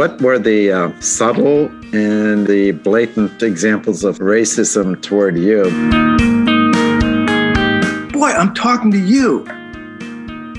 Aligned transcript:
what 0.00 0.18
were 0.22 0.38
the 0.38 0.72
uh, 0.72 0.90
subtle 1.02 1.66
and 1.92 2.46
the 2.46 2.70
blatant 2.70 3.42
examples 3.42 4.02
of 4.02 4.16
racism 4.16 4.98
toward 5.02 5.36
you? 5.36 5.64
Boy, 8.10 8.28
I'm 8.28 8.54
talking 8.54 8.90
to 8.92 8.98
you. 8.98 9.44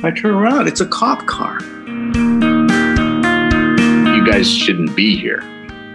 I 0.03 0.11
turn 0.15 0.35
around, 0.35 0.67
it's 0.67 0.81
a 0.81 0.85
cop 0.85 1.25
car. 1.25 1.59
You 4.15 4.23
guys 4.23 4.47
shouldn't 4.47 4.95
be 4.95 5.17
here. 5.17 5.41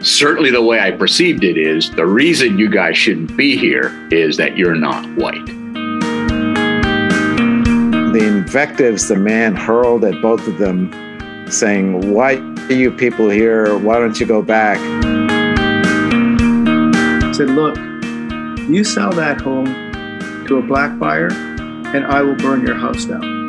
Certainly, 0.02 0.50
the 0.50 0.62
way 0.62 0.80
I 0.80 0.90
perceived 0.90 1.44
it 1.44 1.56
is 1.56 1.92
the 1.92 2.04
reason 2.04 2.58
you 2.58 2.68
guys 2.68 2.98
shouldn't 2.98 3.36
be 3.36 3.56
here 3.56 3.92
is 4.10 4.36
that 4.38 4.56
you're 4.56 4.74
not 4.74 5.06
white. 5.14 5.46
The 8.12 8.26
invectives 8.26 9.06
the 9.06 9.14
man 9.14 9.54
hurled 9.54 10.04
at 10.04 10.20
both 10.20 10.48
of 10.48 10.58
them, 10.58 10.90
saying, 11.48 12.12
Why 12.12 12.55
are 12.68 12.72
you 12.72 12.90
people 12.90 13.28
here? 13.28 13.78
Why 13.78 14.00
don't 14.00 14.18
you 14.18 14.26
go 14.26 14.42
back? 14.42 14.78
I 17.22 17.32
said, 17.32 17.50
Look, 17.50 17.76
you 18.68 18.82
sell 18.82 19.12
that 19.12 19.40
home 19.40 19.66
to 20.46 20.56
a 20.56 20.62
black 20.62 20.98
buyer, 20.98 21.28
and 21.30 22.04
I 22.06 22.22
will 22.22 22.34
burn 22.34 22.66
your 22.66 22.74
house 22.74 23.04
down. 23.04 23.46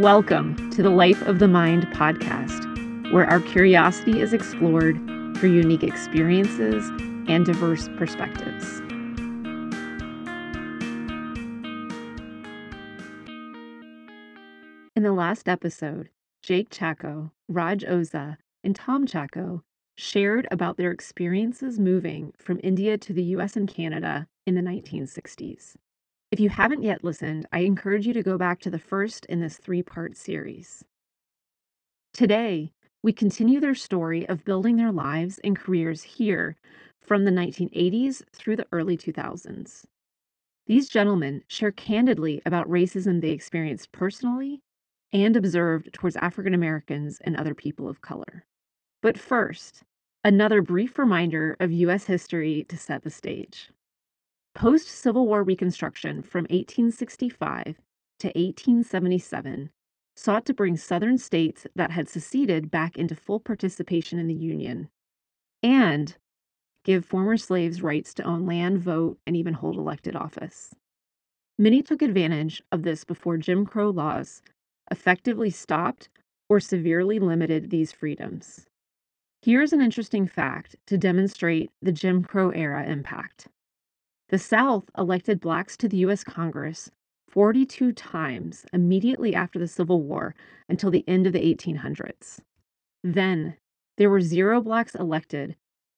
Welcome 0.00 0.70
to 0.70 0.82
the 0.82 0.90
Life 0.90 1.22
of 1.22 1.40
the 1.40 1.48
Mind 1.48 1.88
podcast, 1.88 3.12
where 3.12 3.26
our 3.26 3.40
curiosity 3.40 4.20
is 4.20 4.32
explored 4.32 4.94
through 5.38 5.54
unique 5.54 5.82
experiences 5.82 6.88
and 7.26 7.44
diverse 7.44 7.88
perspectives. 7.96 8.81
In 15.02 15.08
the 15.08 15.12
last 15.12 15.48
episode, 15.48 16.10
Jake 16.44 16.70
Chaco, 16.70 17.32
Raj 17.48 17.82
Oza, 17.82 18.36
and 18.62 18.76
Tom 18.76 19.04
Chaco 19.04 19.64
shared 19.96 20.46
about 20.48 20.76
their 20.76 20.92
experiences 20.92 21.76
moving 21.76 22.32
from 22.38 22.60
India 22.62 22.96
to 22.96 23.12
the 23.12 23.24
US 23.34 23.56
and 23.56 23.66
Canada 23.66 24.28
in 24.46 24.54
the 24.54 24.60
1960s. 24.60 25.74
If 26.30 26.38
you 26.38 26.50
haven't 26.50 26.84
yet 26.84 27.02
listened, 27.02 27.48
I 27.50 27.62
encourage 27.62 28.06
you 28.06 28.12
to 28.12 28.22
go 28.22 28.38
back 28.38 28.60
to 28.60 28.70
the 28.70 28.78
first 28.78 29.24
in 29.24 29.40
this 29.40 29.58
three 29.58 29.82
part 29.82 30.16
series. 30.16 30.84
Today, 32.14 32.70
we 33.02 33.12
continue 33.12 33.58
their 33.58 33.74
story 33.74 34.28
of 34.28 34.44
building 34.44 34.76
their 34.76 34.92
lives 34.92 35.40
and 35.42 35.58
careers 35.58 36.04
here 36.04 36.54
from 37.00 37.24
the 37.24 37.32
1980s 37.32 38.22
through 38.32 38.54
the 38.54 38.68
early 38.70 38.96
2000s. 38.96 39.84
These 40.68 40.88
gentlemen 40.88 41.42
share 41.48 41.72
candidly 41.72 42.40
about 42.46 42.68
racism 42.68 43.20
they 43.20 43.30
experienced 43.30 43.90
personally 43.90 44.62
and 45.12 45.36
observed 45.36 45.92
towards 45.92 46.16
African 46.16 46.54
Americans 46.54 47.20
and 47.22 47.36
other 47.36 47.54
people 47.54 47.88
of 47.88 48.00
color. 48.00 48.44
But 49.02 49.18
first, 49.18 49.82
another 50.24 50.62
brief 50.62 50.98
reminder 50.98 51.56
of 51.60 51.72
U.S. 51.72 52.04
history 52.04 52.64
to 52.68 52.76
set 52.76 53.02
the 53.02 53.10
stage. 53.10 53.70
Post 54.54 54.88
Civil 54.88 55.26
War 55.26 55.42
Reconstruction 55.42 56.22
from 56.22 56.42
1865 56.42 57.80
to 58.18 58.28
1877 58.28 59.70
sought 60.14 60.44
to 60.44 60.54
bring 60.54 60.76
Southern 60.76 61.18
states 61.18 61.66
that 61.74 61.90
had 61.90 62.08
seceded 62.08 62.70
back 62.70 62.96
into 62.96 63.14
full 63.14 63.40
participation 63.40 64.18
in 64.18 64.26
the 64.26 64.34
Union 64.34 64.88
and 65.62 66.16
give 66.84 67.04
former 67.04 67.36
slaves 67.36 67.82
rights 67.82 68.12
to 68.14 68.22
own 68.24 68.44
land, 68.44 68.78
vote, 68.78 69.18
and 69.26 69.36
even 69.36 69.54
hold 69.54 69.76
elected 69.76 70.16
office. 70.16 70.74
Many 71.58 71.82
took 71.82 72.02
advantage 72.02 72.62
of 72.72 72.82
this 72.82 73.04
before 73.04 73.36
Jim 73.36 73.64
Crow 73.64 73.90
laws 73.90 74.42
effectively 74.90 75.50
stopped 75.50 76.08
or 76.48 76.60
severely 76.60 77.18
limited 77.18 77.70
these 77.70 77.92
freedoms. 77.92 78.66
Here's 79.42 79.72
an 79.72 79.80
interesting 79.80 80.26
fact 80.26 80.76
to 80.86 80.98
demonstrate 80.98 81.70
the 81.80 81.92
Jim 81.92 82.22
Crow 82.22 82.50
era 82.50 82.84
impact. 82.86 83.48
The 84.28 84.38
South 84.38 84.84
elected 84.96 85.40
blacks 85.40 85.76
to 85.78 85.88
the 85.88 85.96
U.S. 85.98 86.24
Congress 86.24 86.90
42 87.28 87.92
times 87.92 88.66
immediately 88.72 89.34
after 89.34 89.58
the 89.58 89.66
Civil 89.66 90.02
War 90.02 90.34
until 90.68 90.90
the 90.90 91.04
end 91.08 91.26
of 91.26 91.32
the 91.32 91.54
1800s. 91.54 92.40
Then, 93.02 93.56
there 93.96 94.10
were 94.10 94.20
zero 94.20 94.60
blacks 94.60 94.94
elected 94.94 95.56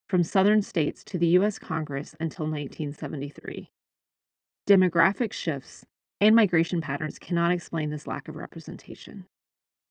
from 0.09 0.23
Southern 0.23 0.63
states 0.63 1.03
to 1.05 1.19
the 1.19 1.27
U.S. 1.29 1.59
Congress 1.59 2.15
until 2.21 2.45
1973. 2.47 3.71
Demographic 4.67 5.33
shifts 5.33 5.85
and 6.21 6.35
migration 6.35 6.81
patterns 6.81 7.19
cannot 7.19 7.51
explain 7.53 7.91
this 7.91 8.07
lack 8.07 8.29
of 8.29 8.37
representation. 8.37 9.27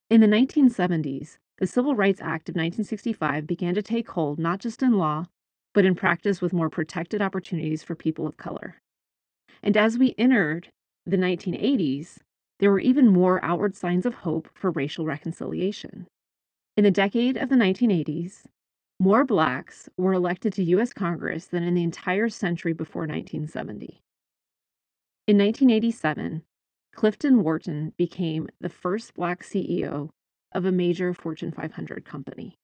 In 0.09 0.21
the 0.21 0.27
1970s, 0.27 1.37
the 1.57 1.67
Civil 1.67 1.95
Rights 1.95 2.21
Act 2.21 2.49
of 2.49 2.55
1965 2.55 3.47
began 3.47 3.75
to 3.75 3.81
take 3.81 4.09
hold 4.09 4.39
not 4.39 4.59
just 4.59 4.83
in 4.83 4.97
law, 4.97 5.25
but 5.73 5.85
in 5.85 5.95
practice 5.95 6.41
with 6.41 6.53
more 6.53 6.69
protected 6.69 7.21
opportunities 7.21 7.83
for 7.83 7.95
people 7.95 8.27
of 8.27 8.37
color. 8.37 8.75
And 9.61 9.77
as 9.77 9.97
we 9.97 10.15
entered 10.17 10.69
the 11.05 11.17
1980s, 11.17 12.17
there 12.59 12.71
were 12.71 12.79
even 12.79 13.07
more 13.07 13.43
outward 13.43 13.75
signs 13.75 14.05
of 14.05 14.13
hope 14.13 14.49
for 14.53 14.71
racial 14.71 15.05
reconciliation. 15.05 16.07
In 16.77 16.83
the 16.83 16.91
decade 16.91 17.37
of 17.37 17.49
the 17.49 17.55
1980s, 17.55 18.43
more 18.99 19.25
blacks 19.25 19.89
were 19.97 20.13
elected 20.13 20.53
to 20.53 20.63
U.S. 20.63 20.93
Congress 20.93 21.45
than 21.45 21.63
in 21.63 21.73
the 21.73 21.83
entire 21.83 22.29
century 22.29 22.73
before 22.73 23.01
1970. 23.03 24.02
In 25.25 25.37
1987, 25.37 26.43
Clifton 26.93 27.43
Wharton 27.43 27.93
became 27.95 28.49
the 28.59 28.67
first 28.67 29.13
black 29.13 29.41
CEO 29.41 30.09
of 30.51 30.65
a 30.65 30.71
major 30.71 31.13
Fortune 31.13 31.53
500 31.53 32.03
company. 32.03 32.57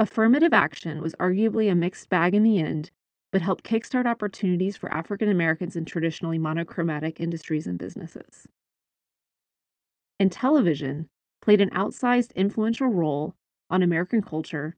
Affirmative 0.00 0.52
action 0.52 1.00
was 1.00 1.14
arguably 1.20 1.70
a 1.70 1.76
mixed 1.76 2.08
bag 2.08 2.34
in 2.34 2.42
the 2.42 2.58
end, 2.58 2.90
but 3.30 3.40
helped 3.40 3.62
kickstart 3.62 4.04
opportunities 4.04 4.76
for 4.76 4.92
African 4.92 5.28
Americans 5.28 5.76
in 5.76 5.84
traditionally 5.84 6.38
monochromatic 6.38 7.20
industries 7.20 7.68
and 7.68 7.78
businesses. 7.78 8.48
And 10.18 10.32
television 10.32 11.08
played 11.40 11.60
an 11.60 11.70
outsized 11.70 12.34
influential 12.34 12.88
role 12.88 13.36
on 13.70 13.84
American 13.84 14.22
culture 14.22 14.76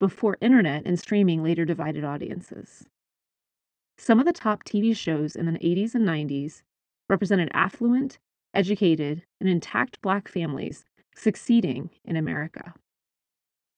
before 0.00 0.38
internet 0.40 0.86
and 0.86 0.98
streaming 0.98 1.42
later 1.42 1.66
divided 1.66 2.02
audiences. 2.02 2.86
Some 3.98 4.20
of 4.20 4.26
the 4.26 4.32
top 4.32 4.62
TV 4.64 4.96
shows 4.96 5.34
in 5.34 5.46
the 5.46 5.58
80s 5.58 5.94
and 5.94 6.06
90s 6.06 6.62
represented 7.08 7.50
affluent, 7.52 8.18
educated, 8.54 9.24
and 9.40 9.48
intact 9.48 10.00
Black 10.00 10.28
families 10.28 10.84
succeeding 11.16 11.90
in 12.04 12.16
America. 12.16 12.74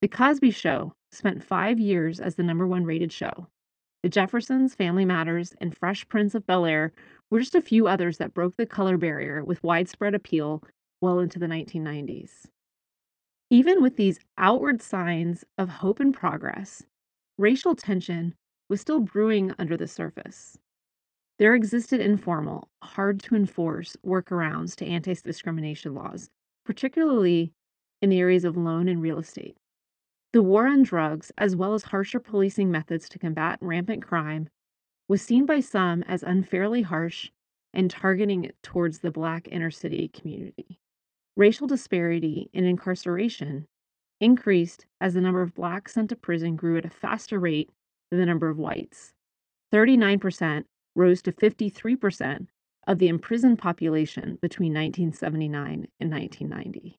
The 0.02 0.08
Cosby 0.08 0.50
Show 0.50 0.92
spent 1.10 1.42
five 1.42 1.80
years 1.80 2.20
as 2.20 2.34
the 2.34 2.42
number 2.42 2.66
one 2.66 2.84
rated 2.84 3.12
show. 3.12 3.48
The 4.02 4.08
Jeffersons, 4.08 4.74
Family 4.74 5.04
Matters, 5.04 5.54
and 5.60 5.76
Fresh 5.76 6.08
Prince 6.08 6.34
of 6.34 6.46
Bel 6.46 6.66
Air 6.66 6.92
were 7.30 7.40
just 7.40 7.54
a 7.54 7.62
few 7.62 7.86
others 7.86 8.18
that 8.18 8.34
broke 8.34 8.56
the 8.56 8.66
color 8.66 8.96
barrier 8.96 9.42
with 9.42 9.62
widespread 9.62 10.14
appeal 10.14 10.62
well 11.00 11.18
into 11.18 11.38
the 11.38 11.46
1990s. 11.46 12.46
Even 13.50 13.82
with 13.82 13.96
these 13.96 14.20
outward 14.38 14.80
signs 14.80 15.44
of 15.58 15.68
hope 15.68 15.98
and 15.98 16.14
progress, 16.14 16.84
racial 17.36 17.74
tension 17.74 18.34
was 18.70 18.80
still 18.80 19.00
brewing 19.00 19.52
under 19.58 19.76
the 19.76 19.88
surface. 19.88 20.56
There 21.38 21.54
existed 21.54 22.00
informal, 22.00 22.68
hard 22.82 23.20
to 23.24 23.34
enforce 23.34 23.96
workarounds 24.06 24.76
to 24.76 24.86
anti 24.86 25.12
discrimination 25.14 25.94
laws, 25.94 26.30
particularly 26.64 27.52
in 28.00 28.10
the 28.10 28.20
areas 28.20 28.44
of 28.44 28.56
loan 28.56 28.88
and 28.88 29.02
real 29.02 29.18
estate. 29.18 29.56
The 30.32 30.42
war 30.42 30.68
on 30.68 30.84
drugs, 30.84 31.32
as 31.36 31.56
well 31.56 31.74
as 31.74 31.82
harsher 31.82 32.20
policing 32.20 32.70
methods 32.70 33.08
to 33.08 33.18
combat 33.18 33.58
rampant 33.60 34.06
crime, 34.06 34.48
was 35.08 35.20
seen 35.20 35.44
by 35.44 35.58
some 35.58 36.04
as 36.04 36.22
unfairly 36.22 36.82
harsh 36.82 37.30
and 37.74 37.90
targeting 37.90 38.44
it 38.44 38.56
towards 38.62 39.00
the 39.00 39.10
Black 39.10 39.48
inner 39.48 39.70
city 39.70 40.08
community. 40.08 40.78
Racial 41.36 41.66
disparity 41.66 42.48
in 42.52 42.64
incarceration 42.64 43.66
increased 44.20 44.86
as 45.00 45.14
the 45.14 45.20
number 45.20 45.42
of 45.42 45.54
Blacks 45.54 45.94
sent 45.94 46.10
to 46.10 46.16
prison 46.16 46.54
grew 46.54 46.76
at 46.76 46.84
a 46.84 46.90
faster 46.90 47.40
rate 47.40 47.70
than 48.10 48.20
the 48.20 48.26
number 48.26 48.48
of 48.48 48.58
whites. 48.58 49.12
39% 49.72 50.64
rose 50.96 51.22
to 51.22 51.32
53% 51.32 52.46
of 52.86 52.98
the 52.98 53.08
imprisoned 53.08 53.58
population 53.58 54.38
between 54.42 54.72
1979 54.72 55.86
and 56.00 56.10
1990. 56.10 56.98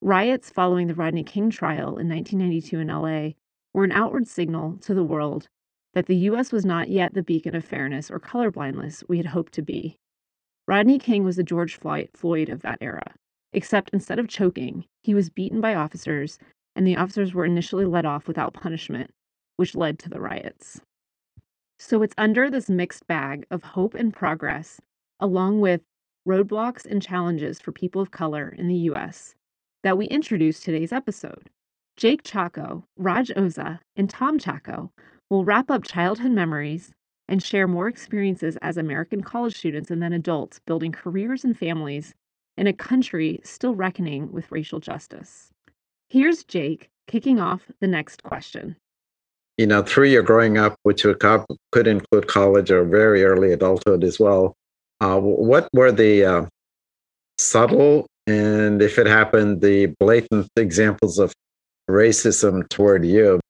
Riots 0.00 0.50
following 0.50 0.86
the 0.86 0.94
Rodney 0.94 1.24
King 1.24 1.50
trial 1.50 1.98
in 1.98 2.08
1992 2.08 2.80
in 2.80 2.88
LA 2.88 3.30
were 3.72 3.84
an 3.84 3.92
outward 3.92 4.26
signal 4.26 4.76
to 4.82 4.94
the 4.94 5.04
world 5.04 5.48
that 5.94 6.06
the 6.06 6.16
U.S. 6.16 6.52
was 6.52 6.64
not 6.64 6.88
yet 6.88 7.14
the 7.14 7.22
beacon 7.22 7.54
of 7.54 7.64
fairness 7.64 8.10
or 8.10 8.18
colorblindness 8.18 9.04
we 9.08 9.16
had 9.16 9.26
hoped 9.26 9.52
to 9.54 9.62
be. 9.62 9.96
Rodney 10.66 10.98
King 10.98 11.24
was 11.24 11.36
the 11.36 11.42
George 11.42 11.78
Floyd 11.78 12.48
of 12.48 12.62
that 12.62 12.78
era, 12.80 13.14
except 13.52 13.90
instead 13.92 14.18
of 14.18 14.28
choking, 14.28 14.84
he 15.02 15.14
was 15.14 15.28
beaten 15.30 15.60
by 15.60 15.74
officers, 15.74 16.38
and 16.74 16.86
the 16.86 16.96
officers 16.96 17.34
were 17.34 17.44
initially 17.44 17.84
let 17.84 18.06
off 18.06 18.26
without 18.26 18.54
punishment, 18.54 19.10
which 19.62 19.76
led 19.76 19.96
to 19.96 20.08
the 20.08 20.20
riots. 20.20 20.80
So 21.78 22.02
it's 22.02 22.16
under 22.18 22.50
this 22.50 22.68
mixed 22.68 23.06
bag 23.06 23.46
of 23.48 23.62
hope 23.62 23.94
and 23.94 24.12
progress, 24.12 24.80
along 25.20 25.60
with 25.60 25.82
Roadblocks 26.26 26.84
and 26.84 27.00
Challenges 27.00 27.60
for 27.60 27.70
People 27.70 28.02
of 28.02 28.10
Color 28.10 28.48
in 28.58 28.66
the 28.66 28.90
U.S., 28.90 29.36
that 29.84 29.96
we 29.96 30.06
introduce 30.06 30.58
today's 30.58 30.90
episode. 30.90 31.48
Jake 31.96 32.24
Chaco, 32.24 32.82
Raj 32.96 33.28
Oza, 33.28 33.78
and 33.94 34.10
Tom 34.10 34.36
Chaco 34.36 34.90
will 35.30 35.44
wrap 35.44 35.70
up 35.70 35.84
childhood 35.84 36.32
memories 36.32 36.90
and 37.28 37.40
share 37.40 37.68
more 37.68 37.86
experiences 37.86 38.56
as 38.62 38.76
American 38.76 39.22
college 39.22 39.56
students 39.56 39.92
and 39.92 40.02
then 40.02 40.12
adults 40.12 40.58
building 40.66 40.90
careers 40.90 41.44
and 41.44 41.56
families 41.56 42.16
in 42.56 42.66
a 42.66 42.72
country 42.72 43.38
still 43.44 43.76
reckoning 43.76 44.32
with 44.32 44.50
racial 44.50 44.80
justice. 44.80 45.52
Here's 46.08 46.42
Jake 46.42 46.90
kicking 47.06 47.38
off 47.38 47.70
the 47.78 47.86
next 47.86 48.24
question. 48.24 48.74
You 49.58 49.66
know, 49.66 49.82
through 49.82 50.08
your 50.08 50.22
growing 50.22 50.56
up, 50.56 50.76
which 50.82 51.04
could 51.04 51.86
include 51.86 52.26
college 52.26 52.70
or 52.70 52.84
very 52.84 53.22
early 53.24 53.52
adulthood 53.52 54.02
as 54.02 54.18
well, 54.18 54.54
uh, 55.00 55.18
what 55.18 55.68
were 55.72 55.92
the 55.92 56.24
uh, 56.24 56.46
subtle 57.38 58.06
and, 58.26 58.80
if 58.80 58.98
it 58.98 59.06
happened, 59.06 59.60
the 59.60 59.86
blatant 60.00 60.48
examples 60.56 61.18
of 61.18 61.32
racism 61.90 62.68
toward 62.68 63.04
you? 63.04 63.40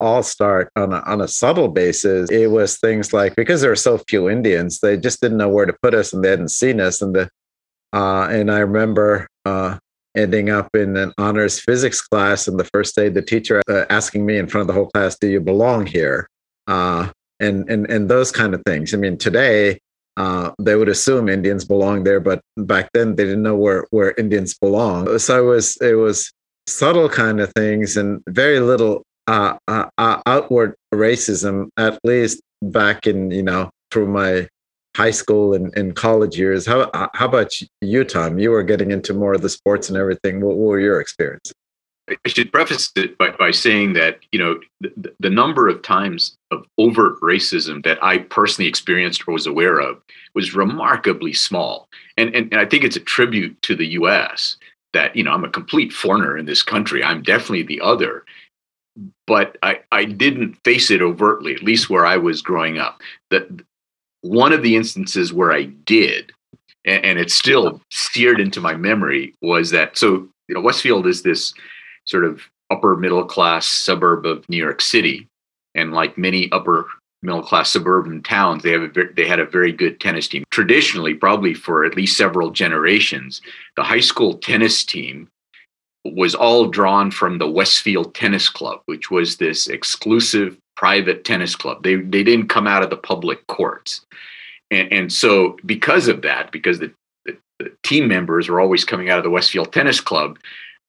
All 0.00 0.22
start 0.22 0.70
on 0.76 0.92
a, 0.92 1.00
on 1.06 1.20
a 1.20 1.26
subtle 1.26 1.68
basis. 1.68 2.30
It 2.30 2.52
was 2.52 2.78
things 2.78 3.12
like 3.12 3.34
because 3.34 3.62
there 3.62 3.70
were 3.70 3.76
so 3.76 3.98
few 3.98 4.28
Indians, 4.30 4.78
they 4.78 4.96
just 4.96 5.20
didn't 5.20 5.38
know 5.38 5.48
where 5.48 5.66
to 5.66 5.74
put 5.82 5.92
us 5.92 6.12
and 6.12 6.22
they 6.22 6.30
hadn't 6.30 6.50
seen 6.50 6.80
us. 6.80 7.02
And 7.02 7.16
the 7.16 7.28
uh, 7.92 8.28
and 8.30 8.50
I 8.50 8.58
remember 8.58 9.26
uh, 9.44 9.78
ending 10.18 10.50
up 10.50 10.68
in 10.74 10.96
an 10.96 11.12
honors 11.16 11.60
physics 11.60 12.00
class, 12.00 12.48
and 12.48 12.58
the 12.58 12.64
first 12.64 12.94
day, 12.96 13.08
the 13.08 13.22
teacher 13.22 13.62
uh, 13.70 13.84
asking 13.88 14.26
me 14.26 14.36
in 14.36 14.48
front 14.48 14.62
of 14.62 14.66
the 14.66 14.74
whole 14.74 14.90
class, 14.90 15.16
"Do 15.18 15.28
you 15.28 15.40
belong 15.40 15.86
here?" 15.86 16.28
Uh, 16.66 17.10
and 17.40 17.68
and 17.70 17.90
and 17.90 18.10
those 18.10 18.30
kind 18.32 18.54
of 18.54 18.62
things. 18.66 18.92
I 18.92 18.96
mean, 18.96 19.16
today 19.16 19.78
uh, 20.16 20.50
they 20.58 20.74
would 20.74 20.88
assume 20.88 21.28
Indians 21.28 21.64
belong 21.64 22.02
there, 22.02 22.20
but 22.20 22.40
back 22.56 22.90
then 22.92 23.14
they 23.14 23.24
didn't 23.24 23.42
know 23.42 23.56
where 23.56 23.86
where 23.90 24.14
Indians 24.18 24.58
belong. 24.58 25.18
So 25.18 25.38
it 25.38 25.46
was 25.46 25.76
it 25.80 25.94
was 25.94 26.32
subtle 26.66 27.08
kind 27.08 27.40
of 27.40 27.52
things 27.54 27.96
and 27.96 28.20
very 28.28 28.60
little 28.60 29.04
uh, 29.28 29.56
outward 30.26 30.74
racism, 30.92 31.68
at 31.76 31.98
least 32.02 32.40
back 32.62 33.06
in 33.06 33.30
you 33.30 33.42
know 33.42 33.70
through 33.90 34.08
my 34.08 34.48
high 34.98 35.12
school 35.12 35.54
and, 35.54 35.74
and 35.78 35.94
college 35.94 36.36
years. 36.36 36.66
How 36.66 36.80
uh, 36.80 37.08
how 37.14 37.26
about 37.26 37.54
you, 37.80 38.04
Tom? 38.04 38.38
You 38.38 38.50
were 38.50 38.64
getting 38.64 38.90
into 38.90 39.14
more 39.14 39.32
of 39.32 39.42
the 39.42 39.48
sports 39.48 39.88
and 39.88 39.96
everything. 39.96 40.40
What, 40.40 40.56
what 40.56 40.68
were 40.68 40.80
your 40.80 41.00
experiences? 41.00 41.54
I 42.10 42.28
should 42.28 42.52
preface 42.52 42.90
it 42.96 43.18
by, 43.18 43.30
by 43.32 43.50
saying 43.50 43.92
that 43.92 44.18
you 44.32 44.38
know 44.38 44.60
the, 44.80 45.14
the 45.20 45.30
number 45.30 45.68
of 45.68 45.82
times 45.82 46.36
of 46.50 46.66
overt 46.78 47.20
racism 47.20 47.84
that 47.84 48.02
I 48.02 48.18
personally 48.18 48.68
experienced 48.68 49.26
or 49.26 49.32
was 49.32 49.46
aware 49.46 49.78
of 49.78 50.02
was 50.34 50.54
remarkably 50.54 51.32
small, 51.32 51.88
and 52.16 52.34
and, 52.34 52.52
and 52.52 52.60
I 52.60 52.66
think 52.66 52.82
it's 52.82 52.96
a 52.96 53.00
tribute 53.00 53.60
to 53.62 53.76
the 53.76 53.86
U.S. 54.00 54.56
that 54.94 55.14
you 55.14 55.22
know 55.22 55.30
I'm 55.30 55.44
a 55.44 55.50
complete 55.50 55.92
foreigner 55.92 56.36
in 56.36 56.46
this 56.46 56.62
country. 56.62 57.04
I'm 57.04 57.22
definitely 57.22 57.62
the 57.62 57.80
other, 57.82 58.24
but 59.26 59.56
I, 59.62 59.80
I 59.92 60.06
didn't 60.06 60.54
face 60.64 60.90
it 60.90 61.02
overtly, 61.02 61.54
at 61.54 61.62
least 61.62 61.90
where 61.90 62.06
I 62.06 62.16
was 62.16 62.42
growing 62.42 62.78
up. 62.78 63.00
That 63.30 63.48
one 64.22 64.52
of 64.52 64.62
the 64.62 64.76
instances 64.76 65.32
where 65.32 65.52
I 65.52 65.64
did, 65.64 66.32
and, 66.84 67.04
and 67.04 67.18
it's 67.18 67.34
still 67.34 67.80
seared 67.90 68.40
into 68.40 68.60
my 68.60 68.74
memory, 68.74 69.34
was 69.42 69.70
that 69.70 69.96
so 69.96 70.28
you 70.48 70.54
know 70.54 70.60
Westfield 70.60 71.06
is 71.06 71.22
this 71.22 71.54
sort 72.04 72.24
of 72.24 72.42
upper 72.70 72.96
middle 72.96 73.24
class 73.24 73.66
suburb 73.66 74.26
of 74.26 74.48
New 74.48 74.56
York 74.56 74.80
City, 74.80 75.28
and 75.74 75.92
like 75.92 76.18
many 76.18 76.50
upper 76.52 76.86
middle 77.22 77.42
class 77.42 77.70
suburban 77.70 78.22
towns, 78.22 78.62
they 78.62 78.72
have 78.72 78.82
a 78.82 79.04
they 79.14 79.26
had 79.26 79.40
a 79.40 79.46
very 79.46 79.72
good 79.72 80.00
tennis 80.00 80.28
team. 80.28 80.44
Traditionally, 80.50 81.14
probably 81.14 81.54
for 81.54 81.84
at 81.84 81.96
least 81.96 82.16
several 82.16 82.50
generations, 82.50 83.40
the 83.76 83.82
high 83.82 84.00
school 84.00 84.34
tennis 84.38 84.84
team 84.84 85.28
was 86.04 86.34
all 86.34 86.66
drawn 86.66 87.10
from 87.10 87.38
the 87.38 87.50
Westfield 87.50 88.14
Tennis 88.14 88.48
Club, 88.48 88.80
which 88.86 89.10
was 89.10 89.36
this 89.36 89.66
exclusive 89.66 90.56
private 90.78 91.24
tennis 91.24 91.56
club. 91.56 91.82
They 91.82 91.96
they 91.96 92.22
didn't 92.22 92.48
come 92.48 92.66
out 92.66 92.84
of 92.84 92.90
the 92.90 92.96
public 92.96 93.44
courts, 93.48 94.00
and, 94.70 94.90
and 94.92 95.12
so 95.12 95.56
because 95.66 96.06
of 96.06 96.22
that, 96.22 96.52
because 96.52 96.78
the, 96.78 96.92
the, 97.24 97.36
the, 97.58 97.72
team 97.82 98.06
members 98.06 98.48
were 98.48 98.60
always 98.60 98.84
coming 98.84 99.10
out 99.10 99.18
of 99.18 99.24
the 99.24 99.30
Westfield 99.30 99.72
Tennis 99.72 100.00
Club, 100.00 100.38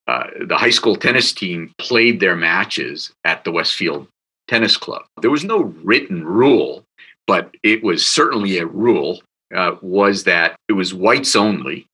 uh, 0.07 0.25
the 0.45 0.57
high 0.57 0.69
school 0.69 0.95
tennis 0.95 1.33
team 1.33 1.73
played 1.79 2.19
their 2.19 2.35
matches 2.35 3.11
at 3.25 3.43
the 3.43 3.51
Westfield 3.51 4.07
Tennis 4.47 4.77
Club. 4.77 5.03
There 5.21 5.31
was 5.31 5.43
no 5.43 5.63
written 5.83 6.23
rule, 6.23 6.83
but 7.25 7.53
it 7.63 7.83
was 7.83 8.05
certainly 8.05 8.59
a 8.59 8.65
rule. 8.65 9.21
Uh, 9.55 9.75
was 9.81 10.25
that 10.25 10.55
it 10.67 10.73
was 10.73 10.93
whites 10.93 11.35
only 11.35 11.87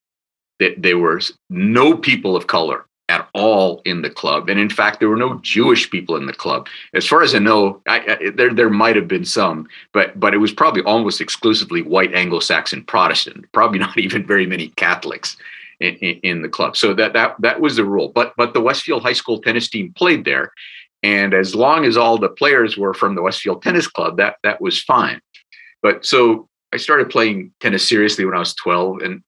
that 0.60 0.82
there 0.82 0.98
were 0.98 1.22
no 1.50 1.96
people 1.96 2.36
of 2.36 2.48
color 2.48 2.86
at 3.10 3.30
all 3.34 3.82
in 3.86 4.02
the 4.02 4.10
club. 4.10 4.50
And 4.50 4.60
in 4.60 4.70
fact, 4.70 5.00
there 5.00 5.10
were 5.10 5.16
no 5.16 5.40
Jewish 5.42 5.90
people 5.90 6.16
in 6.16 6.26
the 6.26 6.34
club. 6.34 6.68
As 6.94 7.06
far 7.06 7.22
as 7.22 7.36
I 7.36 7.40
know, 7.40 7.82
I, 7.88 8.00
I, 8.00 8.30
there 8.32 8.54
there 8.54 8.70
might 8.70 8.96
have 8.96 9.08
been 9.08 9.26
some, 9.26 9.68
but 9.94 10.20
but 10.20 10.34
it 10.34 10.40
was 10.40 10.52
probably 10.52 10.82
almost 10.84 11.22
exclusively 11.22 11.82
white 11.82 12.14
Anglo-Saxon 12.14 12.84
Protestant. 12.86 13.46
Probably 13.52 13.80
not 13.88 13.98
even 13.98 14.26
very 14.26 14.46
many 14.46 14.70
Catholics 14.70 15.38
in, 15.80 15.96
in, 15.96 16.20
in, 16.24 16.42
the 16.42 16.50
club. 16.50 16.76
So 16.76 16.94
that 16.94 17.14
that 17.14 17.36
that 17.40 17.62
was 17.62 17.76
the 17.76 17.86
rule. 17.86 18.10
But 18.10 18.34
but 18.38 18.54
the 18.54 18.62
Westfield 18.62 19.04
High 19.04 19.14
School 19.14 19.40
tennis 19.40 19.70
team 19.70 19.94
played 19.94 20.26
there, 20.26 20.52
and 21.04 21.34
as 21.34 21.54
long 21.54 21.86
as 21.86 21.98
all 21.98 22.18
the 22.18 22.30
players 22.30 22.78
were 22.78 22.94
from 22.94 23.14
the 23.14 23.22
Westfield 23.22 23.62
Tennis 23.62 23.88
Club, 23.88 24.18
that 24.18 24.38
that 24.44 24.62
was 24.62 24.82
fine. 24.82 25.22
But 25.84 26.06
so 26.06 26.50
I 26.74 26.78
started 26.78 27.12
playing 27.12 27.52
tennis 27.60 27.88
seriously 27.88 28.26
when 28.26 28.36
I 28.36 28.40
was 28.40 28.56
12, 28.56 29.02
and 29.04 29.22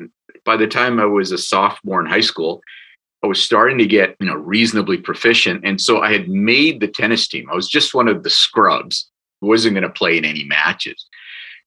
by 0.44 0.58
the 0.58 0.66
time 0.66 1.00
I 1.00 1.06
was 1.06 1.32
a 1.32 1.38
sophomore 1.38 2.02
in 2.02 2.08
high 2.08 2.22
school, 2.22 2.62
I 3.28 3.30
was 3.30 3.44
starting 3.44 3.78
to 3.80 3.86
get, 3.86 4.16
you 4.22 4.26
know, 4.26 4.36
reasonably 4.36 4.98
proficient. 4.98 5.66
And 5.66 5.82
so 5.82 6.00
I 6.00 6.14
had 6.14 6.30
made 6.30 6.80
the 6.80 6.88
tennis 6.88 7.28
team. 7.28 7.50
I 7.52 7.56
was 7.56 7.68
just 7.68 7.94
one 7.94 8.08
of 8.08 8.24
the 8.24 8.30
scrubs 8.30 9.10
who 9.42 9.48
wasn't 9.48 9.74
going 9.76 9.84
to 9.84 9.90
play 9.90 10.18
in 10.18 10.24
any 10.24 10.46
matches. 10.46 11.06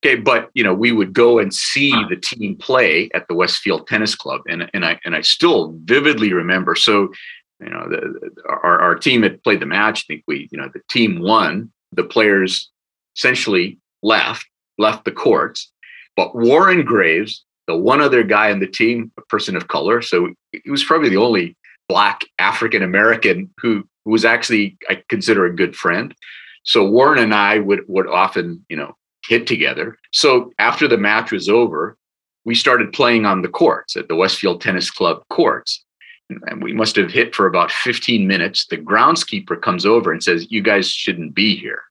Okay, 0.02 0.16
but 0.16 0.48
you 0.54 0.64
know, 0.64 0.72
we 0.72 0.90
would 0.92 1.12
go 1.12 1.38
and 1.38 1.52
see 1.52 1.92
the 2.08 2.16
team 2.16 2.56
play 2.56 3.10
at 3.12 3.28
the 3.28 3.34
Westfield 3.34 3.86
Tennis 3.86 4.14
Club, 4.14 4.40
and 4.48 4.70
and 4.72 4.86
I 4.86 4.98
and 5.04 5.14
I 5.14 5.20
still 5.20 5.74
vividly 5.84 6.32
remember. 6.32 6.74
So, 6.74 7.12
you 7.60 7.68
know, 7.68 7.86
the, 7.90 8.30
our 8.48 8.80
our 8.80 8.94
team 8.94 9.22
had 9.22 9.42
played 9.42 9.60
the 9.60 9.66
match. 9.66 10.06
I 10.08 10.14
think 10.14 10.24
we, 10.26 10.48
you 10.50 10.56
know, 10.56 10.70
the 10.72 10.80
team 10.88 11.20
won. 11.20 11.70
The 11.92 12.04
players 12.04 12.70
essentially 13.14 13.76
left 14.02 14.46
left 14.78 15.04
the 15.04 15.12
courts, 15.12 15.70
but 16.16 16.34
Warren 16.34 16.82
Graves 16.82 17.44
the 17.70 17.76
one 17.76 18.00
other 18.00 18.24
guy 18.24 18.50
on 18.50 18.58
the 18.58 18.66
team, 18.66 19.12
a 19.16 19.22
person 19.22 19.54
of 19.54 19.68
color. 19.68 20.02
So 20.02 20.34
he 20.50 20.70
was 20.70 20.82
probably 20.82 21.08
the 21.08 21.18
only 21.18 21.56
black 21.88 22.22
African 22.40 22.82
American 22.82 23.48
who, 23.58 23.84
who 24.04 24.10
was 24.10 24.24
actually 24.24 24.76
I 24.88 25.04
consider 25.08 25.46
a 25.46 25.54
good 25.54 25.76
friend. 25.76 26.12
So 26.64 26.84
Warren 26.84 27.22
and 27.22 27.32
I 27.32 27.60
would 27.60 27.82
would 27.86 28.08
often, 28.08 28.64
you 28.68 28.76
know, 28.76 28.96
hit 29.28 29.46
together. 29.46 29.96
So 30.12 30.52
after 30.58 30.88
the 30.88 30.98
match 30.98 31.30
was 31.30 31.48
over, 31.48 31.96
we 32.44 32.56
started 32.56 32.92
playing 32.92 33.24
on 33.24 33.42
the 33.42 33.48
courts 33.48 33.94
at 33.94 34.08
the 34.08 34.16
Westfield 34.16 34.60
Tennis 34.60 34.90
Club 34.90 35.22
courts. 35.30 35.84
And 36.28 36.62
we 36.62 36.72
must 36.72 36.96
have 36.96 37.12
hit 37.12 37.34
for 37.34 37.46
about 37.46 37.70
15 37.70 38.26
minutes. 38.26 38.66
The 38.66 38.78
groundskeeper 38.78 39.60
comes 39.60 39.86
over 39.86 40.10
and 40.10 40.22
says, 40.22 40.50
You 40.50 40.60
guys 40.60 40.88
shouldn't 40.90 41.34
be 41.34 41.56
here. 41.56 41.82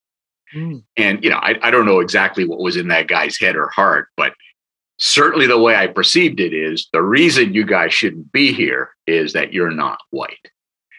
Mm. 0.54 0.84
And, 0.98 1.24
you 1.24 1.30
know, 1.30 1.38
I, 1.38 1.56
I 1.62 1.72
don't 1.72 1.86
know 1.86 2.00
exactly 2.02 2.46
what 2.46 2.60
was 2.60 2.76
in 2.76 2.90
that 2.90 3.08
guy's 3.08 3.38
head 3.38 3.56
or 3.56 3.70
heart, 3.70 4.08
but 4.18 4.34
certainly 5.00 5.48
the 5.48 5.60
way 5.60 5.76
I 5.76 5.88
perceived 5.88 6.40
it 6.40 6.54
is 6.54 6.88
the 6.94 7.02
reason 7.02 7.54
you 7.54 7.66
guys 7.66 7.94
shouldn't 7.94 8.32
be 8.32 8.54
here 8.54 8.92
is 9.08 9.34
that 9.34 9.54
you're 9.54 9.72
not 9.72 10.00
white. 10.12 10.52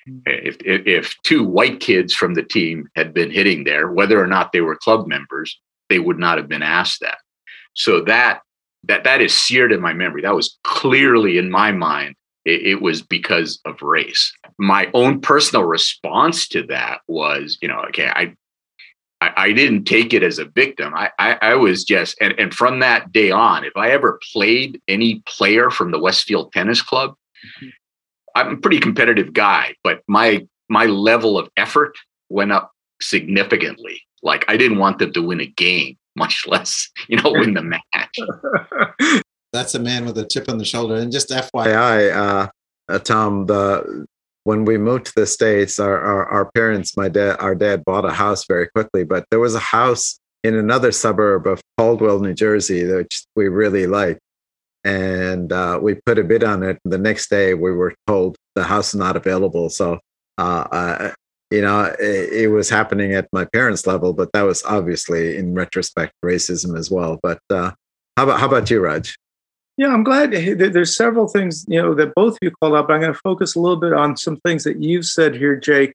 Hmm. 0.07 0.19
If, 0.26 0.57
if, 0.64 0.87
if 0.87 1.16
two 1.23 1.45
white 1.45 1.80
kids 1.80 2.14
from 2.14 2.35
the 2.35 2.42
team 2.42 2.88
had 2.97 3.14
been 3.14 3.30
hitting 3.30 3.64
there, 3.64 3.90
whether 3.90 4.23
or 4.23 4.26
not 4.26 4.52
they 4.52 4.61
were 4.61 4.76
club 4.76 5.07
members, 5.07 5.61
they 5.88 5.99
would 5.99 6.19
not 6.19 6.38
have 6.38 6.49
been 6.49 6.62
asked 6.62 7.00
that. 7.00 7.19
So 7.75 8.00
that 8.02 8.40
that 8.85 9.04
that 9.04 9.21
is 9.21 9.37
seared 9.37 9.73
in 9.73 9.80
my 9.80 9.92
memory. 9.92 10.23
That 10.23 10.35
was 10.35 10.59
clearly 10.64 11.38
in 11.38 11.50
my 11.50 11.71
mind. 11.71 12.14
It, 12.47 12.62
it 12.62 12.83
was 12.83 13.02
because 13.02 13.61
of 13.66 13.83
race. 13.83 14.33
My 14.59 14.90
own 14.95 15.21
personal 15.21 15.64
response 15.64 16.49
to 16.49 16.62
that 16.64 17.00
was, 17.07 17.59
you 17.61 17.69
know, 17.69 17.83
okay, 17.88 18.09
I 18.09 18.35
I, 19.21 19.33
I, 19.37 19.53
didn't 19.53 19.85
take 19.85 20.15
it 20.15 20.23
as 20.23 20.39
a 20.39 20.47
victim. 20.47 20.95
I, 20.95 21.11
I, 21.19 21.39
I 21.43 21.55
was 21.55 21.85
just, 21.85 22.17
and, 22.21 22.35
and, 22.39 22.55
from 22.55 22.81
that 22.81 23.12
day 23.12 23.31
on, 23.31 23.65
if 23.65 23.77
I 23.77 23.91
ever 23.91 24.19
played 24.33 24.81
any 24.89 25.23
player 25.27 25.71
from 25.71 25.91
the 25.91 25.99
Westfield 25.99 26.53
Tennis 26.53 26.81
Club, 26.81 27.11
mm-hmm. 27.11 27.69
I'm 28.35 28.55
a 28.55 28.57
pretty 28.57 28.81
competitive 28.81 29.33
guy, 29.33 29.75
but 29.83 30.03
my 30.07 30.47
my 30.69 30.87
level 30.87 31.37
of 31.37 31.49
effort 31.57 31.97
went 32.29 32.53
up 32.53 32.73
significantly. 33.03 34.00
Like 34.23 34.45
I 34.49 34.57
didn't 34.57 34.79
want 34.79 34.99
them 34.99 35.12
to 35.12 35.23
win 35.23 35.41
a 35.41 35.47
game, 35.47 35.97
much 36.17 36.47
less, 36.47 36.89
you 37.09 37.17
know, 37.17 37.33
win 37.33 37.55
the 37.55 37.62
match. 37.62 39.23
That's 39.53 39.75
a 39.75 39.81
man 39.81 40.05
with 40.05 40.17
a 40.17 40.25
chip 40.25 40.49
on 40.49 40.59
the 40.59 40.65
shoulder. 40.65 40.95
And 40.95 41.11
just 41.11 41.31
FYI, 41.31 42.15
uh, 42.15 42.49
uh, 42.89 42.99
Tom, 43.00 43.47
the 43.47 44.07
when 44.44 44.64
we 44.64 44.78
moved 44.78 45.06
to 45.06 45.12
the 45.16 45.26
states 45.26 45.78
our, 45.78 46.00
our, 46.00 46.26
our, 46.26 46.50
parents 46.52 46.97
my 46.97 47.09
dad 47.09 47.37
our 47.40 47.54
dad 47.54 47.85
bought 47.85 48.04
a 48.04 48.12
house 48.12 48.47
very 48.47 48.68
quickly 48.68 49.04
but 49.04 49.25
there 49.30 49.40
was 49.40 49.54
a 49.54 49.61
house 49.61 50.18
in 50.42 50.54
another 50.54 50.92
suburb 50.92 51.47
of 51.47 51.61
caldwell 51.76 52.20
new 52.20 52.35
jersey 52.35 52.85
which 52.90 53.25
we 53.37 53.49
really 53.49 53.87
liked 53.87 54.20
and 54.85 55.52
uh, 55.52 55.78
we 55.80 55.94
put 55.94 56.18
a 56.18 56.25
bid 56.25 56.44
on 56.44 56.62
it. 56.62 56.78
The 56.85 56.99
next 56.99 57.28
day, 57.28 57.54
we 57.54 57.73
were 57.73 57.94
told 58.06 58.37
the 58.54 58.64
house 58.64 58.94
is 58.94 58.99
not 58.99 59.16
available. 59.16 59.68
So, 59.68 59.99
uh, 60.38 61.11
you 61.50 61.61
know, 61.61 61.94
it, 61.99 62.32
it, 62.32 62.49
was 62.49 62.70
happening 62.70 63.12
at 63.12 63.28
my 63.32 63.44
parents' 63.44 63.87
level, 63.87 64.12
but 64.12 64.32
that 64.32 64.42
was 64.42 64.62
obviously, 64.64 65.37
in 65.37 65.54
retrospect, 65.54 66.12
racism 66.25 66.78
as 66.78 66.90
well. 66.90 67.18
But 67.23 67.40
uh, 67.50 67.73
how 68.16 68.25
about 68.25 68.40
how 68.40 68.47
about 68.47 68.70
you, 68.70 68.80
Raj? 68.80 69.16
Yeah, 69.81 69.95
I'm 69.95 70.05
glad 70.05 70.33
there's 70.33 70.95
several 70.95 71.27
things 71.27 71.65
you 71.67 71.81
know 71.81 71.95
that 71.95 72.15
both 72.15 72.35
of 72.35 72.39
you 72.43 72.51
called 72.51 72.75
out. 72.75 72.87
But 72.87 72.93
I'm 72.93 73.01
going 73.01 73.15
to 73.15 73.19
focus 73.25 73.57
a 73.57 73.61
little 73.61 73.79
bit 73.79 73.95
on 73.95 74.15
some 74.15 74.37
things 74.45 74.63
that 74.65 74.83
you've 74.83 75.07
said 75.07 75.35
here, 75.35 75.57
Jake. 75.57 75.95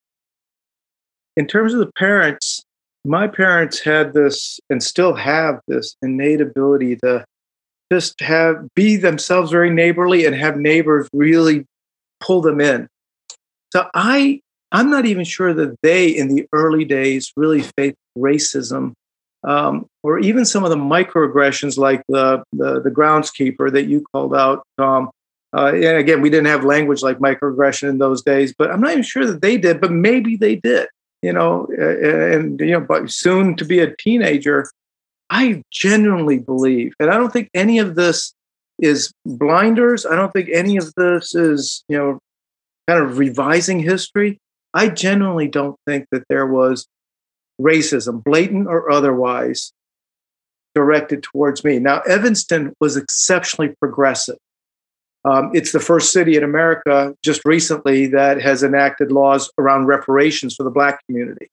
In 1.38 1.46
terms 1.46 1.72
of 1.72 1.80
the 1.82 1.92
parents, 1.92 2.64
my 3.06 3.28
parents 3.28 3.80
had 3.80 4.16
this 4.16 4.60
and 4.72 4.82
still 4.82 5.14
have 5.14 5.60
this 5.68 5.96
innate 6.02 6.42
ability 6.42 6.96
to 7.04 7.26
just 7.92 8.20
have 8.22 8.68
be 8.74 8.96
themselves 8.96 9.52
very 9.52 9.70
neighborly 9.70 10.26
and 10.26 10.36
have 10.36 10.58
neighbors 10.58 11.08
really 11.14 11.64
pull 12.20 12.42
them 12.42 12.60
in. 12.60 12.88
So 13.72 13.88
I 13.94 14.42
I'm 14.72 14.90
not 14.90 15.06
even 15.06 15.26
sure 15.26 15.54
that 15.54 15.76
they 15.84 16.08
in 16.08 16.34
the 16.34 16.48
early 16.54 16.86
days 16.86 17.32
really 17.38 17.62
faced 17.78 17.98
racism 18.18 18.94
um, 19.46 19.86
or 20.04 20.20
even 20.20 20.44
some 20.44 20.64
of 20.64 20.70
the 20.70 20.76
microaggressions 20.76 21.78
like 21.78 22.02
the, 22.10 22.44
the, 22.52 22.82
the 22.82 22.90
groundskeeper 22.90 23.72
that 23.72 23.86
you 23.86 24.04
called 24.12 24.36
out, 24.36 24.64
Tom. 24.78 25.10
Uh, 25.56 25.72
and 25.74 25.98
again, 25.98 26.22
we 26.22 26.30
didn't 26.30 26.48
have 26.48 26.66
language 26.66 27.02
like 27.02 27.20
microaggression 27.20 27.88
in 27.88 27.98
those 27.98 28.22
days, 28.22 28.54
but 28.58 28.72
I'm 28.72 28.82
not 28.82 28.92
even 28.92 29.04
sure 29.04 29.26
that 29.26 29.42
they 29.42 29.58
did, 29.58 29.80
but 29.80 29.92
maybe 29.92 30.36
they 30.36 30.56
did. 30.56 30.88
You 31.22 31.34
know, 31.34 31.66
and 31.78 32.60
you 32.60 32.72
know, 32.72 32.82
but 32.82 33.10
soon 33.10 33.56
to 33.56 33.66
be 33.66 33.80
a 33.80 33.96
teenager, 33.96 34.70
I 35.30 35.64
genuinely 35.72 36.38
believe, 36.38 36.94
and 37.00 37.10
I 37.10 37.18
don't 37.18 37.34
think 37.34 37.50
any 37.56 37.80
of 37.80 37.96
this 37.96 38.36
is 38.80 39.12
blinders. 39.26 40.06
I 40.06 40.16
don't 40.16 40.32
think 40.32 40.50
any 40.52 40.78
of 40.78 40.94
this 40.96 41.34
is, 41.34 41.84
you 41.88 41.98
know, 41.98 42.20
kind 42.88 43.04
of 43.04 43.18
revising 43.18 43.80
history. 43.80 44.38
I 44.74 44.90
genuinely 44.90 45.48
don't 45.48 45.78
think 45.88 46.06
that 46.12 46.26
there 46.30 46.46
was 46.46 46.86
racism, 47.62 48.24
blatant 48.24 48.68
or 48.68 48.92
otherwise, 48.92 49.72
directed 50.74 51.24
towards 51.24 51.64
me. 51.64 51.80
Now, 51.80 52.02
Evanston 52.02 52.74
was 52.80 52.98
exceptionally 52.98 53.74
progressive. 53.80 54.38
Um, 55.24 55.50
it's 55.54 55.72
the 55.72 55.80
first 55.80 56.12
city 56.12 56.36
in 56.38 56.44
America 56.44 57.16
just 57.24 57.44
recently 57.46 58.06
that 58.08 58.40
has 58.42 58.62
enacted 58.62 59.12
laws 59.12 59.50
around 59.58 59.88
reparations 59.88 60.56
for 60.56 60.64
the 60.64 60.70
Black 60.70 61.04
community 61.08 61.48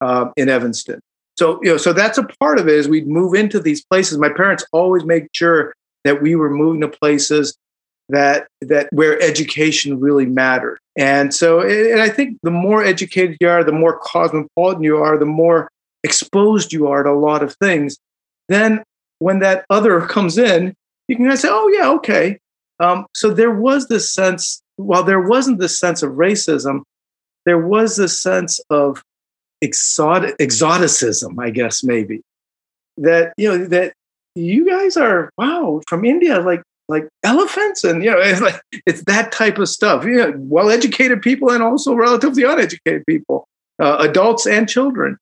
uh, 0.00 0.30
in 0.36 0.48
Evanston. 0.48 1.00
So, 1.36 1.60
you 1.62 1.70
know, 1.70 1.76
so 1.76 1.92
that's 1.92 2.18
a 2.18 2.24
part 2.40 2.58
of 2.58 2.66
it 2.68 2.78
as 2.78 2.88
we 2.88 3.02
move 3.02 3.34
into 3.34 3.60
these 3.60 3.84
places. 3.84 4.18
My 4.18 4.30
parents 4.30 4.64
always 4.72 5.04
make 5.04 5.28
sure 5.32 5.74
that 6.04 6.22
we 6.22 6.36
were 6.36 6.50
moving 6.50 6.80
to 6.80 6.88
places 6.88 7.56
that 8.08 8.48
that 8.60 8.88
where 8.90 9.20
education 9.22 10.00
really 10.00 10.26
mattered. 10.26 10.78
And 10.96 11.34
so, 11.34 11.60
and 11.60 12.00
I 12.00 12.08
think 12.08 12.38
the 12.42 12.50
more 12.50 12.82
educated 12.82 13.36
you 13.40 13.48
are, 13.48 13.62
the 13.62 13.72
more 13.72 13.98
cosmopolitan 13.98 14.82
you 14.82 14.96
are, 14.98 15.18
the 15.18 15.26
more 15.26 15.70
exposed 16.02 16.72
you 16.72 16.88
are 16.88 17.02
to 17.02 17.10
a 17.10 17.12
lot 17.12 17.42
of 17.42 17.54
things. 17.56 17.98
Then, 18.48 18.82
when 19.18 19.40
that 19.40 19.64
other 19.70 20.00
comes 20.06 20.38
in, 20.38 20.74
you 21.08 21.16
can 21.16 21.36
say, 21.36 21.48
"Oh 21.50 21.68
yeah, 21.68 21.90
okay." 21.90 22.38
Um, 22.80 23.06
so 23.14 23.30
there 23.30 23.52
was 23.52 23.88
this 23.88 24.12
sense. 24.12 24.60
While 24.76 25.02
there 25.02 25.20
wasn't 25.20 25.58
this 25.58 25.78
sense 25.78 26.02
of 26.02 26.12
racism, 26.12 26.82
there 27.44 27.58
was 27.58 27.96
this 27.96 28.20
sense 28.20 28.60
of 28.70 29.02
exotic, 29.60 30.36
exoticism, 30.38 31.38
I 31.40 31.50
guess 31.50 31.82
maybe 31.82 32.22
that 32.98 33.32
you 33.36 33.48
know 33.48 33.64
that 33.66 33.94
you 34.34 34.68
guys 34.68 34.96
are 34.96 35.30
wow 35.38 35.80
from 35.88 36.04
India, 36.04 36.40
like 36.40 36.62
like 36.88 37.08
elephants, 37.22 37.84
and 37.84 38.02
you 38.02 38.10
know 38.10 38.18
it's 38.20 38.40
like 38.40 38.60
it's 38.86 39.02
that 39.04 39.32
type 39.32 39.58
of 39.58 39.68
stuff. 39.68 40.04
You 40.04 40.16
know, 40.16 40.34
well-educated 40.36 41.22
people 41.22 41.50
and 41.50 41.62
also 41.62 41.94
relatively 41.94 42.44
uneducated 42.44 43.04
people, 43.06 43.46
uh, 43.78 43.96
adults 44.00 44.46
and 44.46 44.68
children. 44.68 45.16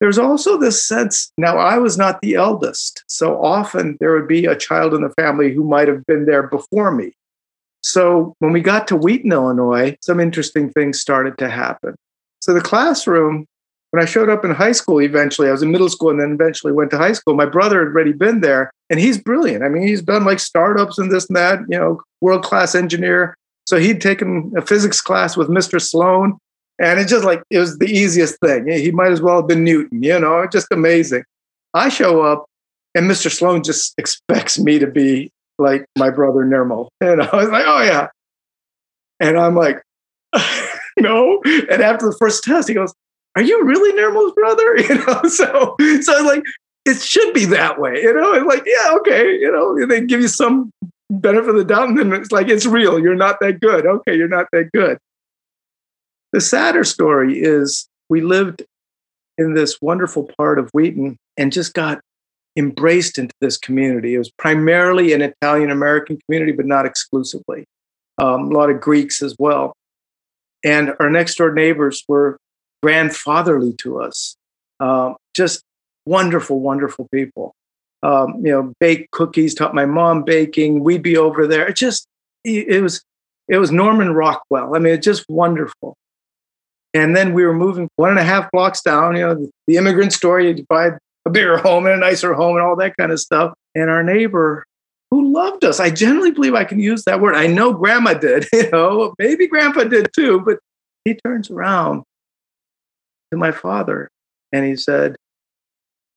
There's 0.00 0.18
also 0.18 0.58
this 0.58 0.84
sense. 0.84 1.30
Now, 1.38 1.58
I 1.58 1.78
was 1.78 1.96
not 1.96 2.20
the 2.22 2.34
eldest, 2.34 3.04
so 3.06 3.42
often 3.42 3.96
there 4.00 4.12
would 4.14 4.26
be 4.26 4.46
a 4.46 4.56
child 4.56 4.94
in 4.94 5.02
the 5.02 5.10
family 5.10 5.52
who 5.52 5.62
might 5.62 5.86
have 5.86 6.04
been 6.06 6.26
there 6.26 6.42
before 6.42 6.90
me. 6.90 7.12
So 7.82 8.34
when 8.38 8.52
we 8.52 8.60
got 8.60 8.88
to 8.88 8.96
Wheaton, 8.96 9.32
Illinois, 9.32 9.96
some 10.02 10.20
interesting 10.20 10.70
things 10.70 11.00
started 11.00 11.36
to 11.38 11.48
happen. 11.48 11.94
So 12.40 12.52
the 12.52 12.60
classroom, 12.60 13.46
when 13.92 14.02
I 14.02 14.06
showed 14.06 14.30
up 14.30 14.42
in 14.42 14.50
high 14.50 14.72
school, 14.72 15.02
eventually, 15.02 15.48
I 15.48 15.52
was 15.52 15.62
in 15.62 15.70
middle 15.70 15.90
school 15.90 16.08
and 16.08 16.18
then 16.18 16.32
eventually 16.32 16.72
went 16.72 16.90
to 16.92 16.98
high 16.98 17.12
school. 17.12 17.34
My 17.34 17.44
brother 17.44 17.80
had 17.80 17.88
already 17.88 18.12
been 18.12 18.40
there 18.40 18.70
and 18.88 18.98
he's 18.98 19.18
brilliant. 19.18 19.62
I 19.62 19.68
mean, 19.68 19.86
he's 19.86 20.00
done 20.00 20.24
like 20.24 20.38
startups 20.38 20.98
and 20.98 21.12
this 21.12 21.26
and 21.26 21.36
that, 21.36 21.60
you 21.68 21.78
know, 21.78 22.00
world 22.22 22.42
class 22.42 22.74
engineer. 22.74 23.36
So 23.66 23.78
he'd 23.78 24.00
taken 24.00 24.50
a 24.56 24.62
physics 24.62 25.02
class 25.02 25.36
with 25.36 25.48
Mr. 25.48 25.78
Sloan 25.78 26.38
and 26.78 26.98
it's 26.98 27.10
just 27.10 27.26
like, 27.26 27.42
it 27.50 27.58
was 27.58 27.78
the 27.78 27.86
easiest 27.86 28.40
thing. 28.40 28.66
He 28.66 28.90
might 28.92 29.12
as 29.12 29.20
well 29.20 29.36
have 29.36 29.46
been 29.46 29.62
Newton, 29.62 30.02
you 30.02 30.18
know, 30.18 30.46
just 30.50 30.68
amazing. 30.70 31.24
I 31.74 31.90
show 31.90 32.22
up 32.22 32.46
and 32.94 33.10
Mr. 33.10 33.30
Sloan 33.30 33.62
just 33.62 33.92
expects 33.98 34.58
me 34.58 34.78
to 34.78 34.86
be 34.86 35.30
like 35.58 35.84
my 35.98 36.08
brother 36.08 36.46
Nirmal. 36.46 36.88
And 37.02 37.20
I 37.20 37.36
was 37.36 37.50
like, 37.50 37.64
oh 37.66 37.82
yeah. 37.82 38.08
And 39.20 39.38
I'm 39.38 39.54
like, 39.54 39.82
no. 40.98 41.42
And 41.44 41.82
after 41.82 42.06
the 42.06 42.16
first 42.18 42.42
test, 42.42 42.68
he 42.68 42.74
goes, 42.74 42.94
Are 43.34 43.42
you 43.42 43.64
really 43.64 43.92
Nirmal's 43.92 44.32
brother? 44.32 44.76
You 44.88 44.94
know, 45.06 45.22
so 45.24 45.76
so 46.02 46.24
like, 46.24 46.42
it 46.84 47.00
should 47.00 47.32
be 47.32 47.44
that 47.46 47.80
way, 47.80 48.02
you 48.02 48.12
know, 48.12 48.34
and 48.34 48.46
like, 48.46 48.64
yeah, 48.66 48.94
okay, 48.96 49.32
you 49.38 49.50
know, 49.50 49.86
they 49.86 50.00
give 50.04 50.20
you 50.20 50.28
some 50.28 50.70
benefit 51.10 51.50
of 51.50 51.56
the 51.56 51.64
doubt, 51.64 51.88
and 51.88 51.98
then 51.98 52.12
it's 52.12 52.32
like 52.32 52.48
it's 52.48 52.66
real. 52.66 52.98
You're 52.98 53.14
not 53.14 53.38
that 53.40 53.60
good. 53.60 53.86
Okay, 53.86 54.16
you're 54.16 54.28
not 54.28 54.46
that 54.52 54.70
good. 54.72 54.98
The 56.32 56.40
sadder 56.40 56.84
story 56.84 57.38
is 57.38 57.88
we 58.08 58.20
lived 58.20 58.64
in 59.38 59.54
this 59.54 59.78
wonderful 59.80 60.30
part 60.36 60.58
of 60.58 60.70
Wheaton 60.72 61.16
and 61.36 61.52
just 61.52 61.74
got 61.74 62.00
embraced 62.56 63.18
into 63.18 63.34
this 63.40 63.56
community. 63.56 64.14
It 64.14 64.18
was 64.18 64.30
primarily 64.38 65.12
an 65.12 65.22
Italian 65.22 65.70
American 65.70 66.18
community, 66.26 66.52
but 66.52 66.66
not 66.66 66.86
exclusively. 66.86 67.64
Um, 68.18 68.50
a 68.50 68.54
lot 68.54 68.70
of 68.70 68.80
Greeks 68.80 69.22
as 69.22 69.36
well. 69.38 69.74
And 70.64 70.94
our 71.00 71.10
next 71.10 71.36
door 71.36 71.52
neighbors 71.52 72.04
were 72.08 72.38
grandfatherly 72.82 73.74
to 73.78 74.00
us. 74.00 74.36
Um, 74.80 75.16
just 75.34 75.62
wonderful, 76.06 76.60
wonderful 76.60 77.08
people. 77.12 77.54
Um, 78.02 78.44
you 78.44 78.50
know, 78.50 78.72
bake 78.80 79.10
cookies, 79.12 79.54
taught 79.54 79.74
my 79.74 79.86
mom 79.86 80.24
baking. 80.24 80.82
We'd 80.82 81.02
be 81.02 81.16
over 81.16 81.46
there. 81.46 81.68
It 81.68 81.76
just, 81.76 82.06
it 82.44 82.82
was, 82.82 83.02
it 83.48 83.58
was 83.58 83.70
Norman 83.70 84.12
Rockwell. 84.12 84.74
I 84.74 84.80
mean, 84.80 84.94
it's 84.94 85.04
just 85.04 85.24
wonderful. 85.28 85.94
And 86.94 87.16
then 87.16 87.32
we 87.32 87.44
were 87.44 87.54
moving 87.54 87.88
one 87.96 88.10
and 88.10 88.18
a 88.18 88.24
half 88.24 88.50
blocks 88.50 88.82
down, 88.82 89.16
you 89.16 89.22
know, 89.22 89.34
the, 89.34 89.50
the 89.66 89.76
immigrant 89.76 90.12
story, 90.12 90.50
you 90.50 90.66
buy 90.68 90.90
a 91.24 91.30
bigger 91.30 91.56
home 91.58 91.86
and 91.86 91.94
a 91.94 91.98
nicer 91.98 92.34
home 92.34 92.56
and 92.56 92.64
all 92.64 92.76
that 92.76 92.96
kind 92.96 93.12
of 93.12 93.20
stuff. 93.20 93.54
And 93.74 93.88
our 93.88 94.02
neighbor 94.02 94.64
who 95.12 95.30
loved 95.30 95.62
us. 95.62 95.78
I 95.78 95.90
generally 95.90 96.30
believe 96.30 96.54
I 96.54 96.64
can 96.64 96.80
use 96.80 97.04
that 97.04 97.20
word. 97.20 97.34
I 97.34 97.46
know 97.46 97.74
grandma 97.74 98.14
did, 98.14 98.46
you 98.52 98.70
know, 98.70 99.14
maybe 99.18 99.46
grandpa 99.46 99.84
did 99.84 100.08
too, 100.14 100.40
but 100.40 100.58
he 101.04 101.18
turns 101.22 101.50
around 101.50 102.02
to 103.32 103.36
my 103.38 103.50
father 103.50 104.08
and 104.52 104.64
he 104.64 104.76
said, 104.76 105.16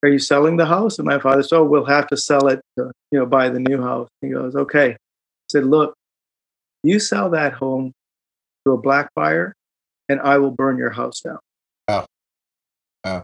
Are 0.03 0.09
you 0.09 0.19
selling 0.19 0.57
the 0.57 0.65
house? 0.65 0.99
And 0.99 1.07
my 1.07 1.17
father 1.17 1.41
said, 1.41 1.57
Oh, 1.57 1.63
we'll 1.63 1.85
have 1.85 2.07
to 2.07 2.17
sell 2.17 2.47
it 2.47 2.61
to, 2.77 2.91
you 3.11 3.17
know, 3.17 3.25
buy 3.25 3.49
the 3.49 3.59
new 3.59 3.81
house. 3.81 4.09
He 4.21 4.29
goes, 4.29 4.55
Okay. 4.55 4.91
I 4.91 4.97
said, 5.49 5.65
Look, 5.65 5.95
you 6.83 6.99
sell 6.99 7.29
that 7.31 7.53
home 7.53 7.93
to 8.65 8.73
a 8.73 8.77
black 8.77 9.09
buyer 9.15 9.55
and 10.09 10.19
I 10.21 10.37
will 10.37 10.51
burn 10.51 10.77
your 10.77 10.91
house 10.91 11.21
down. 11.21 11.39
Wow. 11.87 12.05
Wow. 13.03 13.23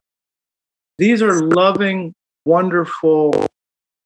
These 0.97 1.21
are 1.21 1.41
loving, 1.41 2.13
wonderful 2.45 3.47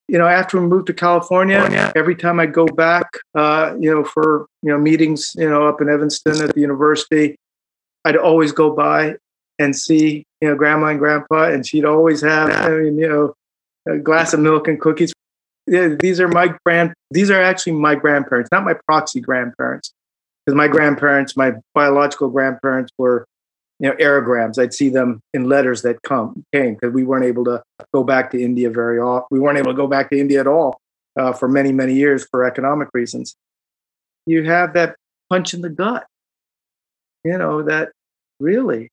you 0.08 0.18
know, 0.18 0.26
after 0.28 0.60
we 0.60 0.68
moved 0.68 0.86
to 0.86 0.94
California, 0.94 1.92
every 1.96 2.14
time 2.14 2.38
I 2.38 2.46
go 2.46 2.64
back, 2.64 3.08
uh, 3.34 3.74
you 3.80 3.92
know, 3.92 4.04
for 4.04 4.46
you 4.62 4.70
know 4.70 4.78
meetings, 4.78 5.32
you 5.34 5.50
know, 5.50 5.66
up 5.66 5.80
in 5.80 5.88
Evanston 5.88 6.40
at 6.42 6.54
the 6.54 6.60
university, 6.60 7.34
I'd 8.04 8.16
always 8.16 8.52
go 8.52 8.70
by 8.70 9.16
and 9.58 9.74
see, 9.74 10.24
you 10.40 10.48
know, 10.48 10.54
grandma 10.54 10.88
and 10.88 10.98
grandpa, 10.98 11.50
and 11.50 11.66
she'd 11.66 11.84
always 11.84 12.20
have, 12.20 12.50
I 12.50 12.70
mean, 12.70 12.98
you 12.98 13.08
know, 13.08 13.34
a 13.88 13.98
glass 13.98 14.32
of 14.32 14.40
milk 14.40 14.68
and 14.68 14.80
cookies. 14.80 15.12
Yeah, 15.66 15.88
these 15.98 16.20
are 16.20 16.28
my 16.28 16.54
grand. 16.64 16.94
These 17.10 17.30
are 17.30 17.40
actually 17.40 17.72
my 17.72 17.94
grandparents, 17.94 18.50
not 18.52 18.64
my 18.64 18.74
proxy 18.86 19.20
grandparents, 19.20 19.92
because 20.44 20.56
my 20.56 20.68
grandparents, 20.68 21.36
my 21.36 21.54
biological 21.74 22.28
grandparents, 22.28 22.92
were 22.98 23.26
you 23.78 23.88
know 23.88 23.94
aerograms 23.96 24.58
i'd 24.58 24.72
see 24.72 24.88
them 24.88 25.20
in 25.34 25.44
letters 25.44 25.82
that 25.82 26.00
come 26.02 26.44
came 26.52 26.74
because 26.74 26.92
we 26.94 27.04
weren't 27.04 27.24
able 27.24 27.44
to 27.44 27.62
go 27.92 28.02
back 28.02 28.30
to 28.30 28.42
india 28.42 28.70
very 28.70 28.98
often 28.98 29.26
we 29.30 29.40
weren't 29.40 29.58
able 29.58 29.72
to 29.72 29.76
go 29.76 29.86
back 29.86 30.10
to 30.10 30.18
india 30.18 30.40
at 30.40 30.46
all 30.46 30.80
uh, 31.16 31.32
for 31.32 31.48
many 31.48 31.72
many 31.72 31.94
years 31.94 32.26
for 32.30 32.44
economic 32.44 32.88
reasons 32.94 33.36
you 34.26 34.44
have 34.44 34.72
that 34.72 34.96
punch 35.28 35.52
in 35.52 35.60
the 35.60 35.68
gut 35.68 36.06
you 37.24 37.36
know 37.36 37.62
that 37.62 37.90
really 38.40 38.90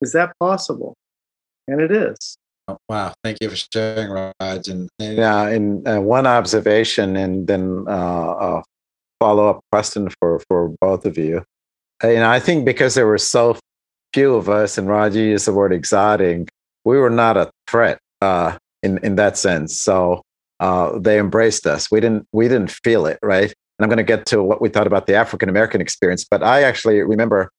is 0.00 0.12
that 0.12 0.32
possible 0.38 0.94
and 1.66 1.80
it 1.80 1.90
is 1.90 2.38
Oh, 2.68 2.76
wow. 2.86 3.14
Thank 3.24 3.38
you 3.40 3.48
for 3.48 3.56
sharing, 3.56 4.10
Raj. 4.10 4.68
And, 4.68 4.90
and 4.98 5.16
Yeah, 5.16 5.48
and 5.48 5.88
uh, 5.88 6.00
one 6.02 6.26
observation, 6.26 7.16
and 7.16 7.46
then 7.46 7.86
uh, 7.88 7.92
a 7.92 8.62
follow 9.18 9.48
up 9.48 9.60
question 9.72 10.10
for 10.20 10.40
for 10.48 10.74
both 10.80 11.06
of 11.06 11.16
you. 11.16 11.42
Uh, 12.04 12.08
You 12.08 12.16
know, 12.20 12.28
I 12.30 12.40
think 12.40 12.66
because 12.66 12.94
there 12.94 13.06
were 13.06 13.16
so 13.18 13.56
few 14.12 14.34
of 14.34 14.50
us, 14.50 14.76
and 14.76 14.86
Raji 14.86 15.20
used 15.20 15.46
the 15.46 15.54
word 15.54 15.72
exotic, 15.72 16.50
we 16.84 16.98
were 16.98 17.10
not 17.10 17.38
a 17.38 17.50
threat 17.66 17.98
uh, 18.20 18.58
in 18.82 18.98
in 18.98 19.16
that 19.16 19.38
sense. 19.38 19.74
So 19.74 20.20
uh, 20.60 20.98
they 20.98 21.18
embraced 21.18 21.66
us. 21.66 21.90
We 21.90 22.00
didn't 22.00 22.26
we 22.32 22.48
didn't 22.48 22.70
feel 22.84 23.06
it, 23.06 23.18
right? 23.22 23.50
And 23.78 23.84
I'm 23.84 23.88
going 23.88 23.96
to 23.96 24.02
get 24.16 24.26
to 24.26 24.42
what 24.42 24.60
we 24.60 24.68
thought 24.68 24.86
about 24.86 25.06
the 25.06 25.14
African 25.14 25.48
American 25.48 25.80
experience. 25.80 26.26
But 26.30 26.42
I 26.42 26.64
actually 26.64 27.00
remember 27.00 27.50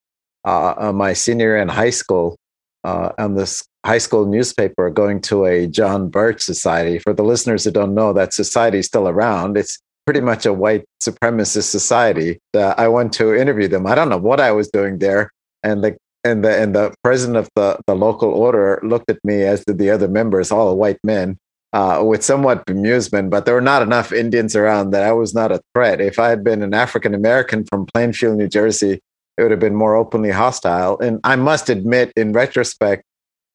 uh, 0.45 0.73
uh, 0.77 0.93
my 0.93 1.13
senior 1.13 1.57
in 1.57 1.67
high 1.67 1.89
school 1.89 2.37
uh, 2.83 3.11
on 3.17 3.35
this 3.35 3.63
high 3.85 3.97
school 3.97 4.25
newspaper 4.25 4.89
going 4.89 5.21
to 5.21 5.45
a 5.45 5.67
John 5.67 6.09
Birch 6.09 6.41
Society. 6.41 6.99
For 6.99 7.13
the 7.13 7.23
listeners 7.23 7.63
who 7.63 7.71
don't 7.71 7.93
know, 7.95 8.13
that 8.13 8.33
society 8.33 8.79
is 8.79 8.85
still 8.85 9.07
around. 9.07 9.57
It's 9.57 9.79
pretty 10.05 10.21
much 10.21 10.45
a 10.45 10.53
white 10.53 10.85
supremacist 11.03 11.69
society. 11.69 12.39
Uh, 12.53 12.73
I 12.77 12.87
went 12.87 13.13
to 13.13 13.35
interview 13.35 13.67
them. 13.67 13.85
I 13.85 13.95
don't 13.95 14.09
know 14.09 14.17
what 14.17 14.39
I 14.39 14.51
was 14.51 14.69
doing 14.69 14.99
there, 14.99 15.31
and 15.63 15.83
the 15.83 15.97
and 16.23 16.43
the 16.43 16.61
and 16.61 16.75
the 16.75 16.93
president 17.03 17.37
of 17.37 17.49
the 17.55 17.79
the 17.87 17.95
local 17.95 18.29
order 18.29 18.79
looked 18.83 19.09
at 19.09 19.23
me 19.23 19.43
as 19.43 19.63
did 19.65 19.77
the 19.77 19.89
other 19.89 20.07
members, 20.07 20.51
all 20.51 20.75
white 20.77 20.99
men, 21.03 21.37
uh, 21.73 22.01
with 22.05 22.23
somewhat 22.23 22.65
bemusement. 22.65 23.29
But 23.29 23.45
there 23.45 23.53
were 23.53 23.61
not 23.61 23.81
enough 23.81 24.11
Indians 24.11 24.55
around 24.55 24.91
that 24.91 25.03
I 25.03 25.11
was 25.11 25.33
not 25.33 25.51
a 25.51 25.61
threat. 25.73 26.01
If 26.01 26.19
I 26.19 26.29
had 26.29 26.43
been 26.43 26.63
an 26.63 26.73
African 26.73 27.13
American 27.13 27.65
from 27.65 27.85
Plainfield, 27.85 28.37
New 28.37 28.47
Jersey, 28.47 29.01
it 29.39 29.43
would 29.43 29.51
have 29.51 29.59
been 29.59 29.75
more 29.75 29.95
openly 29.95 30.31
hostile. 30.31 30.99
And 30.99 31.21
I 31.23 31.37
must 31.37 31.69
admit, 31.69 32.11
in 32.17 32.33
retrospect, 32.33 33.03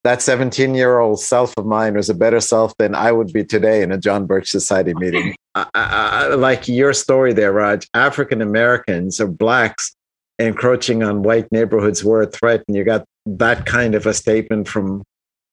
that 0.02 0.22
17 0.22 0.74
year 0.74 0.98
old 0.98 1.20
self 1.20 1.52
of 1.58 1.66
mine 1.66 1.94
was 1.94 2.08
a 2.08 2.14
better 2.14 2.40
self 2.40 2.74
than 2.78 2.94
I 2.94 3.12
would 3.12 3.32
be 3.32 3.44
today 3.44 3.82
in 3.82 3.92
a 3.92 3.98
John 3.98 4.26
Birch 4.26 4.50
Society 4.50 4.94
meeting. 4.94 5.34
I, 5.54 5.66
I, 5.74 5.84
I, 5.84 6.34
like 6.34 6.68
your 6.68 6.94
story 6.94 7.34
there, 7.34 7.52
Raj, 7.52 7.86
African 7.92 8.40
Americans 8.40 9.20
or 9.20 9.28
blacks 9.28 9.94
encroaching 10.38 11.02
on 11.02 11.22
white 11.22 11.50
neighborhoods 11.52 12.02
were 12.02 12.22
a 12.22 12.26
threat. 12.26 12.64
And 12.66 12.76
you 12.76 12.84
got 12.84 13.04
that 13.26 13.66
kind 13.66 13.94
of 13.94 14.06
a 14.06 14.14
statement 14.14 14.66
from 14.66 15.02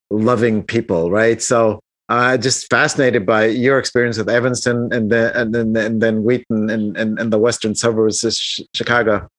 loving 0.10 0.64
people, 0.64 1.12
right? 1.12 1.42
So 1.42 1.82
uh, 2.08 2.38
just 2.38 2.70
fascinated 2.70 3.26
by 3.26 3.46
your 3.46 3.80
experience 3.80 4.18
with 4.18 4.30
Evanston 4.30 4.90
and 4.92 5.12
then 5.12 5.36
and 5.36 5.78
and 5.78 6.02
then 6.02 6.24
Wheaton 6.24 6.70
and, 6.70 6.98
and, 6.98 7.20
and 7.20 7.32
the 7.32 7.38
western 7.38 7.76
suburbs 7.76 8.24
of 8.24 8.34
Chicago. 8.74 9.30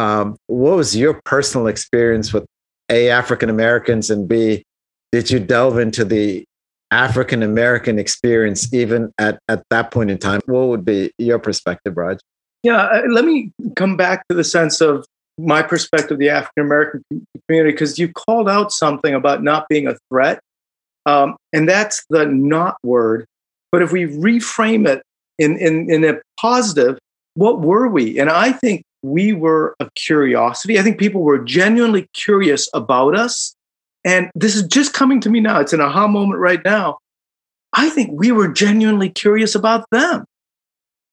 Um, 0.00 0.38
what 0.46 0.76
was 0.76 0.96
your 0.96 1.20
personal 1.26 1.66
experience 1.66 2.32
with 2.32 2.46
a 2.90 3.10
African 3.10 3.50
Americans 3.50 4.08
and 4.08 4.26
B 4.26 4.64
did 5.12 5.30
you 5.30 5.40
delve 5.40 5.78
into 5.78 6.04
the 6.04 6.44
African 6.90 7.42
American 7.42 7.98
experience 7.98 8.72
even 8.72 9.12
at 9.18 9.38
at 9.48 9.62
that 9.68 9.90
point 9.90 10.10
in 10.10 10.16
time? 10.16 10.40
What 10.46 10.68
would 10.68 10.86
be 10.86 11.12
your 11.18 11.38
perspective, 11.38 11.96
Raj? 11.96 12.18
Yeah, 12.62 12.78
uh, 12.78 13.02
let 13.10 13.26
me 13.26 13.52
come 13.76 13.96
back 13.98 14.26
to 14.28 14.34
the 14.34 14.44
sense 14.44 14.80
of 14.80 15.04
my 15.38 15.62
perspective, 15.62 16.12
of 16.12 16.18
the 16.18 16.30
African 16.30 16.64
American 16.64 17.04
community, 17.46 17.72
because 17.72 17.98
you 17.98 18.10
called 18.10 18.48
out 18.48 18.72
something 18.72 19.12
about 19.14 19.42
not 19.42 19.68
being 19.68 19.86
a 19.86 19.96
threat. 20.08 20.40
Um, 21.04 21.36
and 21.52 21.68
that's 21.68 22.04
the 22.08 22.24
not 22.24 22.76
word. 22.82 23.26
But 23.70 23.82
if 23.82 23.92
we 23.92 24.06
reframe 24.06 24.88
it 24.88 25.02
in, 25.38 25.58
in, 25.58 25.90
in 25.90 26.04
a 26.04 26.20
positive, 26.40 26.98
what 27.34 27.60
were 27.60 27.88
we? 27.88 28.18
And 28.18 28.30
I 28.30 28.52
think 28.52 28.82
we 29.02 29.32
were 29.32 29.74
a 29.80 29.88
curiosity. 29.94 30.78
I 30.78 30.82
think 30.82 30.98
people 30.98 31.22
were 31.22 31.38
genuinely 31.38 32.08
curious 32.12 32.68
about 32.74 33.16
us. 33.16 33.54
And 34.04 34.30
this 34.34 34.56
is 34.56 34.62
just 34.64 34.92
coming 34.92 35.20
to 35.20 35.30
me 35.30 35.40
now. 35.40 35.60
It's 35.60 35.72
an 35.72 35.80
aha 35.80 36.06
moment 36.06 36.40
right 36.40 36.60
now. 36.64 36.98
I 37.72 37.90
think 37.90 38.10
we 38.12 38.32
were 38.32 38.48
genuinely 38.48 39.10
curious 39.10 39.54
about 39.54 39.84
them. 39.90 40.24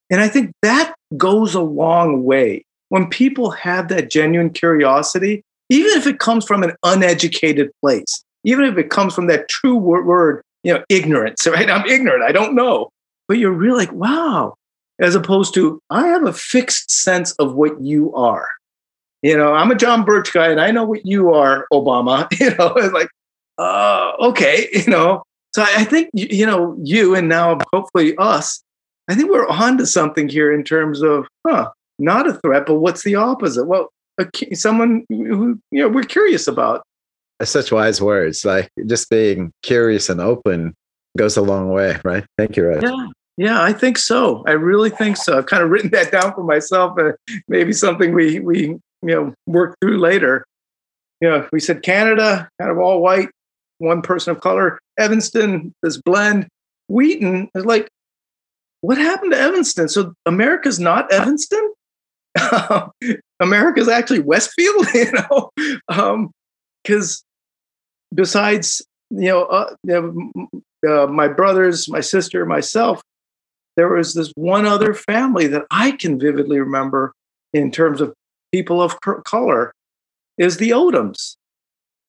And 0.10 0.22
I 0.22 0.28
think 0.28 0.52
that 0.62 0.96
goes 1.18 1.54
a 1.54 1.62
long 1.62 2.24
way. 2.24 2.64
When 2.90 3.10
people 3.10 3.52
have 3.52 3.90
that 3.90 4.10
genuine 4.10 4.50
curiosity, 4.52 5.44
even 5.70 5.92
if 5.98 6.08
it 6.08 6.20
comes 6.20 6.46
from 6.46 6.64
an 6.64 6.74
uneducated 6.84 7.72
place, 7.82 8.24
even 8.46 8.64
if 8.64 8.78
it 8.78 8.90
comes 8.90 9.14
from 9.14 9.28
that 9.28 9.50
true 9.50 9.76
word, 9.76 10.42
you 10.64 10.74
know, 10.74 10.84
ignorance, 10.90 11.46
right? 11.52 11.70
I'm 11.70 11.86
ignorant, 11.86 12.24
I 12.24 12.32
don't 12.32 12.56
know. 12.56 12.90
But 13.28 13.38
you're 13.38 13.52
really 13.52 13.86
like, 13.86 13.92
wow, 13.92 14.56
as 15.00 15.16
opposed 15.16 15.54
to, 15.56 15.82
I 15.90 16.08
have 16.08 16.26
a 16.26 16.34
fixed 16.34 16.92
sense 16.92 17.32
of 17.34 17.56
what 17.56 17.80
you 17.82 18.14
are. 18.16 18.48
You 19.22 19.38
know, 19.38 19.54
I'm 19.54 19.72
a 19.72 19.76
John 19.76 20.06
Birch 20.06 20.32
guy 20.32 20.50
and 20.50 20.62
I 20.62 20.72
know 20.72 20.86
what 20.86 21.06
you 21.06 21.34
are, 21.34 21.68
Obama. 21.74 22.28
You 22.40 22.56
know, 22.56 22.74
it's 22.76 22.94
like, 22.94 23.10
uh, 23.58 24.14
okay, 24.20 24.68
you 24.72 24.88
know. 24.88 25.24
So 25.54 25.64
I 25.64 25.84
think, 25.86 26.10
you 26.14 26.46
know, 26.46 26.78
you 26.84 27.16
and 27.16 27.28
now 27.28 27.58
hopefully 27.74 28.16
us, 28.18 28.62
I 29.10 29.16
think 29.16 29.32
we're 29.32 29.48
on 29.48 29.78
to 29.78 29.86
something 29.86 30.30
here 30.30 30.54
in 30.54 30.64
terms 30.64 31.02
of, 31.02 31.28
huh, 31.46 31.72
not 31.98 32.28
a 32.28 32.34
threat, 32.34 32.66
but 32.68 32.76
what's 32.76 33.04
the 33.04 33.16
opposite? 33.16 33.66
Well, 33.66 33.92
a, 34.20 34.28
someone 34.56 35.06
who, 35.10 35.60
you 35.72 35.82
know, 35.82 35.90
we're 35.90 36.04
curious 36.04 36.48
about. 36.48 36.84
Such 37.44 37.72
wise 37.72 38.02
words, 38.02 38.46
like 38.46 38.70
just 38.88 39.10
being 39.10 39.52
curious 39.62 40.10
and 40.10 40.20
open 40.20 40.76
goes 41.18 41.38
a 41.38 41.42
long 41.42 41.70
way, 41.70 41.98
right? 42.04 42.26
Thank 42.38 42.58
you, 42.58 42.68
Raj. 42.68 42.84
Yeah. 42.84 43.08
Yeah, 43.38 43.62
I 43.62 43.72
think 43.72 44.00
so. 44.00 44.44
I 44.48 44.52
really 44.52 44.90
think 44.90 45.16
so. 45.16 45.38
I've 45.38 45.46
kind 45.46 45.64
of 45.64 45.70
written 45.70 45.92
that 45.92 46.12
down 46.12 46.34
for 46.34 46.44
myself. 46.44 46.98
Uh, 47.00 47.12
maybe 47.48 47.72
something 47.72 48.14
we 48.14 48.40
we 48.40 48.62
you 48.68 48.80
know 49.04 49.34
work 49.46 49.76
through 49.80 50.00
later. 50.00 50.44
You 51.22 51.30
know, 51.30 51.48
we 51.52 51.60
said 51.60 51.84
Canada, 51.84 52.50
kind 52.60 52.72
of 52.72 52.80
all 52.80 53.02
white, 53.02 53.30
one 53.78 54.02
person 54.02 54.32
of 54.32 54.42
color. 54.42 54.80
Evanston, 55.00 55.74
this 55.84 56.02
blend. 56.02 56.48
Wheaton 56.90 57.50
is 57.54 57.66
like, 57.66 57.88
what 58.82 58.98
happened 58.98 59.32
to 59.34 59.40
Evanston? 59.40 59.90
So 59.90 60.14
America's 60.26 60.80
not 60.80 61.12
Evanston. 61.12 61.74
America's 63.40 63.88
actually 63.88 64.20
Westfield. 64.20 64.88
You 64.96 65.12
know, 65.12 66.32
because 66.84 67.24
um, 67.24 68.16
besides 68.16 68.82
you 69.12 69.30
know, 69.30 69.44
uh, 69.46 69.76
you 69.84 70.32
know 70.84 71.04
uh, 71.04 71.08
my 71.08 71.28
brothers, 71.28 71.90
my 71.90 72.02
sister, 72.02 72.46
myself, 72.46 73.02
there 73.78 73.88
was 73.88 74.14
this 74.14 74.32
one 74.36 74.66
other 74.66 74.94
family 74.94 75.48
that 75.48 75.66
I 75.72 75.92
can 75.92 76.20
vividly 76.20 76.60
remember 76.60 77.14
in 77.54 77.72
terms 77.72 78.02
of 78.02 78.14
people 78.52 78.82
of 78.82 79.00
color 79.00 79.72
is 80.38 80.58
the 80.58 80.72
Odoms. 80.72 81.36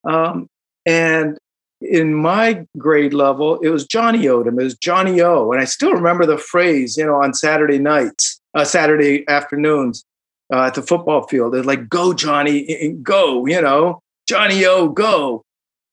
Um, 0.05 0.49
and 0.87 1.39
in 1.81 2.15
my 2.15 2.65
grade 2.77 3.15
level, 3.15 3.61
it 3.61 3.69
was 3.69 3.87
Johnny 3.87 4.25
Odom, 4.25 4.61
it 4.61 4.65
was 4.65 4.77
Johnny 4.79 5.21
O. 5.21 5.53
And 5.53 5.61
I 5.61 5.65
still 5.67 5.93
remember 5.93 6.27
the 6.27 6.39
phrase, 6.39 6.97
you 6.97 7.07
know, 7.07 7.23
on 7.23 7.35
Saturday 7.35 7.79
nights, 7.79 8.41
uh, 8.55 8.65
Saturday 8.65 9.29
afternoons 9.29 10.05
uh, 10.53 10.63
at 10.63 10.75
the 10.75 10.83
football 10.83 11.27
field. 11.29 11.55
It's 11.55 11.67
like, 11.67 11.89
go, 11.89 12.15
Johnny, 12.15 12.97
go, 13.03 13.47
you 13.47 13.61
know, 13.61 14.01
Johnny 14.27 14.65
O, 14.65 14.89
go. 14.89 15.43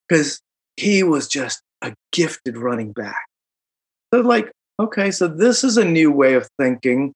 Because 0.08 0.40
he 0.78 1.04
was 1.04 1.28
just 1.28 1.62
a 1.82 1.94
gifted 2.12 2.58
running 2.58 2.94
back. 2.94 3.26
So, 4.14 4.22
like, 4.22 4.52
okay, 4.80 5.12
so 5.12 5.28
this 5.28 5.64
is 5.64 5.78
a 5.78 5.86
new 5.86 6.12
way 6.12 6.34
of 6.34 6.50
thinking 6.60 7.14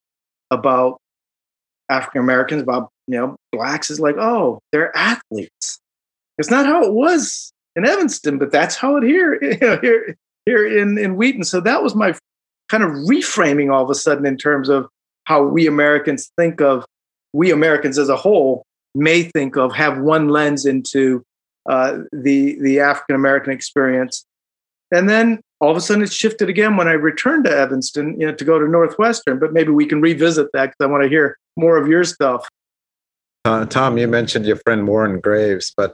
about 0.52 0.98
African 1.90 2.22
Americans, 2.22 2.62
about 2.62 2.90
you 3.08 3.18
know, 3.18 3.36
blacks 3.52 3.90
is 3.90 4.00
like, 4.00 4.16
oh, 4.18 4.60
they're 4.72 4.96
athletes. 4.96 5.80
It's 6.38 6.52
not 6.52 6.66
how 6.66 6.84
it 6.84 6.94
was 6.94 7.52
in 7.76 7.86
Evanston, 7.86 8.38
but 8.38 8.52
that's 8.52 8.76
how 8.76 8.98
it 8.98 9.04
here, 9.04 9.40
you 9.42 9.58
know, 9.62 9.80
here, 9.82 10.16
here 10.46 10.80
in, 10.80 10.98
in 10.98 11.16
Wheaton. 11.16 11.44
So 11.44 11.60
that 11.62 11.82
was 11.82 11.96
my 11.96 12.16
kind 12.70 12.84
of 12.84 12.92
reframing 12.92 13.74
all 13.74 13.84
of 13.84 13.90
a 13.90 13.96
sudden 13.96 14.26
in 14.26 14.38
terms 14.38 14.70
of 14.70 14.88
how 15.26 15.44
we 15.44 15.68
Americans 15.68 16.32
think 16.38 16.62
of 16.62 16.86
we 17.34 17.52
Americans 17.52 17.98
as 18.00 18.10
a 18.10 18.16
whole 18.16 18.64
may 18.96 19.24
think 19.24 19.56
of 19.56 19.74
have 19.74 20.00
one 20.00 20.30
lens 20.30 20.66
into 20.66 21.24
uh, 21.68 22.00
the 22.12 22.60
the 22.62 22.80
African 22.80 23.16
American 23.16 23.54
experience, 23.54 24.26
and 24.92 25.10
then 25.10 25.40
all 25.60 25.72
of 25.72 25.78
a 25.78 25.82
sudden 25.82 26.04
it 26.04 26.12
shifted 26.12 26.50
again 26.50 26.78
when 26.78 26.88
I 26.88 26.94
returned 26.94 27.46
to 27.46 27.52
Evanston, 27.52 28.20
you 28.20 28.28
know, 28.28 28.34
to 28.34 28.46
go 28.46 28.60
to 28.60 28.68
Northwestern. 28.68 29.40
But 29.40 29.54
maybe 29.54 29.72
we 29.72 29.86
can 29.86 30.02
revisit 30.02 30.48
that 30.54 30.68
because 30.68 30.78
I 30.82 30.86
want 30.86 31.04
to 31.04 31.10
hear 31.10 31.38
more 31.58 31.78
of 31.78 31.88
your 31.88 32.04
stuff. 32.04 32.48
Uh, 33.46 33.66
Tom, 33.66 33.98
you 33.98 34.08
mentioned 34.08 34.46
your 34.46 34.58
friend 34.58 34.88
Warren 34.88 35.20
Graves, 35.20 35.74
but 35.76 35.94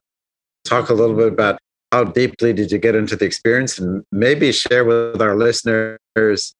talk 0.65 0.89
a 0.89 0.93
little 0.93 1.15
bit 1.15 1.27
about 1.27 1.59
how 1.91 2.03
deeply 2.03 2.51
did 2.51 2.71
you 2.71 2.77
get 2.77 2.95
into 2.95 3.15
the 3.15 3.25
experience, 3.25 3.77
and 3.77 4.03
maybe 4.11 4.51
share 4.51 4.83
with 4.83 5.21
our 5.21 5.35
listeners 5.35 5.99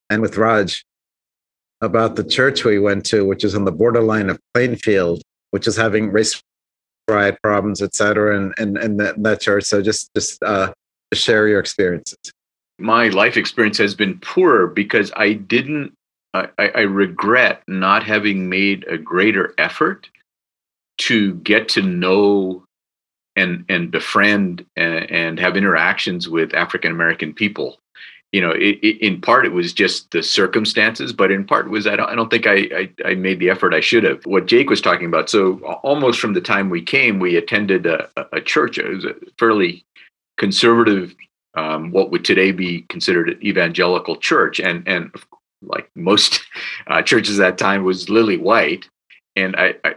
and 0.09 0.21
with 0.21 0.37
Raj 0.37 0.85
about 1.81 2.15
the 2.15 2.23
church 2.23 2.63
we 2.63 2.79
went 2.79 3.05
to, 3.07 3.25
which 3.25 3.43
is 3.43 3.55
on 3.55 3.65
the 3.65 3.71
borderline 3.71 4.29
of 4.29 4.39
Plainfield, 4.53 5.21
which 5.51 5.67
is 5.67 5.75
having 5.75 6.11
race 6.11 6.39
riot 7.09 7.37
problems, 7.43 7.81
et 7.81 7.93
cetera, 7.93 8.37
and, 8.37 8.53
and, 8.57 8.77
and 8.77 8.99
that, 8.99 9.41
church. 9.41 9.65
So 9.65 9.81
just, 9.81 10.09
just 10.15 10.41
uh, 10.41 10.71
share 11.13 11.47
your 11.47 11.59
experiences. 11.59 12.17
My 12.77 13.09
life 13.09 13.37
experience 13.37 13.77
has 13.77 13.95
been 13.95 14.19
poor 14.19 14.67
because 14.67 15.11
I 15.15 15.33
didn't, 15.33 15.93
I, 16.33 16.49
I 16.57 16.81
regret 16.81 17.63
not 17.67 18.03
having 18.03 18.49
made 18.49 18.85
a 18.87 18.97
greater 18.97 19.53
effort 19.57 20.09
to 20.97 21.35
get 21.35 21.69
to 21.69 21.81
know 21.81 22.63
and 23.37 23.65
and 23.69 23.91
befriend 23.91 24.65
and, 24.75 25.11
and 25.11 25.39
have 25.39 25.57
interactions 25.57 26.29
with 26.29 26.53
African 26.53 26.91
American 26.91 27.33
people. 27.33 27.77
You 28.31 28.41
know, 28.41 28.51
it, 28.51 28.79
it, 28.81 29.01
in 29.01 29.21
part 29.21 29.45
it 29.45 29.53
was 29.53 29.71
just 29.71 30.11
the 30.11 30.21
circumstances, 30.21 31.13
but 31.13 31.31
in 31.31 31.45
part 31.45 31.69
was 31.69 31.87
I 31.87 31.95
don't, 31.95 32.09
I 32.09 32.15
don't 32.15 32.29
think 32.29 32.47
I, 32.47 32.67
I, 32.75 32.89
I 33.05 33.15
made 33.15 33.39
the 33.39 33.49
effort 33.49 33.73
I 33.73 33.79
should 33.79 34.03
have. 34.03 34.25
What 34.25 34.47
Jake 34.47 34.69
was 34.69 34.81
talking 34.81 35.07
about. 35.07 35.29
So 35.29 35.59
almost 35.83 36.19
from 36.19 36.33
the 36.33 36.41
time 36.41 36.69
we 36.69 36.81
came, 36.81 37.19
we 37.19 37.37
attended 37.37 37.85
a, 37.85 38.09
a 38.33 38.41
church. 38.41 38.77
It 38.77 38.89
was 38.89 39.05
a 39.05 39.15
fairly 39.39 39.85
conservative, 40.37 41.15
um, 41.55 41.91
what 41.91 42.11
would 42.11 42.25
today 42.25 42.51
be 42.51 42.81
considered 42.89 43.29
an 43.29 43.45
evangelical 43.45 44.15
church, 44.15 44.59
and 44.59 44.87
and 44.87 45.13
like 45.61 45.89
most 45.95 46.43
uh, 46.87 47.01
churches 47.01 47.39
at 47.39 47.43
that 47.43 47.57
time 47.57 47.83
was 47.83 48.09
lily 48.09 48.37
white, 48.37 48.87
and 49.35 49.55
I, 49.55 49.75
I 49.83 49.95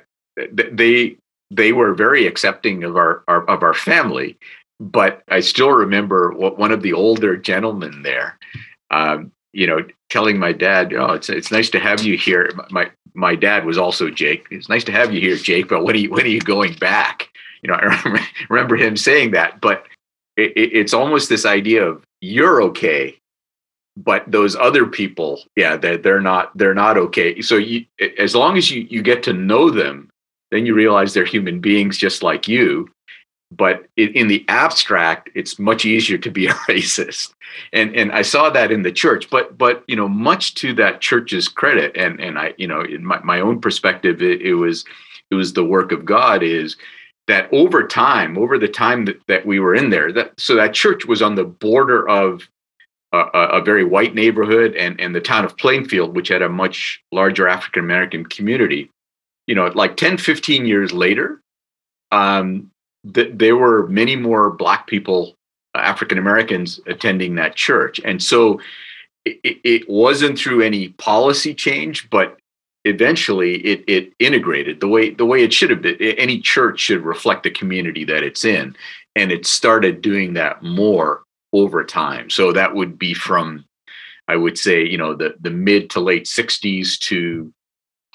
they 0.53 1.17
they 1.51 1.73
were 1.73 1.95
very 1.95 2.27
accepting 2.27 2.85
of 2.85 2.97
our, 2.97 3.25
our, 3.27 3.49
of 3.49 3.63
our 3.63 3.75
family. 3.75 4.37
But 4.81 5.23
i 5.29 5.41
still 5.41 5.73
remember 5.73 6.31
what 6.33 6.57
one 6.57 6.71
of 6.71 6.83
the 6.83 6.93
older 6.93 7.37
gentlemen 7.37 8.03
there 8.03 8.39
um, 8.93 9.33
you 9.53 9.67
know 9.67 9.85
telling 10.09 10.39
my 10.39 10.53
dad 10.53 10.95
oh 10.95 11.15
it's 11.15 11.29
it's 11.29 11.51
nice 11.51 11.69
to 11.71 11.81
have 11.81 12.03
you 12.03 12.17
here. 12.17 12.51
My 12.71 12.91
my 13.15 13.35
dad 13.35 13.65
was 13.65 13.77
also 13.77 14.09
jake 14.09 14.47
it's 14.53 14.69
nice 14.69 14.85
to 14.85 14.93
have 14.93 15.13
you 15.13 15.21
here 15.21 15.37
jake 15.37 15.67
but 15.69 15.83
when 15.83 15.97
are 15.97 15.99
you 15.99 16.11
when 16.11 16.25
are 16.25 16.29
you 16.29 16.41
going 16.41 16.75
back? 16.75 17.29
You 17.63 17.69
know 17.71 17.75
i 17.81 18.27
remember 18.49 18.77
him 18.77 18.97
saying 18.97 19.33
that. 19.33 19.61
But 19.61 19.85
it, 20.39 20.53
it's 20.57 20.95
almost 20.95 21.29
this 21.29 21.45
idea 21.45 21.85
of 21.85 22.05
you're 22.21 22.63
okay 22.63 23.17
but 23.97 24.25
those 24.31 24.55
other 24.57 24.87
people 24.87 25.43
yeah 25.57 25.77
they're, 25.77 25.99
they're 25.99 26.21
not 26.21 26.57
they're 26.57 26.75
not 26.75 26.97
okay 26.97 27.41
so 27.41 27.57
you, 27.57 27.85
as 28.19 28.35
long 28.35 28.57
as 28.57 28.71
you 28.71 28.87
you 28.91 29.03
get 29.03 29.23
to 29.23 29.33
know 29.33 29.71
them 29.71 30.09
then 30.51 30.67
you 30.67 30.75
realize 30.75 31.13
they're 31.13 31.25
human 31.25 31.61
beings 31.61 31.99
just 31.99 32.23
like 32.23 32.49
you. 32.49 32.89
But 33.51 33.87
in 33.97 34.29
the 34.29 34.45
abstract, 34.49 35.31
it's 35.35 35.59
much 35.59 35.87
easier 35.87 36.19
to 36.19 36.31
be 36.31 36.47
a 36.49 36.53
racist, 36.53 37.33
and 37.73 37.97
and 37.97 38.13
I 38.13 38.21
saw 38.21 38.51
that 38.51 38.71
in 38.71 38.83
the 38.83 38.93
church. 38.93 39.31
But 39.31 39.57
but 39.57 39.85
you 39.87 39.97
know, 39.97 40.09
much 40.09 40.55
to 40.57 40.75
that 40.75 41.01
church's 41.01 41.49
credit, 41.49 41.97
and 41.97 42.21
and 42.21 42.39
I 42.39 42.53
you 42.59 42.67
know, 42.67 42.83
in 42.83 43.05
my, 43.05 43.21
my 43.23 43.41
own 43.41 43.59
perspective, 43.61 44.23
it, 44.23 44.43
it 44.43 44.55
was 44.55 44.85
it 45.31 45.35
was 45.35 45.55
the 45.55 45.65
work 45.65 45.93
of 45.93 46.05
God. 46.05 46.43
Is 46.43 46.77
that 47.29 47.49
over 47.53 47.87
time, 47.87 48.37
over 48.37 48.59
the 48.59 48.69
time 48.69 49.05
that, 49.05 49.21
that 49.29 49.47
we 49.47 49.61
were 49.61 49.75
in 49.75 49.91
there, 49.91 50.13
that 50.13 50.33
so 50.39 50.55
that 50.57 50.75
church 50.75 51.07
was 51.07 51.23
on 51.23 51.37
the 51.37 51.45
border 51.45 52.09
of 52.09 52.49
a, 53.13 53.19
a, 53.19 53.63
very 53.63 53.85
white 53.85 54.15
neighborhood 54.15 54.75
and, 54.75 55.01
and 55.01 55.15
the 55.15 55.21
town 55.21 55.45
of 55.45 55.57
Plainfield, 55.57 56.15
which 56.15 56.29
had 56.29 56.43
a 56.43 56.49
much 56.49 57.03
larger 57.13 57.49
African 57.49 57.83
American 57.83 58.27
community 58.27 58.91
you 59.49 59.55
know, 59.55 59.67
like 59.75 59.97
10, 59.97 60.19
15 60.19 60.67
years 60.67 60.93
later, 60.93 61.41
um, 62.13 62.71
th- 63.13 63.33
there 63.35 63.57
were 63.57 63.89
many 63.89 64.15
more 64.15 64.51
Black 64.51 64.87
people, 64.87 65.35
uh, 65.75 65.79
African 65.79 66.19
Americans 66.19 66.79
attending 66.87 67.35
that 67.37 67.57
church. 67.57 67.99
And 68.05 68.23
so 68.23 68.61
it, 69.25 69.59
it, 69.65 69.89
wasn't 69.89 70.39
through 70.39 70.61
any 70.61 70.91
policy 70.91 71.55
change, 71.55 72.11
but 72.11 72.37
eventually 72.85 73.57
it, 73.57 73.85
it 73.87 74.13
integrated 74.19 74.81
the 74.81 74.89
way 74.89 75.11
the 75.11 75.27
way 75.27 75.43
it 75.43 75.53
should 75.53 75.71
have 75.71 75.83
been. 75.83 75.97
Any 75.97 76.41
church 76.41 76.81
should 76.81 77.03
reflect 77.03 77.43
the 77.43 77.51
community 77.51 78.05
that 78.05 78.23
it's 78.23 78.45
in. 78.45 78.77
And 79.17 79.33
it 79.33 79.47
started 79.47 80.01
doing 80.01 80.35
that 80.35 80.63
more 80.63 81.23
over 81.53 81.85
time. 81.85 82.31
So 82.31 82.53
that 82.53 82.75
would 82.75 82.99
be 82.99 83.15
from, 83.15 83.65
I 84.29 84.37
would 84.37 84.59
say, 84.59 84.85
you 84.85 84.99
know, 84.99 85.15
the, 85.15 85.35
the 85.41 85.51
mid 85.51 85.91
to 85.91 86.01
late 86.01 86.27
60s 86.27 86.99
to 87.01 87.53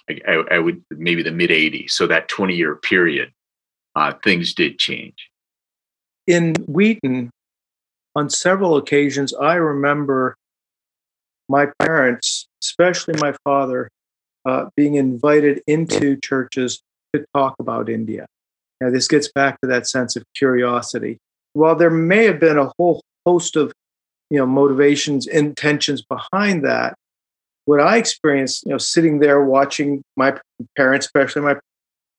I, 0.09 0.43
I 0.51 0.59
would 0.59 0.83
maybe 0.91 1.23
the 1.23 1.31
mid 1.31 1.49
80s. 1.49 1.91
So 1.91 2.07
that 2.07 2.27
20 2.27 2.55
year 2.55 2.75
period, 2.75 3.31
uh, 3.95 4.13
things 4.23 4.53
did 4.53 4.79
change. 4.79 5.29
In 6.27 6.55
Wheaton, 6.67 7.29
on 8.15 8.29
several 8.29 8.77
occasions, 8.77 9.33
I 9.33 9.55
remember 9.55 10.35
my 11.49 11.67
parents, 11.79 12.47
especially 12.61 13.15
my 13.19 13.33
father, 13.43 13.89
uh, 14.45 14.65
being 14.75 14.95
invited 14.95 15.61
into 15.67 16.17
churches 16.17 16.81
to 17.13 17.25
talk 17.33 17.55
about 17.59 17.89
India. 17.89 18.25
Now, 18.81 18.89
this 18.89 19.07
gets 19.07 19.31
back 19.31 19.59
to 19.61 19.67
that 19.67 19.87
sense 19.87 20.15
of 20.15 20.23
curiosity. 20.35 21.17
While 21.53 21.75
there 21.75 21.89
may 21.89 22.25
have 22.25 22.39
been 22.39 22.57
a 22.57 22.71
whole 22.77 23.01
host 23.25 23.55
of 23.55 23.71
you 24.29 24.39
know 24.39 24.45
motivations 24.45 25.27
intentions 25.27 26.01
behind 26.01 26.65
that 26.65 26.95
what 27.65 27.79
I 27.79 27.97
experienced, 27.97 28.65
you 28.65 28.71
know, 28.71 28.77
sitting 28.77 29.19
there 29.19 29.43
watching 29.43 30.03
my 30.17 30.37
parents, 30.75 31.05
especially 31.05 31.43
my 31.43 31.55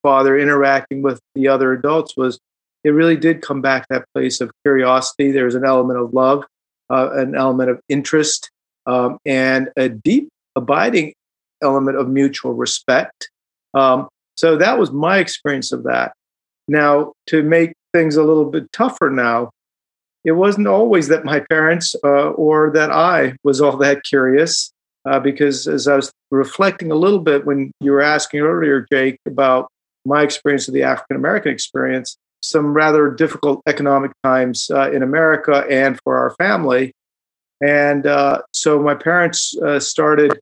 father, 0.02 0.38
interacting 0.38 1.02
with 1.02 1.20
the 1.34 1.48
other 1.48 1.72
adults, 1.72 2.16
was 2.16 2.38
it 2.82 2.90
really 2.90 3.16
did 3.16 3.42
come 3.42 3.60
back 3.60 3.82
to 3.82 3.86
that 3.90 4.04
place 4.14 4.40
of 4.40 4.50
curiosity. 4.64 5.32
There 5.32 5.46
was 5.46 5.54
an 5.54 5.64
element 5.64 5.98
of 5.98 6.12
love, 6.12 6.44
uh, 6.90 7.10
an 7.12 7.34
element 7.34 7.70
of 7.70 7.80
interest, 7.88 8.50
um, 8.86 9.18
and 9.24 9.70
a 9.76 9.88
deep, 9.88 10.28
abiding 10.56 11.14
element 11.62 11.96
of 11.96 12.08
mutual 12.08 12.54
respect. 12.54 13.30
Um, 13.74 14.08
so 14.36 14.56
that 14.56 14.78
was 14.78 14.90
my 14.90 15.18
experience 15.18 15.72
of 15.72 15.84
that. 15.84 16.12
Now, 16.68 17.12
to 17.28 17.42
make 17.42 17.74
things 17.92 18.16
a 18.16 18.22
little 18.22 18.46
bit 18.46 18.70
tougher 18.72 19.10
now, 19.10 19.50
it 20.24 20.32
wasn't 20.32 20.66
always 20.66 21.08
that 21.08 21.24
my 21.24 21.40
parents 21.40 21.94
uh, 22.02 22.30
or 22.30 22.70
that 22.70 22.90
I 22.90 23.36
was 23.44 23.60
all 23.60 23.76
that 23.76 24.04
curious 24.04 24.72
uh, 25.04 25.20
because 25.20 25.68
as 25.68 25.86
I 25.86 25.96
was 25.96 26.10
reflecting 26.30 26.90
a 26.90 26.96
little 26.96 27.18
bit 27.18 27.44
when 27.44 27.70
you 27.80 27.92
were 27.92 28.00
asking 28.00 28.40
earlier, 28.40 28.86
Jake, 28.90 29.18
about 29.26 29.68
my 30.06 30.22
experience 30.22 30.66
of 30.66 30.74
the 30.74 30.82
African 30.82 31.16
American 31.16 31.52
experience, 31.52 32.16
some 32.42 32.74
rather 32.74 33.10
difficult 33.10 33.62
economic 33.66 34.12
times 34.22 34.70
uh, 34.70 34.90
in 34.90 35.02
America 35.02 35.64
and 35.70 35.98
for 36.02 36.16
our 36.18 36.30
family. 36.36 36.92
And 37.62 38.06
uh, 38.06 38.42
so 38.52 38.82
my 38.82 38.94
parents 38.94 39.56
uh, 39.58 39.80
started 39.80 40.38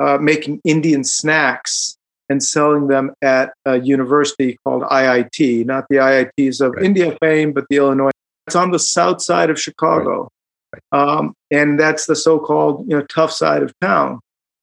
uh, 0.00 0.18
making 0.20 0.60
Indian 0.64 1.04
snacks 1.04 1.96
and 2.28 2.42
selling 2.42 2.88
them 2.88 3.12
at 3.22 3.52
a 3.66 3.80
university 3.80 4.58
called 4.64 4.82
IIT, 4.84 5.66
not 5.66 5.84
the 5.90 5.96
IITs 5.96 6.60
of 6.60 6.72
right. 6.72 6.84
India 6.84 7.16
fame, 7.20 7.52
but 7.52 7.64
the 7.68 7.76
Illinois. 7.76 8.10
It's 8.46 8.56
on 8.56 8.70
the 8.70 8.78
south 8.78 9.22
side 9.22 9.50
of 9.50 9.60
Chicago. 9.60 10.28
Right. 10.72 11.00
Um, 11.00 11.34
and 11.50 11.78
that's 11.78 12.06
the 12.06 12.16
so-called 12.16 12.86
you 12.88 12.96
know 12.96 13.04
tough 13.04 13.32
side 13.32 13.62
of 13.62 13.72
town. 13.80 14.20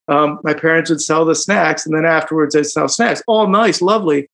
Um, 0.08 0.40
my 0.44 0.56
parents 0.56 0.90
would 0.90 1.02
sell 1.02 1.24
the 1.24 1.36
snacks, 1.36 1.86
and 1.86 1.96
then 1.96 2.06
afterwards 2.06 2.56
they'd 2.56 2.66
sell 2.66 2.88
snacks. 2.88 3.22
All 3.28 3.48
nice, 3.48 3.82
lovely, 3.82 4.28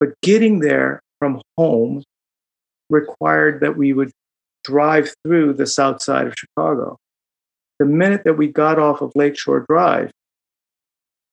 but 0.00 0.10
getting 0.22 0.60
there 0.60 1.02
from 1.18 1.42
home 1.58 2.02
required 2.88 3.60
that 3.60 3.76
we 3.76 3.92
would 3.92 4.10
drive 4.64 5.12
through 5.24 5.52
the 5.52 5.66
south 5.66 6.02
side 6.02 6.26
of 6.26 6.34
Chicago. 6.34 6.96
The 7.78 7.86
minute 7.86 8.24
that 8.24 8.34
we 8.34 8.48
got 8.48 8.78
off 8.78 9.00
of 9.00 9.12
Lakeshore 9.14 9.64
Drive, 9.68 10.10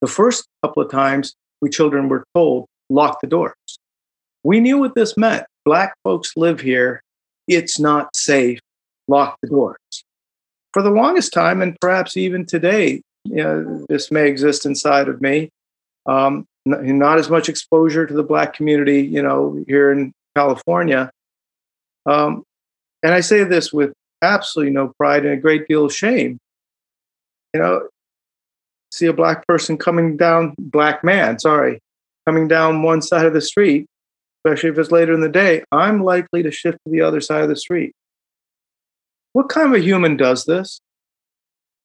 the 0.01 0.07
first 0.07 0.45
couple 0.63 0.83
of 0.83 0.91
times 0.91 1.33
we 1.61 1.69
children 1.69 2.09
were 2.09 2.23
told, 2.35 2.67
lock 2.89 3.21
the 3.21 3.27
doors. 3.27 3.55
We 4.43 4.59
knew 4.59 4.77
what 4.77 4.93
this 4.95 5.17
meant. 5.17 5.45
Black 5.65 5.95
folks 6.03 6.33
live 6.35 6.59
here. 6.59 7.01
It's 7.47 7.79
not 7.79 8.15
safe 8.15 8.59
lock 9.07 9.37
the 9.41 9.49
doors. 9.49 9.77
For 10.73 10.81
the 10.81 10.89
longest 10.89 11.33
time, 11.33 11.61
and 11.61 11.77
perhaps 11.79 12.17
even 12.17 12.45
today, 12.45 13.01
you 13.23 13.43
know, 13.43 13.85
this 13.87 14.11
may 14.11 14.27
exist 14.27 14.65
inside 14.65 15.07
of 15.07 15.21
me. 15.21 15.49
Um, 16.05 16.45
not 16.65 17.19
as 17.19 17.29
much 17.29 17.47
exposure 17.47 18.05
to 18.05 18.13
the 18.13 18.23
black 18.23 18.53
community, 18.53 19.01
you 19.01 19.21
know, 19.21 19.63
here 19.67 19.91
in 19.91 20.11
California. 20.35 21.11
Um, 22.05 22.43
and 23.03 23.13
I 23.13 23.21
say 23.21 23.43
this 23.43 23.71
with 23.71 23.93
absolutely 24.25 24.73
no 24.73 24.91
pride 24.97 25.25
and 25.25 25.33
a 25.33 25.41
great 25.41 25.67
deal 25.67 25.85
of 25.85 25.93
shame. 25.93 26.39
You 27.53 27.61
know, 27.61 27.87
see 28.91 29.05
a 29.05 29.13
black 29.13 29.45
person 29.47 29.77
coming 29.77 30.17
down, 30.17 30.55
black 30.57 31.03
man, 31.03 31.39
sorry, 31.39 31.79
coming 32.25 32.47
down 32.47 32.83
one 32.83 33.01
side 33.01 33.25
of 33.25 33.33
the 33.33 33.41
street, 33.41 33.87
especially 34.43 34.69
if 34.69 34.77
it's 34.77 34.91
later 34.91 35.13
in 35.13 35.21
the 35.21 35.29
day, 35.29 35.63
I'm 35.71 36.03
likely 36.03 36.43
to 36.43 36.51
shift 36.51 36.77
to 36.85 36.91
the 36.91 37.01
other 37.01 37.21
side 37.21 37.43
of 37.43 37.49
the 37.49 37.55
street. 37.55 37.93
What 39.33 39.49
kind 39.49 39.67
of 39.67 39.73
a 39.73 39.83
human 39.83 40.17
does 40.17 40.45
this? 40.45 40.79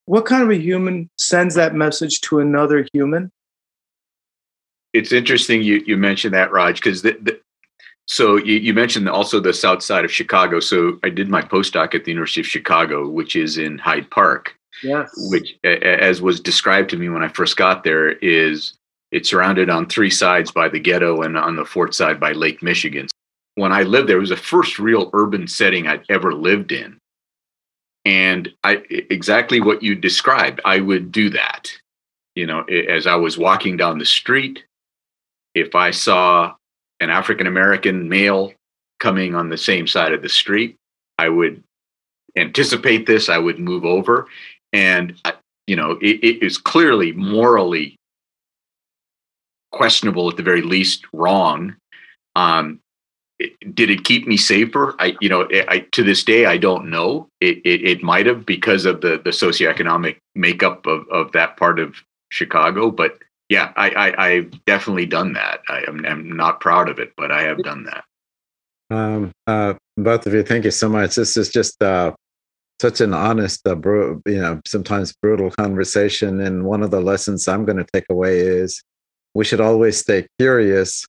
What 0.06 0.24
kind 0.24 0.42
of 0.42 0.50
a 0.50 0.56
human 0.56 1.10
sends 1.18 1.54
that 1.54 1.74
message 1.74 2.20
to 2.22 2.40
another 2.40 2.86
human? 2.92 3.30
It's 4.92 5.12
interesting 5.12 5.62
you, 5.62 5.82
you 5.86 5.96
mentioned 5.96 6.34
that, 6.34 6.50
Raj, 6.50 6.80
because 6.80 7.02
so 8.10 8.36
you, 8.36 8.56
you, 8.56 8.74
mentioned 8.74 9.08
also 9.08 9.40
the 9.40 9.52
south 9.52 9.82
side 9.82 10.04
of 10.04 10.12
Chicago. 10.12 10.60
So 10.60 10.98
I 11.04 11.10
did 11.10 11.28
my 11.28 11.42
postdoc 11.42 11.94
at 11.94 12.04
the 12.04 12.10
University 12.10 12.40
of 12.40 12.46
Chicago, 12.46 13.08
which 13.08 13.36
is 13.36 13.56
in 13.56 13.78
Hyde 13.78 14.10
Park. 14.10 14.56
Yes. 14.82 15.10
Which, 15.30 15.56
as 15.64 16.20
was 16.20 16.40
described 16.40 16.90
to 16.90 16.96
me 16.96 17.08
when 17.08 17.22
I 17.22 17.28
first 17.28 17.56
got 17.56 17.84
there, 17.84 18.10
is 18.10 18.74
it's 19.12 19.30
surrounded 19.30 19.70
on 19.70 19.86
three 19.86 20.10
sides 20.10 20.50
by 20.50 20.68
the 20.68 20.80
ghetto 20.80 21.22
and 21.22 21.36
on 21.36 21.56
the 21.56 21.64
fourth 21.64 21.94
side 21.94 22.18
by 22.18 22.32
Lake 22.32 22.62
Michigan. 22.62 23.08
When 23.54 23.72
I 23.72 23.82
lived 23.82 24.08
there, 24.08 24.16
it 24.16 24.20
was 24.20 24.30
the 24.30 24.36
first 24.36 24.78
real 24.78 25.10
urban 25.12 25.46
setting 25.46 25.86
I'd 25.86 26.04
ever 26.08 26.32
lived 26.34 26.72
in 26.72 27.00
and 28.04 28.52
i 28.64 28.82
exactly 28.88 29.60
what 29.60 29.82
you 29.82 29.94
described 29.94 30.60
i 30.64 30.80
would 30.80 31.12
do 31.12 31.28
that 31.28 31.70
you 32.34 32.46
know 32.46 32.62
as 32.62 33.06
i 33.06 33.14
was 33.14 33.36
walking 33.36 33.76
down 33.76 33.98
the 33.98 34.06
street 34.06 34.64
if 35.54 35.74
i 35.74 35.90
saw 35.90 36.54
an 37.00 37.10
african 37.10 37.46
american 37.46 38.08
male 38.08 38.52
coming 39.00 39.34
on 39.34 39.48
the 39.48 39.58
same 39.58 39.86
side 39.86 40.12
of 40.12 40.22
the 40.22 40.28
street, 40.28 40.76
I 41.18 41.28
would 41.28 41.62
anticipate 42.36 43.06
this. 43.06 43.28
I 43.28 43.38
would 43.38 43.58
move 43.58 43.84
over, 43.84 44.28
and 44.72 45.18
you 45.66 45.76
know, 45.76 45.92
it, 46.02 46.22
it 46.22 46.42
is 46.42 46.58
clearly 46.58 47.12
morally 47.12 47.96
questionable 49.72 50.28
at 50.28 50.36
the 50.36 50.42
very 50.42 50.62
least, 50.62 51.04
wrong. 51.12 51.76
Um, 52.36 52.80
did 53.72 53.90
it 53.90 54.04
keep 54.04 54.26
me 54.26 54.36
safer? 54.36 54.94
I, 54.98 55.16
you 55.20 55.28
know, 55.28 55.48
I, 55.68 55.86
to 55.92 56.02
this 56.02 56.24
day, 56.24 56.46
I 56.46 56.58
don't 56.58 56.90
know. 56.90 57.28
It, 57.40 57.58
it, 57.64 57.84
it 57.84 58.02
might 58.02 58.26
have 58.26 58.44
because 58.44 58.84
of 58.84 59.00
the, 59.00 59.20
the 59.24 59.30
socioeconomic 59.30 60.16
makeup 60.34 60.86
of, 60.86 61.08
of 61.08 61.32
that 61.32 61.56
part 61.56 61.78
of 61.78 61.94
Chicago. 62.30 62.90
But 62.90 63.18
yeah, 63.50 63.72
I, 63.76 63.90
I, 63.90 64.26
I've 64.26 64.64
definitely 64.64 65.06
done 65.06 65.32
that. 65.34 65.60
I 65.68 65.82
am 65.88 66.06
I'm 66.06 66.32
not 66.36 66.60
proud 66.60 66.88
of 66.88 67.00
it, 67.00 67.12
but 67.16 67.32
I 67.32 67.42
have 67.42 67.62
done 67.62 67.84
that. 67.84 68.04
Um, 68.90 69.32
uh, 69.46 69.74
both 69.96 70.26
of 70.26 70.32
you, 70.32 70.44
thank 70.44 70.64
you 70.64 70.70
so 70.70 70.88
much. 70.88 71.16
This 71.16 71.36
is 71.36 71.50
just 71.50 71.82
uh, 71.82 72.12
such 72.80 73.00
an 73.00 73.12
honest, 73.12 73.66
uh, 73.66 73.74
bru- 73.74 74.22
you 74.24 74.40
know, 74.40 74.60
sometimes 74.66 75.12
brutal 75.20 75.50
conversation. 75.50 76.40
And 76.40 76.64
one 76.64 76.82
of 76.82 76.92
the 76.92 77.00
lessons 77.00 77.48
I'm 77.48 77.64
going 77.64 77.76
to 77.78 77.86
take 77.92 78.06
away 78.08 78.38
is 78.38 78.82
we 79.34 79.44
should 79.44 79.60
always 79.60 79.98
stay 79.98 80.26
curious. 80.38 81.04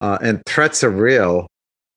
Uh, 0.00 0.18
and 0.22 0.42
threats 0.46 0.82
are 0.82 0.90
real, 0.90 1.46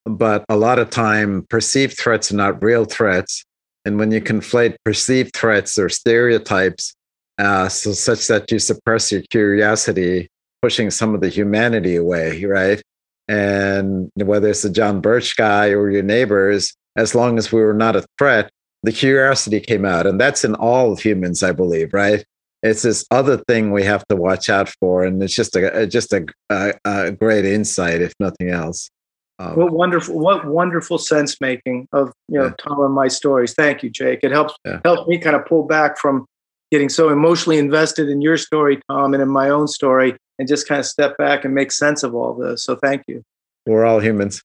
but 0.06 0.44
a 0.50 0.58
lot 0.58 0.78
of 0.78 0.90
time 0.90 1.46
perceived 1.50 1.98
threats 1.98 2.32
are 2.32 2.36
not 2.36 2.62
real 2.62 2.84
threats. 2.84 3.44
And 3.86 3.98
when 3.98 4.12
you 4.12 4.20
conflate 4.20 4.76
perceived 4.84 5.34
threats 5.34 5.80
or 5.80 5.88
stereotypes, 5.88 6.94
uh, 7.38 7.70
so 7.70 7.92
such 7.94 8.28
that 8.28 8.52
you 8.52 8.60
suppress 8.60 9.12
your 9.12 9.22
curiosity, 9.30 10.30
pushing 10.62 10.90
some 10.90 11.14
of 11.14 11.22
the 11.22 11.30
humanity 11.30 11.96
away, 11.96 12.44
right? 12.46 12.82
And 13.28 14.12
whether 14.16 14.50
it's 14.50 14.62
the 14.62 14.70
John 14.70 15.02
Birch 15.02 15.36
guy 15.36 15.70
or 15.70 15.90
your 15.90 16.04
neighbors, 16.04 16.74
as 16.96 17.16
long 17.16 17.38
as 17.38 17.52
we 17.52 17.62
were 17.62 17.74
not 17.74 17.96
a 17.96 18.06
threat, 18.18 18.50
the 18.84 18.92
curiosity 18.92 19.60
came 19.60 19.84
out. 19.84 20.06
And 20.06 20.22
that's 20.22 20.46
in 20.46 20.56
all 20.56 20.94
of 20.94 21.00
humans, 21.00 21.44
I 21.44 21.52
believe, 21.52 21.94
right? 21.94 22.24
It's 22.64 22.84
this 22.84 23.06
other 23.12 23.38
thing 23.38 23.72
we 23.72 23.84
have 23.84 24.08
to 24.08 24.16
watch 24.16 24.50
out 24.50 24.70
for. 24.80 25.04
And 25.04 25.22
it's 25.22 25.36
just 25.36 25.56
a, 25.56 25.88
just 25.88 26.14
a, 26.14 26.26
a, 26.50 26.74
a 26.86 27.12
great 27.12 27.46
insight, 27.46 28.02
if 28.02 28.14
nothing 28.20 28.50
else. 28.50 28.90
Um, 29.38 29.56
what 29.58 29.72
wonderful, 29.74 30.18
what 30.18 30.46
wonderful 30.46 30.98
sense 30.98 31.42
making 31.42 31.90
of 31.92 32.14
you 32.30 32.40
know 32.40 32.46
yeah. 32.46 32.54
Tom 32.58 32.80
and 32.82 32.94
my 32.94 33.10
stories. 33.10 33.54
Thank 33.54 33.84
you, 33.84 33.90
Jake. 33.90 34.20
It 34.24 34.32
helps 34.32 34.54
yeah. 34.64 34.80
helps 34.86 35.10
me 35.10 35.18
kind 35.18 35.36
of 35.36 35.46
pull 35.46 35.64
back 35.64 35.98
from 36.00 36.26
getting 36.72 36.90
so 36.90 37.10
emotionally 37.10 37.58
invested 37.58 38.10
in 38.10 38.22
your 38.22 38.38
story, 38.38 38.82
Tom, 38.90 39.14
and 39.14 39.22
in 39.22 39.30
my 39.30 39.50
own 39.50 39.68
story, 39.68 40.16
and 40.40 40.48
just 40.48 40.68
kind 40.68 40.80
of 40.80 40.86
step 40.86 41.18
back 41.18 41.46
and 41.46 41.54
make 41.54 41.72
sense 41.72 42.04
of 42.04 42.16
all 42.16 42.34
this. 42.34 42.64
So 42.64 42.76
thank 42.76 43.04
you. 43.08 43.24
We're 43.66 43.86
all 43.86 44.00
humans. 44.00 44.42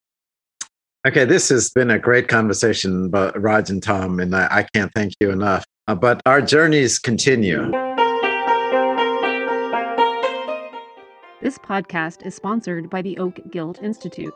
Okay, 1.06 1.24
this 1.24 1.48
has 1.48 1.70
been 1.70 1.90
a 1.90 1.98
great 1.98 2.28
conversation, 2.28 3.08
but 3.08 3.40
Raj 3.40 3.70
and 3.70 3.82
Tom, 3.82 4.20
and 4.20 4.36
I, 4.36 4.48
I 4.50 4.66
can't 4.74 4.92
thank 4.94 5.14
you 5.20 5.30
enough. 5.30 5.64
Uh, 5.88 5.94
but 5.94 6.20
our 6.26 6.42
journeys 6.42 6.98
continue. 6.98 7.70
This 11.42 11.56
podcast 11.56 12.26
is 12.26 12.34
sponsored 12.34 12.90
by 12.90 13.00
the 13.00 13.16
Oak 13.16 13.40
Guild 13.50 13.78
Institute. 13.82 14.34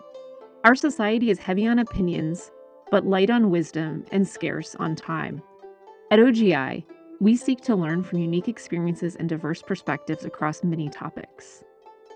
Our 0.64 0.74
society 0.74 1.30
is 1.30 1.38
heavy 1.38 1.66
on 1.66 1.78
opinions, 1.78 2.50
but 2.90 3.04
light 3.04 3.28
on 3.28 3.50
wisdom 3.50 4.06
and 4.10 4.26
scarce 4.26 4.74
on 4.76 4.96
time. 4.96 5.42
At 6.10 6.18
OGI, 6.18 6.82
we 7.24 7.34
seek 7.34 7.60
to 7.62 7.74
learn 7.74 8.02
from 8.02 8.18
unique 8.18 8.48
experiences 8.48 9.16
and 9.16 9.28
diverse 9.28 9.62
perspectives 9.62 10.24
across 10.24 10.62
many 10.62 10.90
topics. 10.90 11.64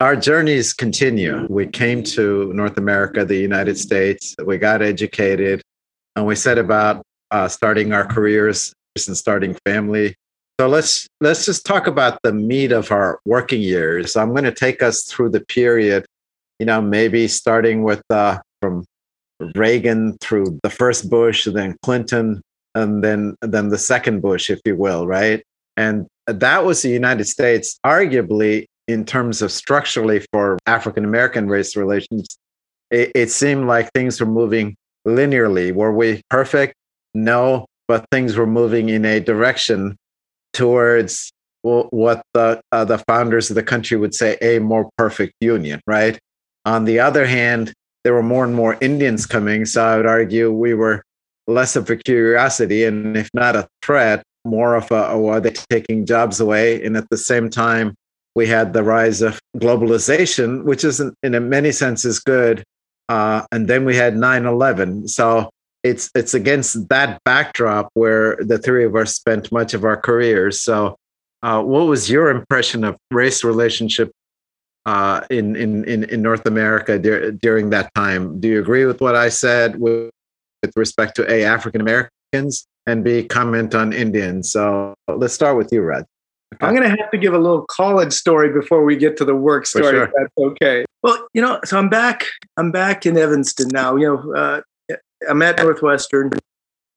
Our 0.00 0.14
journeys 0.14 0.72
continue. 0.72 1.46
We 1.50 1.66
came 1.66 2.02
to 2.04 2.52
North 2.52 2.78
America, 2.78 3.24
the 3.24 3.36
United 3.36 3.76
States. 3.78 4.34
We 4.44 4.58
got 4.58 4.80
educated, 4.82 5.62
and 6.14 6.26
we 6.26 6.36
set 6.36 6.58
about 6.58 7.02
uh, 7.30 7.48
starting 7.48 7.92
our 7.92 8.06
careers 8.06 8.72
and 9.08 9.16
starting 9.16 9.56
family. 9.66 10.14
So 10.60 10.68
let's 10.68 11.06
let's 11.20 11.44
just 11.44 11.66
talk 11.66 11.86
about 11.86 12.18
the 12.22 12.32
meat 12.32 12.72
of 12.72 12.92
our 12.92 13.18
working 13.24 13.60
years. 13.60 14.16
I'm 14.16 14.30
going 14.30 14.44
to 14.44 14.54
take 14.54 14.82
us 14.82 15.04
through 15.04 15.30
the 15.30 15.40
period 15.40 16.06
you 16.58 16.66
know, 16.66 16.80
maybe 16.80 17.28
starting 17.28 17.82
with 17.82 18.02
uh, 18.10 18.38
from 18.60 18.84
Reagan 19.54 20.16
through 20.20 20.58
the 20.62 20.70
first 20.70 21.10
Bush, 21.10 21.44
then 21.44 21.76
Clinton, 21.82 22.40
and 22.76 23.02
then 23.02 23.34
then 23.40 23.70
the 23.70 23.78
second 23.78 24.20
Bush, 24.20 24.50
if 24.50 24.60
you 24.64 24.76
will, 24.76 25.06
right? 25.06 25.42
And 25.76 26.06
that 26.26 26.64
was 26.64 26.82
the 26.82 26.90
United 26.90 27.24
States, 27.24 27.78
arguably 27.84 28.66
in 28.86 29.04
terms 29.04 29.42
of 29.42 29.50
structurally 29.50 30.24
for 30.32 30.58
African 30.66 31.04
American 31.04 31.48
race 31.48 31.74
relations. 31.74 32.38
It, 32.90 33.10
it 33.14 33.30
seemed 33.30 33.66
like 33.66 33.90
things 33.92 34.20
were 34.20 34.26
moving 34.26 34.76
linearly. 35.06 35.74
Were 35.74 35.92
we 35.92 36.22
perfect? 36.30 36.74
No, 37.14 37.66
but 37.88 38.06
things 38.12 38.36
were 38.36 38.46
moving 38.46 38.90
in 38.90 39.04
a 39.04 39.18
direction 39.20 39.96
towards 40.52 41.32
what 41.62 42.22
the 42.32 42.60
uh, 42.70 42.84
the 42.84 42.98
founders 43.08 43.50
of 43.50 43.56
the 43.56 43.62
country 43.62 43.96
would 43.96 44.14
say 44.14 44.36
a 44.40 44.60
more 44.60 44.88
perfect 44.98 45.32
union, 45.40 45.80
right? 45.86 46.18
On 46.64 46.84
the 46.84 47.00
other 47.00 47.26
hand, 47.26 47.72
there 48.04 48.14
were 48.14 48.22
more 48.22 48.44
and 48.44 48.54
more 48.54 48.76
Indians 48.80 49.26
coming. 49.26 49.64
So 49.64 49.84
I 49.84 49.96
would 49.96 50.06
argue 50.06 50.52
we 50.52 50.74
were 50.74 51.02
less 51.46 51.76
of 51.76 51.88
a 51.90 51.96
curiosity 51.96 52.84
and, 52.84 53.16
if 53.16 53.30
not 53.34 53.56
a 53.56 53.68
threat, 53.82 54.22
more 54.44 54.74
of 54.74 54.90
a, 54.90 55.08
oh, 55.08 55.28
are 55.28 55.40
they 55.40 55.52
taking 55.70 56.06
jobs 56.06 56.40
away? 56.40 56.84
And 56.84 56.96
at 56.96 57.08
the 57.10 57.16
same 57.16 57.50
time, 57.50 57.94
we 58.34 58.46
had 58.46 58.72
the 58.72 58.82
rise 58.82 59.22
of 59.22 59.40
globalization, 59.56 60.64
which 60.64 60.84
isn't 60.84 61.14
in 61.22 61.48
many 61.48 61.72
senses 61.72 62.18
good. 62.18 62.62
Uh, 63.08 63.46
and 63.52 63.68
then 63.68 63.84
we 63.84 63.96
had 63.96 64.16
9 64.16 64.46
11. 64.46 65.08
So 65.08 65.50
it's, 65.82 66.10
it's 66.14 66.34
against 66.34 66.88
that 66.88 67.22
backdrop 67.24 67.90
where 67.94 68.36
the 68.36 68.58
three 68.58 68.84
of 68.84 68.94
us 68.96 69.14
spent 69.14 69.52
much 69.52 69.74
of 69.74 69.84
our 69.84 69.96
careers. 69.96 70.60
So, 70.60 70.96
uh, 71.42 71.62
what 71.62 71.86
was 71.86 72.10
your 72.10 72.30
impression 72.30 72.82
of 72.82 72.96
race 73.10 73.44
relationship 73.44 74.10
uh, 74.86 75.20
in, 75.30 75.56
in, 75.56 76.04
in 76.04 76.22
North 76.22 76.46
America 76.46 76.98
during 77.32 77.70
that 77.70 77.92
time. 77.94 78.40
Do 78.40 78.48
you 78.48 78.60
agree 78.60 78.84
with 78.84 79.00
what 79.00 79.16
I 79.16 79.28
said 79.28 79.78
with 80.66 80.76
respect 80.76 81.16
to 81.16 81.32
A, 81.32 81.44
African 81.44 81.80
Americans, 81.80 82.66
and 82.86 83.02
B, 83.04 83.24
comment 83.24 83.74
on 83.74 83.92
Indians? 83.92 84.50
So 84.50 84.94
let's 85.08 85.34
start 85.34 85.56
with 85.56 85.72
you, 85.72 85.82
Red. 85.82 86.04
Okay. 86.54 86.66
I'm 86.66 86.74
going 86.74 86.88
to 86.88 87.02
have 87.02 87.10
to 87.10 87.18
give 87.18 87.34
a 87.34 87.38
little 87.38 87.64
college 87.66 88.12
story 88.12 88.52
before 88.52 88.84
we 88.84 88.96
get 88.96 89.16
to 89.18 89.24
the 89.24 89.34
work 89.34 89.66
story. 89.66 89.90
Sure. 89.90 90.04
If 90.04 90.10
that's 90.16 90.32
okay. 90.38 90.84
Well, 91.02 91.26
you 91.34 91.42
know, 91.42 91.60
so 91.64 91.78
I'm 91.78 91.88
back. 91.88 92.24
I'm 92.56 92.70
back 92.70 93.04
in 93.06 93.16
Evanston 93.16 93.68
now. 93.72 93.96
You 93.96 94.06
know, 94.06 94.34
uh, 94.34 94.96
I'm 95.28 95.42
at 95.42 95.58
Northwestern, 95.58 96.30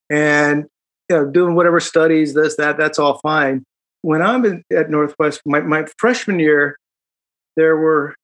and 0.09 0.65
you 1.09 1.17
know, 1.17 1.25
doing 1.25 1.55
whatever 1.55 1.79
studies, 1.79 2.33
this, 2.33 2.55
that. 2.57 2.77
That's 2.77 2.99
all 2.99 3.19
fine. 3.19 3.63
When 4.01 4.21
I'm 4.21 4.45
in, 4.45 4.63
at 4.71 4.89
Northwest, 4.89 5.41
my, 5.45 5.61
my 5.61 5.85
freshman 5.97 6.39
year, 6.39 6.77
there 7.57 7.75
were 7.75 8.15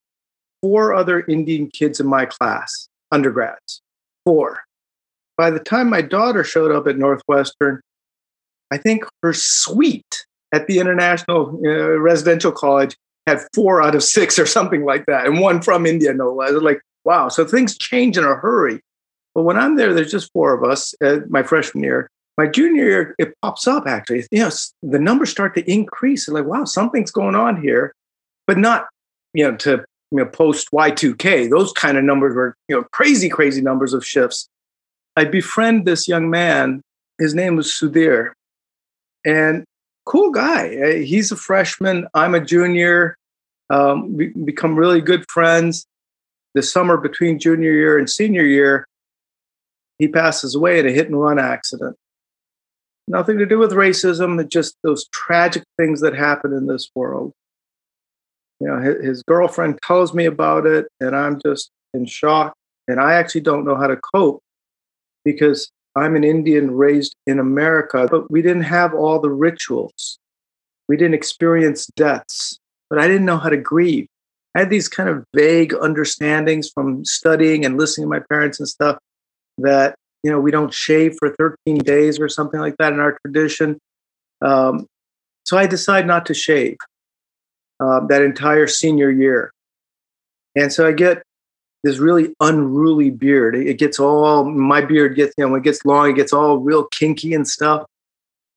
four 0.62 0.94
other 0.94 1.24
Indian 1.28 1.68
kids 1.68 2.00
in 2.00 2.06
my 2.06 2.26
class, 2.26 2.88
undergrads, 3.10 3.82
four. 4.24 4.65
By 5.36 5.50
the 5.50 5.60
time 5.60 5.90
my 5.90 6.02
daughter 6.02 6.44
showed 6.44 6.72
up 6.72 6.86
at 6.86 6.96
Northwestern, 6.96 7.80
I 8.70 8.78
think 8.78 9.04
her 9.22 9.32
suite 9.32 10.26
at 10.52 10.66
the 10.66 10.78
International 10.78 11.60
uh, 11.64 11.98
Residential 11.98 12.52
College 12.52 12.96
had 13.26 13.40
four 13.54 13.82
out 13.82 13.94
of 13.94 14.02
six 14.02 14.38
or 14.38 14.46
something 14.46 14.84
like 14.84 15.06
that, 15.06 15.26
and 15.26 15.40
one 15.40 15.60
from 15.60 15.84
India, 15.86 16.12
no 16.14 16.32
less. 16.32 16.52
Like, 16.52 16.80
wow. 17.04 17.28
So 17.28 17.44
things 17.44 17.76
change 17.76 18.16
in 18.16 18.24
a 18.24 18.34
hurry. 18.34 18.80
But 19.34 19.42
when 19.42 19.56
I'm 19.56 19.76
there, 19.76 19.92
there's 19.92 20.10
just 20.10 20.32
four 20.32 20.54
of 20.54 20.68
us 20.68 20.94
uh, 21.04 21.18
my 21.28 21.42
freshman 21.42 21.84
year. 21.84 22.08
My 22.38 22.46
junior 22.46 22.84
year, 22.84 23.14
it 23.18 23.34
pops 23.42 23.66
up 23.66 23.86
actually. 23.86 24.26
You 24.30 24.40
know, 24.40 24.50
the 24.82 24.98
numbers 24.98 25.30
start 25.30 25.54
to 25.54 25.70
increase. 25.70 26.28
like, 26.28 26.44
wow, 26.44 26.64
something's 26.64 27.10
going 27.10 27.34
on 27.34 27.60
here, 27.60 27.94
but 28.46 28.58
not 28.58 28.86
you 29.36 29.44
know, 29.44 29.56
to 29.56 29.84
you 30.10 30.18
know, 30.18 30.26
post 30.26 30.70
Y2K, 30.72 31.50
those 31.50 31.72
kind 31.72 31.98
of 31.98 32.04
numbers 32.04 32.34
were, 32.34 32.56
you 32.68 32.76
know, 32.76 32.84
crazy, 32.92 33.28
crazy 33.28 33.60
numbers 33.60 33.92
of 33.92 34.04
shifts. 34.04 34.48
I 35.16 35.24
befriend 35.24 35.86
this 35.86 36.06
young 36.06 36.28
man. 36.28 36.82
His 37.18 37.34
name 37.34 37.56
was 37.56 37.68
Sudhir. 37.68 38.32
And 39.24 39.64
cool 40.04 40.30
guy. 40.30 40.76
Uh, 40.76 40.94
he's 40.96 41.32
a 41.32 41.36
freshman. 41.36 42.06
I'm 42.14 42.34
a 42.34 42.40
junior. 42.40 43.16
Um, 43.70 44.16
we 44.16 44.28
become 44.28 44.76
really 44.76 45.00
good 45.00 45.24
friends. 45.30 45.86
The 46.54 46.62
summer 46.62 46.96
between 46.96 47.38
junior 47.38 47.72
year 47.72 47.98
and 47.98 48.08
senior 48.08 48.44
year, 48.44 48.86
he 49.98 50.08
passes 50.08 50.54
away 50.54 50.78
in 50.78 50.86
a 50.86 50.92
hit 50.92 51.06
and 51.06 51.20
run 51.20 51.38
accident. 51.38 51.96
Nothing 53.08 53.38
to 53.38 53.46
do 53.46 53.58
with 53.58 53.72
racism, 53.72 54.48
just 54.50 54.76
those 54.82 55.08
tragic 55.12 55.64
things 55.78 56.00
that 56.00 56.14
happen 56.14 56.52
in 56.52 56.66
this 56.66 56.90
world. 56.94 57.32
You 58.60 58.68
know, 58.68 58.78
his 58.80 59.22
girlfriend 59.22 59.78
tells 59.82 60.14
me 60.14 60.24
about 60.24 60.66
it, 60.66 60.86
and 61.00 61.14
I'm 61.14 61.40
just 61.44 61.70
in 61.94 62.06
shock. 62.06 62.54
And 62.88 63.00
I 63.00 63.14
actually 63.14 63.42
don't 63.42 63.64
know 63.64 63.76
how 63.76 63.86
to 63.86 63.96
cope 63.96 64.42
because 65.26 65.70
I'm 65.96 66.14
an 66.14 66.24
Indian 66.24 66.70
raised 66.70 67.16
in 67.26 67.38
America, 67.40 68.06
but 68.08 68.30
we 68.30 68.40
didn't 68.40 68.62
have 68.62 68.94
all 68.94 69.18
the 69.18 69.30
rituals. 69.30 70.18
We 70.88 70.96
didn't 70.96 71.14
experience 71.14 71.86
deaths, 71.96 72.58
but 72.88 73.00
I 73.00 73.08
didn't 73.08 73.26
know 73.26 73.38
how 73.38 73.48
to 73.48 73.56
grieve. 73.56 74.06
I 74.54 74.60
had 74.60 74.70
these 74.70 74.88
kind 74.88 75.08
of 75.08 75.24
vague 75.34 75.74
understandings 75.74 76.70
from 76.70 77.04
studying 77.04 77.64
and 77.64 77.76
listening 77.76 78.04
to 78.04 78.08
my 78.08 78.20
parents 78.30 78.60
and 78.60 78.68
stuff 78.68 78.98
that, 79.58 79.96
you 80.22 80.30
know, 80.30 80.38
we 80.38 80.52
don't 80.52 80.72
shave 80.72 81.16
for 81.18 81.34
13 81.36 81.78
days 81.78 82.20
or 82.20 82.28
something 82.28 82.60
like 82.60 82.76
that 82.78 82.92
in 82.92 83.00
our 83.00 83.18
tradition. 83.26 83.78
Um, 84.40 84.86
so 85.44 85.58
I 85.58 85.66
decided 85.66 86.06
not 86.06 86.24
to 86.26 86.34
shave 86.34 86.76
uh, 87.80 88.06
that 88.06 88.22
entire 88.22 88.66
senior 88.66 89.10
year. 89.10 89.50
And 90.54 90.72
so 90.72 90.86
I 90.86 90.92
get 90.92 91.22
this 91.84 91.98
really 91.98 92.34
unruly 92.40 93.10
beard. 93.10 93.54
It 93.54 93.78
gets 93.78 94.00
all 94.00 94.44
my 94.44 94.80
beard 94.80 95.14
gets 95.14 95.34
you 95.38 95.44
know 95.44 95.52
when 95.52 95.60
it 95.60 95.64
gets 95.64 95.84
long, 95.84 96.10
it 96.10 96.16
gets 96.16 96.32
all 96.32 96.58
real 96.58 96.86
kinky 96.86 97.34
and 97.34 97.46
stuff. 97.46 97.86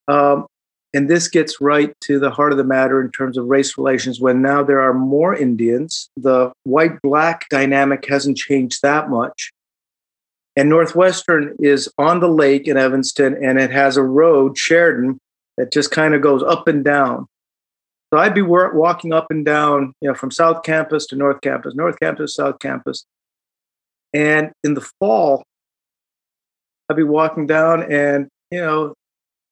Um, 0.08 0.46
and 0.92 1.08
this 1.08 1.28
gets 1.28 1.60
right 1.60 1.94
to 2.00 2.18
the 2.18 2.30
heart 2.30 2.50
of 2.50 2.58
the 2.58 2.64
matter 2.64 3.00
in 3.00 3.12
terms 3.12 3.38
of 3.38 3.46
race 3.46 3.78
relations. 3.78 4.20
When 4.20 4.42
now 4.42 4.64
there 4.64 4.80
are 4.80 4.92
more 4.92 5.36
Indians, 5.36 6.10
the 6.16 6.50
white-black 6.64 7.48
dynamic 7.48 8.04
hasn't 8.08 8.36
changed 8.36 8.82
that 8.82 9.08
much. 9.08 9.52
And 10.56 10.68
Northwestern 10.68 11.54
is 11.60 11.88
on 11.96 12.18
the 12.18 12.28
lake 12.28 12.66
in 12.66 12.76
Evanston, 12.76 13.38
and 13.42 13.58
it 13.58 13.70
has 13.70 13.96
a 13.96 14.02
road, 14.02 14.58
Sheridan, 14.58 15.20
that 15.56 15.72
just 15.72 15.92
kind 15.92 16.12
of 16.12 16.22
goes 16.22 16.42
up 16.42 16.66
and 16.66 16.84
down. 16.84 17.28
So 18.12 18.18
I'd 18.18 18.34
be 18.34 18.42
walking 18.42 19.12
up 19.12 19.26
and 19.30 19.44
down, 19.44 19.94
you 20.00 20.08
know, 20.08 20.14
from 20.14 20.32
South 20.32 20.64
Campus 20.64 21.06
to 21.06 21.16
North 21.16 21.40
Campus, 21.42 21.74
North 21.76 21.98
Campus, 22.00 22.34
South 22.34 22.58
Campus, 22.58 23.04
and 24.12 24.50
in 24.64 24.74
the 24.74 24.86
fall, 24.98 25.44
I'd 26.88 26.96
be 26.96 27.04
walking 27.04 27.46
down 27.46 27.84
and, 27.84 28.28
you 28.50 28.60
know, 28.60 28.94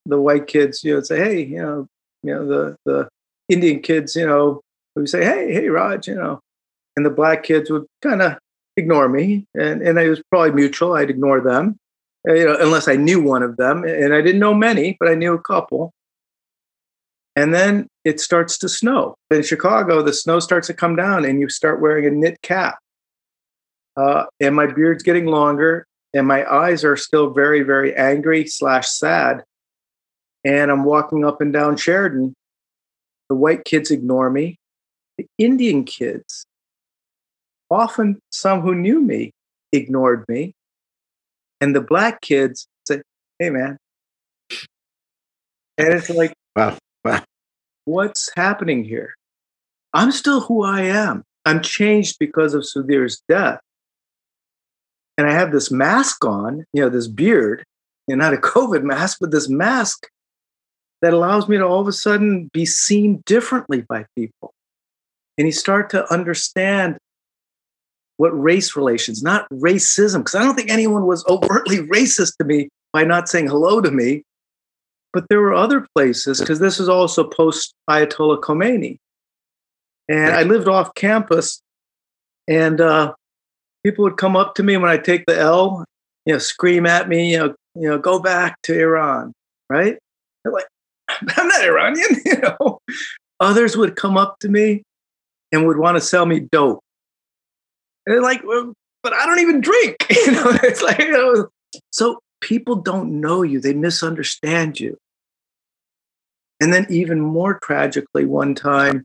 the 0.07 0.21
white 0.21 0.49
kids, 0.49 0.83
you 0.83 0.94
know, 0.94 1.03
say, 1.03 1.18
hey, 1.18 1.44
you 1.44 1.62
know, 1.62 1.87
you 2.23 2.35
know, 2.35 2.47
the 2.47 2.77
the 2.85 3.09
Indian 3.49 3.81
kids, 3.81 4.16
you 4.16 4.27
know, 4.27 4.61
would 4.97 5.09
say, 5.09 5.25
hey, 5.25 5.53
hey, 5.53 5.68
Raj, 5.68 6.09
you 6.09 6.14
know, 6.16 6.40
and 6.97 7.07
the 7.07 7.11
black 7.11 7.44
kids 7.44 7.71
would 7.71 7.87
kind 8.03 8.23
of 8.23 8.38
ignore 8.77 9.09
me, 9.09 9.44
and 9.55 9.83
and 9.83 9.99
it 9.99 10.09
was 10.09 10.23
probably 10.31 10.53
mutual. 10.53 10.94
I'd 10.94 11.11
ignore 11.11 11.40
them, 11.40 11.77
you 12.27 12.44
know, 12.44 12.57
unless 12.59 12.88
I 12.88 12.97
knew 12.97 13.23
one 13.23 13.42
of 13.44 13.57
them, 13.57 13.85
and 13.85 14.12
I 14.14 14.21
didn't 14.21 14.40
know 14.40 14.55
many, 14.55 14.97
but 14.99 15.09
I 15.09 15.14
knew 15.14 15.35
a 15.35 15.40
couple. 15.40 15.92
And 17.38 17.55
then 17.55 17.87
it 18.05 18.20
starts 18.20 18.59
to 18.59 18.68
snow. 18.68 19.14
In 19.31 19.42
Chicago, 19.42 20.03
the 20.03 20.12
snow 20.12 20.40
starts 20.40 20.66
to 20.66 20.74
come 20.74 20.96
down, 20.96 21.24
and 21.24 21.40
you 21.40 21.48
start 21.48 21.81
wearing 21.81 22.07
a 22.07 22.11
knit 22.11 22.42
cap 22.42 22.79
uh, 23.98 24.27
and 24.38 24.55
my 24.55 24.66
beard's 24.66 25.03
getting 25.03 25.27
longer, 25.27 25.85
and 26.14 26.27
my 26.27 26.48
eyes 26.48 26.85
are 26.85 26.96
still 26.96 27.31
very, 27.31 27.62
very 27.62 27.94
angry 27.96 28.46
slash 28.46 28.88
sad. 28.88 29.42
And 30.44 30.70
I'm 30.70 30.85
walking 30.85 31.24
up 31.24 31.40
and 31.40 31.53
down 31.53 31.77
Sheridan. 31.77 32.33
The 33.29 33.35
white 33.35 33.64
kids 33.64 33.90
ignore 33.90 34.31
me. 34.31 34.57
The 35.18 35.27
Indian 35.37 35.85
kids, 35.85 36.46
often 37.70 38.20
some 38.31 38.61
who 38.61 38.77
knew 38.77 39.01
me, 39.01 39.33
ignored 39.72 40.24
me. 40.29 40.55
And 41.61 41.74
the 41.74 41.81
black 41.81 42.20
kids 42.20 42.68
say, 42.87 43.03
Hey, 43.40 43.51
man. 43.51 43.79
And 45.77 45.92
it's 45.92 46.09
like, 46.09 46.33
wow, 46.55 46.79
wow. 47.05 47.23
What's 47.85 48.31
happening 48.37 48.85
here? 48.85 49.15
I'm 49.95 50.13
still 50.13 50.41
who 50.41 50.65
I 50.65 50.83
am. 50.83 51.25
I'm 51.45 51.63
changed 51.63 52.17
because 52.19 52.55
of 52.55 52.63
Sudhir's 52.63 53.23
death 53.29 53.61
and 55.19 55.27
I 55.27 55.33
have 55.33 55.51
this 55.51 55.71
mask 55.71 56.25
on, 56.25 56.65
you 56.73 56.81
know, 56.81 56.89
this 56.89 57.09
beard, 57.09 57.65
and 58.07 58.19
not 58.19 58.33
a 58.33 58.37
COVID 58.39 58.85
mask, 58.85 59.19
but 59.21 59.33
this 59.33 59.49
mask 59.49 60.07
that 61.03 61.13
allows 61.13 61.49
me 61.49 61.59
to 61.59 61.67
all 61.67 61.81
of 61.81 61.89
a 61.89 61.93
sudden 61.93 62.49
be 62.53 62.65
seen 62.65 63.23
differently 63.27 63.83
by 63.83 64.07
people. 64.17 64.53
And 65.37 65.47
you 65.47 65.53
start 65.53 65.91
to 65.91 66.11
understand 66.13 66.99
what 68.17 68.31
race 68.31 68.75
relations, 68.75 69.23
not 69.23 69.49
racism, 69.51 70.19
because 70.19 70.35
I 70.35 70.43
don't 70.43 70.55
think 70.55 70.71
anyone 70.71 71.07
was 71.07 71.25
overtly 71.27 71.79
racist 71.89 72.37
to 72.39 72.45
me 72.45 72.69
by 72.93 73.05
not 73.05 73.29
saying 73.29 73.49
hello 73.49 73.81
to 73.81 73.91
me. 73.91 74.23
But 75.12 75.25
there 75.29 75.40
were 75.40 75.55
other 75.55 75.87
places, 75.94 76.40
because 76.40 76.59
this 76.59 76.79
is 76.79 76.88
also 76.88 77.25
post 77.25 77.75
Ayatollah 77.88 78.40
Khomeini. 78.40 78.99
And 80.09 80.35
I 80.35 80.42
lived 80.42 80.68
off 80.68 80.94
campus, 80.94 81.61
and 82.47 82.81
uh, 82.81 83.14
people 83.85 84.05
would 84.05 84.16
come 84.16 84.37
up 84.37 84.55
to 84.57 84.62
me 84.62 84.77
when 84.77 84.90
I 84.90 84.97
take 84.99 85.25
the 85.27 85.38
L, 85.38 85.85
you 86.25 86.35
know, 86.35 86.38
scream 86.38 86.87
at 86.87 87.09
me, 87.09 87.33
you 87.33 87.38
know, 87.38 87.55
you 87.75 87.88
know, 87.88 87.99
go 87.99 88.18
back 88.18 88.61
to 88.62 88.79
Iran, 88.79 89.33
right? 89.71 89.99
They're 90.42 90.53
like, 90.53 90.66
I'm 91.09 91.49
not 91.49 91.64
Iranian, 91.64 92.09
you 92.25 92.38
know. 92.38 92.79
Others 93.40 93.77
would 93.77 93.97
come 93.97 94.16
up 94.16 94.38
to 94.40 94.49
me 94.49 94.83
and 95.53 95.66
would 95.66 95.79
want 95.79 95.97
to 95.97 96.01
sell 96.01 96.27
me 96.27 96.40
dope. 96.40 96.81
And 98.05 98.14
they're 98.14 98.23
like, 98.23 98.42
well, 98.44 98.73
but 99.03 99.12
I 99.12 99.27
don't 99.27 99.40
even 99.40 99.61
drink. 99.61 99.97
You 100.27 100.33
know, 100.33 100.59
it's 100.62 100.83
like, 100.83 100.99
you 100.99 101.11
know, 101.11 101.49
so 101.90 102.18
people 102.40 102.77
don't 102.77 103.20
know 103.20 103.42
you, 103.42 103.61
they 103.61 103.74
misunderstand 103.74 104.81
you. 104.81 104.98
And 106.61 106.72
then, 106.72 106.87
even 106.90 107.20
more 107.20 107.59
tragically, 107.61 108.24
one 108.24 108.55
time 108.55 109.05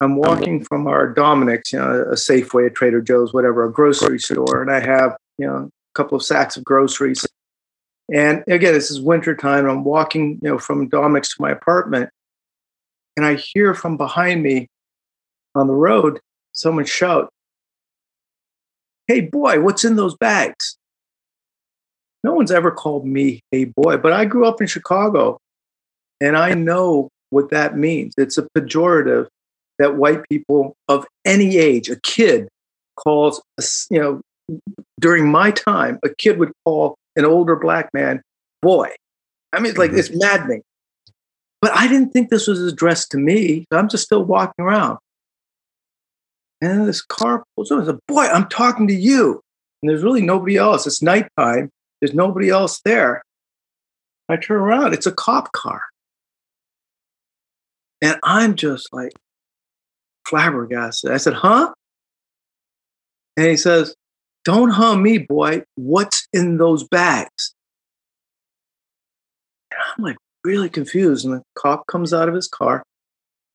I'm 0.00 0.16
walking 0.16 0.62
from 0.62 0.86
our 0.86 1.12
Dominick's, 1.12 1.72
you 1.72 1.78
know, 1.78 2.02
a 2.02 2.14
Safeway, 2.14 2.66
a 2.66 2.70
Trader 2.70 3.00
Joe's, 3.00 3.32
whatever, 3.32 3.64
a 3.64 3.72
grocery 3.72 4.20
store, 4.20 4.62
and 4.62 4.70
I 4.70 4.80
have, 4.80 5.16
you 5.38 5.46
know, 5.46 5.56
a 5.56 5.70
couple 5.94 6.16
of 6.16 6.22
sacks 6.22 6.56
of 6.56 6.64
groceries. 6.64 7.26
And 8.12 8.44
again, 8.46 8.72
this 8.72 8.90
is 8.90 9.00
winter 9.00 9.34
time. 9.34 9.68
I'm 9.68 9.82
walking, 9.82 10.38
you 10.42 10.50
know, 10.50 10.58
from 10.58 10.88
Dominick's 10.88 11.34
to 11.34 11.42
my 11.42 11.50
apartment, 11.50 12.10
and 13.16 13.26
I 13.26 13.34
hear 13.34 13.74
from 13.74 13.96
behind 13.96 14.42
me 14.42 14.68
on 15.54 15.66
the 15.66 15.74
road 15.74 16.20
someone 16.52 16.84
shout, 16.84 17.32
"Hey 19.08 19.22
boy, 19.22 19.60
what's 19.60 19.84
in 19.84 19.96
those 19.96 20.14
bags?" 20.14 20.78
No 22.26 22.34
one's 22.34 22.50
ever 22.50 22.72
called 22.72 23.06
me 23.06 23.40
a 23.52 23.66
boy," 23.66 23.96
but 23.98 24.12
I 24.12 24.24
grew 24.24 24.46
up 24.46 24.60
in 24.60 24.66
Chicago, 24.66 25.38
and 26.20 26.36
I 26.36 26.54
know 26.54 27.08
what 27.30 27.50
that 27.50 27.76
means. 27.76 28.14
It's 28.18 28.36
a 28.36 28.48
pejorative 28.56 29.28
that 29.78 29.96
white 29.96 30.28
people 30.28 30.74
of 30.88 31.06
any 31.24 31.56
age, 31.56 31.88
a 31.88 32.00
kid 32.00 32.48
calls, 32.96 33.40
you 33.90 34.00
know, 34.00 34.20
during 34.98 35.30
my 35.30 35.50
time, 35.50 35.98
a 36.02 36.08
kid 36.08 36.38
would 36.38 36.52
call 36.64 36.96
an 37.14 37.24
older 37.24 37.54
black 37.54 37.90
man 37.94 38.22
boy. 38.62 38.90
I 39.52 39.60
mean, 39.60 39.70
it's 39.70 39.78
like 39.78 39.90
mm-hmm. 39.90 40.00
it's 40.00 40.10
maddening. 40.14 40.62
But 41.62 41.76
I 41.76 41.88
didn't 41.88 42.10
think 42.10 42.30
this 42.30 42.46
was 42.46 42.60
addressed 42.60 43.10
to 43.12 43.18
me. 43.18 43.64
I'm 43.70 43.88
just 43.88 44.04
still 44.04 44.24
walking 44.24 44.64
around. 44.64 44.98
And 46.60 46.86
this 46.86 47.02
car 47.02 47.44
pulls 47.54 47.70
up 47.70 47.78
and 47.78 47.86
says, 47.86 47.98
Boy, 48.08 48.24
I'm 48.24 48.48
talking 48.48 48.88
to 48.88 48.94
you. 48.94 49.40
And 49.82 49.90
there's 49.90 50.02
really 50.02 50.22
nobody 50.22 50.56
else. 50.56 50.86
It's 50.86 51.02
nighttime. 51.02 51.70
There's 52.00 52.14
nobody 52.14 52.50
else 52.50 52.80
there. 52.84 53.22
I 54.28 54.36
turn 54.36 54.60
around, 54.60 54.92
it's 54.92 55.06
a 55.06 55.12
cop 55.12 55.52
car. 55.52 55.82
And 58.02 58.18
I'm 58.22 58.56
just 58.56 58.92
like, 58.92 59.12
flabbergasted. 60.26 61.10
I 61.10 61.16
said, 61.16 61.34
huh? 61.34 61.72
And 63.36 63.46
he 63.46 63.56
says, 63.56 63.94
don't 64.44 64.70
hum 64.70 65.02
me, 65.02 65.18
boy. 65.18 65.62
What's 65.76 66.26
in 66.32 66.58
those 66.58 66.84
bags? 66.84 67.54
And 69.70 69.80
I'm 69.80 70.04
like 70.04 70.16
really 70.44 70.68
confused. 70.68 71.24
And 71.24 71.34
the 71.34 71.42
cop 71.56 71.86
comes 71.86 72.12
out 72.12 72.28
of 72.28 72.34
his 72.34 72.48
car. 72.48 72.82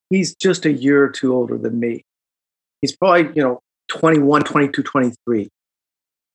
He's 0.10 0.36
just 0.36 0.66
a 0.66 0.72
year 0.72 1.04
or 1.04 1.10
two 1.10 1.34
older 1.34 1.58
than 1.58 1.80
me. 1.80 2.04
He's 2.82 2.96
probably, 2.96 3.34
you 3.36 3.44
know, 3.44 3.60
21, 3.90 4.44
22, 4.44 4.84
23. 4.84 5.50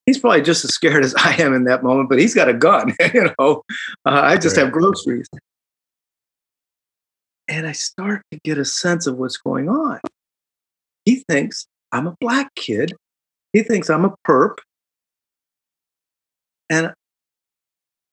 He's 0.07 0.19
probably 0.19 0.43
just 0.43 0.65
as 0.65 0.73
scared 0.73 1.05
as 1.05 1.15
I 1.19 1.35
am 1.43 1.53
in 1.53 1.65
that 1.65 1.83
moment, 1.83 2.09
but 2.09 2.19
he's 2.19 2.35
got 2.35 2.49
a 2.49 2.55
gun, 2.55 2.95
you 3.15 3.31
know. 3.39 3.63
Uh, 4.05 4.21
I 4.23 4.37
just 4.37 4.57
right. 4.57 4.65
have 4.65 4.73
groceries. 4.73 5.29
And 7.49 7.67
I 7.67 7.73
start 7.73 8.23
to 8.33 8.41
get 8.45 8.59
a 8.59 8.65
sense 8.65 9.07
of 9.07 9.19
what's 9.19 9.37
going 9.37 9.69
on. 9.69 10.01
He 11.05 11.23
thinks 11.29 11.67
I'm 11.93 12.07
a 12.07 12.17
black 12.21 12.55
kid. 12.57 12.93
He 13.53 13.63
thinks 13.63 13.89
I'm 13.89 14.05
a 14.05 14.15
perp. 14.27 14.57
And 16.69 16.93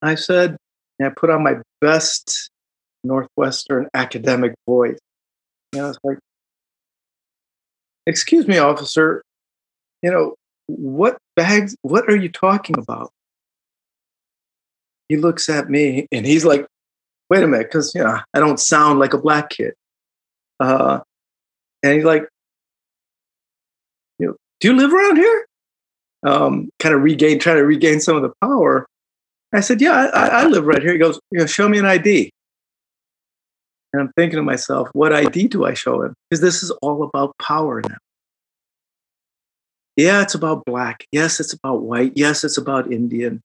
I 0.03 0.15
said, 0.15 0.57
and 0.99 1.07
I 1.07 1.13
put 1.15 1.31
on 1.31 1.43
my 1.43 1.55
best 1.81 2.51
Northwestern 3.03 3.87
academic 3.93 4.53
voice. 4.67 4.99
And 5.73 5.81
I 5.81 5.87
was 5.87 5.97
like, 6.03 6.19
Excuse 8.05 8.47
me, 8.47 8.57
officer, 8.57 9.23
you 10.01 10.11
know, 10.11 10.35
what 10.67 11.17
bags, 11.35 11.75
what 11.81 12.09
are 12.09 12.15
you 12.15 12.29
talking 12.29 12.77
about? 12.77 13.11
he 15.13 15.17
looks 15.17 15.49
at 15.49 15.69
me 15.69 16.07
and 16.11 16.25
he's 16.25 16.45
like, 16.45 16.65
wait 17.29 17.43
a 17.43 17.47
minute, 17.47 17.67
because 17.67 17.93
you 17.93 18.03
know, 18.03 18.19
I 18.33 18.39
don't 18.39 18.59
sound 18.59 18.99
like 18.99 19.13
a 19.13 19.17
black 19.17 19.49
kid. 19.49 19.73
Uh, 20.59 21.01
and 21.83 21.93
he's 21.93 22.03
like, 22.03 22.27
you 24.19 24.27
know, 24.27 24.35
do 24.59 24.69
you 24.69 24.75
live 24.75 24.93
around 24.93 25.17
here? 25.17 25.45
Um, 26.25 26.69
kind 26.79 26.95
of 26.95 27.01
regain, 27.01 27.37
trying 27.37 27.57
to 27.57 27.65
regain 27.65 27.99
some 27.99 28.15
of 28.15 28.23
the 28.23 28.31
power. 28.41 28.87
I 29.53 29.59
said, 29.59 29.81
yeah, 29.81 30.09
I, 30.13 30.27
I 30.27 30.45
live 30.45 30.65
right 30.65 30.81
here. 30.81 30.93
He 30.93 30.97
goes, 30.97 31.19
you 31.31 31.39
know, 31.39 31.45
show 31.45 31.69
me 31.69 31.77
an 31.77 31.85
ID. 31.85 32.31
And 33.91 34.01
I'm 34.01 34.11
thinking 34.15 34.37
to 34.37 34.43
myself, 34.43 34.89
what 34.93 35.13
ID 35.13 35.49
do 35.49 35.65
I 35.65 35.75
show 35.75 36.01
him? 36.01 36.15
Because 36.29 36.41
this 36.41 36.63
is 36.63 36.71
all 36.81 37.03
about 37.03 37.37
power 37.37 37.81
now. 37.87 37.97
Yeah, 39.95 40.21
it's 40.21 40.35
about 40.35 40.65
black. 40.65 41.05
Yes, 41.11 41.39
it's 41.39 41.53
about 41.53 41.83
white. 41.83 42.13
Yes, 42.15 42.43
it's 42.43 42.57
about 42.57 42.91
Indian. 42.91 43.41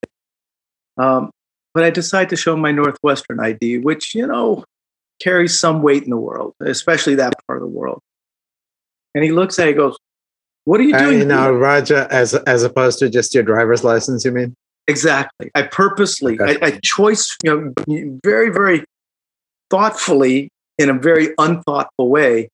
Um, 0.96 1.30
but 1.74 1.84
I 1.84 1.90
decide 1.90 2.30
to 2.30 2.36
show 2.36 2.56
my 2.56 2.72
Northwestern 2.72 3.38
ID, 3.38 3.78
which, 3.78 4.14
you 4.14 4.26
know, 4.26 4.64
carries 5.20 5.58
some 5.58 5.82
weight 5.82 6.04
in 6.04 6.10
the 6.10 6.16
world, 6.16 6.54
especially 6.60 7.14
that 7.16 7.34
part 7.46 7.58
of 7.58 7.62
the 7.62 7.74
world. 7.74 8.00
And 9.14 9.24
he 9.24 9.32
looks 9.32 9.58
at 9.58 9.68
it, 9.68 9.70
he 9.70 9.74
goes, 9.74 9.96
What 10.64 10.80
are 10.80 10.84
you 10.84 10.96
doing? 10.96 11.22
Uh, 11.22 11.24
now, 11.24 11.50
Roger, 11.50 12.06
as 12.10 12.34
as 12.34 12.62
opposed 12.62 12.98
to 13.00 13.10
just 13.10 13.34
your 13.34 13.42
driver's 13.42 13.84
license, 13.84 14.24
you 14.24 14.32
mean? 14.32 14.54
Exactly. 14.86 15.50
I 15.54 15.62
purposely, 15.62 16.38
okay. 16.40 16.56
I, 16.62 16.66
I 16.66 16.80
choice, 16.82 17.36
you 17.44 17.74
know, 17.86 18.18
very, 18.24 18.50
very 18.50 18.84
thoughtfully, 19.70 20.50
in 20.78 20.88
a 20.88 20.94
very 20.94 21.34
unthoughtful 21.38 22.08
way, 22.08 22.48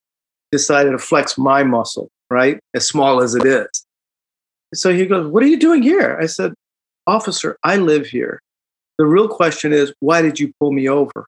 decided 0.50 0.90
to 0.90 0.98
flex 0.98 1.38
my 1.38 1.62
muscle, 1.62 2.08
right? 2.30 2.58
As 2.74 2.88
small 2.88 3.22
as 3.22 3.34
it 3.34 3.46
is. 3.46 3.83
So 4.74 4.92
he 4.92 5.06
goes, 5.06 5.26
What 5.26 5.42
are 5.42 5.46
you 5.46 5.58
doing 5.58 5.82
here? 5.82 6.18
I 6.20 6.26
said, 6.26 6.52
Officer, 7.06 7.58
I 7.62 7.76
live 7.76 8.06
here. 8.06 8.40
The 8.98 9.06
real 9.06 9.28
question 9.28 9.72
is, 9.72 9.92
why 10.00 10.22
did 10.22 10.38
you 10.38 10.52
pull 10.60 10.72
me 10.72 10.88
over? 10.88 11.26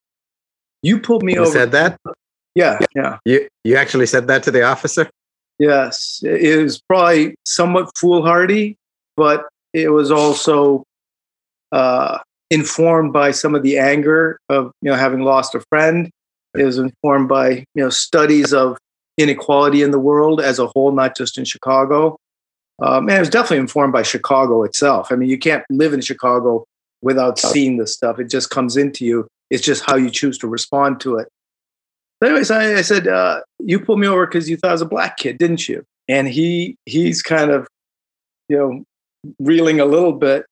You 0.83 1.01
pulled 1.01 1.23
me 1.23 1.35
you 1.35 1.41
over. 1.41 1.51
said 1.51 1.73
that? 1.73 1.99
Yeah, 2.55 2.79
yeah. 2.95 3.19
You 3.25 3.49
you 3.65 3.77
actually 3.77 4.07
said 4.07 4.29
that 4.29 4.43
to 4.45 4.51
the 4.51 4.63
officer? 4.63 5.11
Yes. 5.59 6.23
It 6.23 6.63
was 6.63 6.81
probably 6.81 7.35
somewhat 7.45 7.91
foolhardy, 7.97 8.77
but 9.17 9.49
it 9.73 9.89
was 9.89 10.11
also 10.11 10.85
uh, 11.73 12.19
informed 12.51 13.13
by 13.13 13.31
some 13.31 13.55
of 13.55 13.63
the 13.63 13.79
anger 13.79 14.39
of 14.49 14.73
you 14.81 14.91
know 14.91 14.97
having 14.97 15.21
lost 15.21 15.55
a 15.55 15.61
friend. 15.69 16.11
It 16.55 16.65
was 16.65 16.79
informed 16.79 17.29
by 17.29 17.65
you 17.75 17.83
know 17.83 17.91
studies 17.91 18.53
of 18.53 18.79
inequality 19.19 19.83
in 19.83 19.91
the 19.91 19.99
world 19.99 20.41
as 20.41 20.59
a 20.59 20.67
whole, 20.69 20.93
not 20.93 21.17
just 21.17 21.39
in 21.39 21.45
Chicago. 21.45 22.17
Um, 22.83 23.09
and 23.09 23.17
it 23.17 23.21
was 23.21 23.31
definitely 23.31 23.59
informed 23.59 23.93
by 23.93 24.03
Chicago 24.03 24.63
itself. 24.63 25.11
I 25.11 25.17
mean, 25.17 25.31
you 25.31 25.39
can't 25.39 25.65
live 25.71 25.95
in 25.95 26.01
Chicago 26.01 26.67
without 27.01 27.39
seeing 27.39 27.79
this 27.79 27.95
stuff. 27.95 28.19
It 28.19 28.29
just 28.29 28.51
comes 28.51 28.77
into 28.77 29.05
you. 29.05 29.27
It's 29.51 29.63
just 29.63 29.85
how 29.85 29.97
you 29.97 30.11
choose 30.11 30.39
to 30.39 30.49
respond 30.49 31.01
to 31.01 31.17
it. 31.17 31.29
But 32.21 32.31
anyways, 32.31 32.51
I, 32.51 32.75
I 32.75 32.83
said, 32.83 33.07
uh, 33.09 33.41
"You 33.61 33.79
pulled 33.81 34.01
me 34.01 34.07
over 34.07 34.27
because 34.27 34.49
you 34.49 34.57
thought 34.57 34.71
I 34.71 34.73
was 34.73 34.83
a 34.83 34.87
black 34.87 35.17
kid, 35.17 35.39
didn't 35.39 35.69
you?" 35.69 35.85
And 36.09 36.29
he 36.29 36.77
he's 36.87 37.23
kind 37.23 37.51
of, 37.51 37.69
you 38.49 38.57
know, 38.57 38.85
reeling 39.39 39.81
a 39.81 39.85
little 39.85 40.13
bit, 40.13 40.47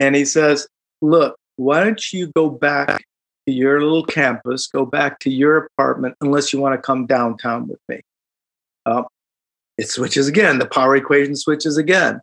and 0.00 0.14
he 0.14 0.24
says, 0.24 0.68
"Look, 1.00 1.36
why 1.56 1.82
don't 1.82 2.12
you 2.12 2.30
go 2.36 2.50
back 2.50 3.04
to 3.46 3.52
your 3.52 3.80
little 3.80 4.04
campus, 4.04 4.66
go 4.66 4.84
back 4.84 5.18
to 5.20 5.30
your 5.30 5.56
apartment, 5.56 6.14
unless 6.20 6.52
you 6.52 6.60
want 6.60 6.74
to 6.74 6.82
come 6.82 7.06
downtown 7.06 7.68
with 7.68 7.80
me." 7.88 8.00
Uh, 8.84 9.04
it 9.78 9.88
switches 9.88 10.28
again. 10.28 10.58
The 10.58 10.66
power 10.66 10.96
equation 10.96 11.36
switches 11.36 11.76
again. 11.76 12.20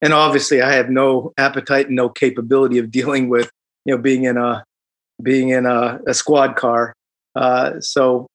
And 0.00 0.12
obviously, 0.12 0.62
I 0.62 0.72
have 0.72 0.90
no 0.90 1.32
appetite 1.38 1.86
and 1.86 1.96
no 1.96 2.08
capability 2.08 2.78
of 2.78 2.90
dealing 2.90 3.28
with, 3.28 3.50
you 3.84 3.94
know, 3.94 4.00
being 4.00 4.24
in 4.24 4.36
a 4.36 4.64
being 5.22 5.48
in 5.48 5.66
a, 5.66 6.00
a 6.06 6.14
squad 6.14 6.56
car. 6.56 6.94
Uh, 7.34 7.80
so, 7.80 8.28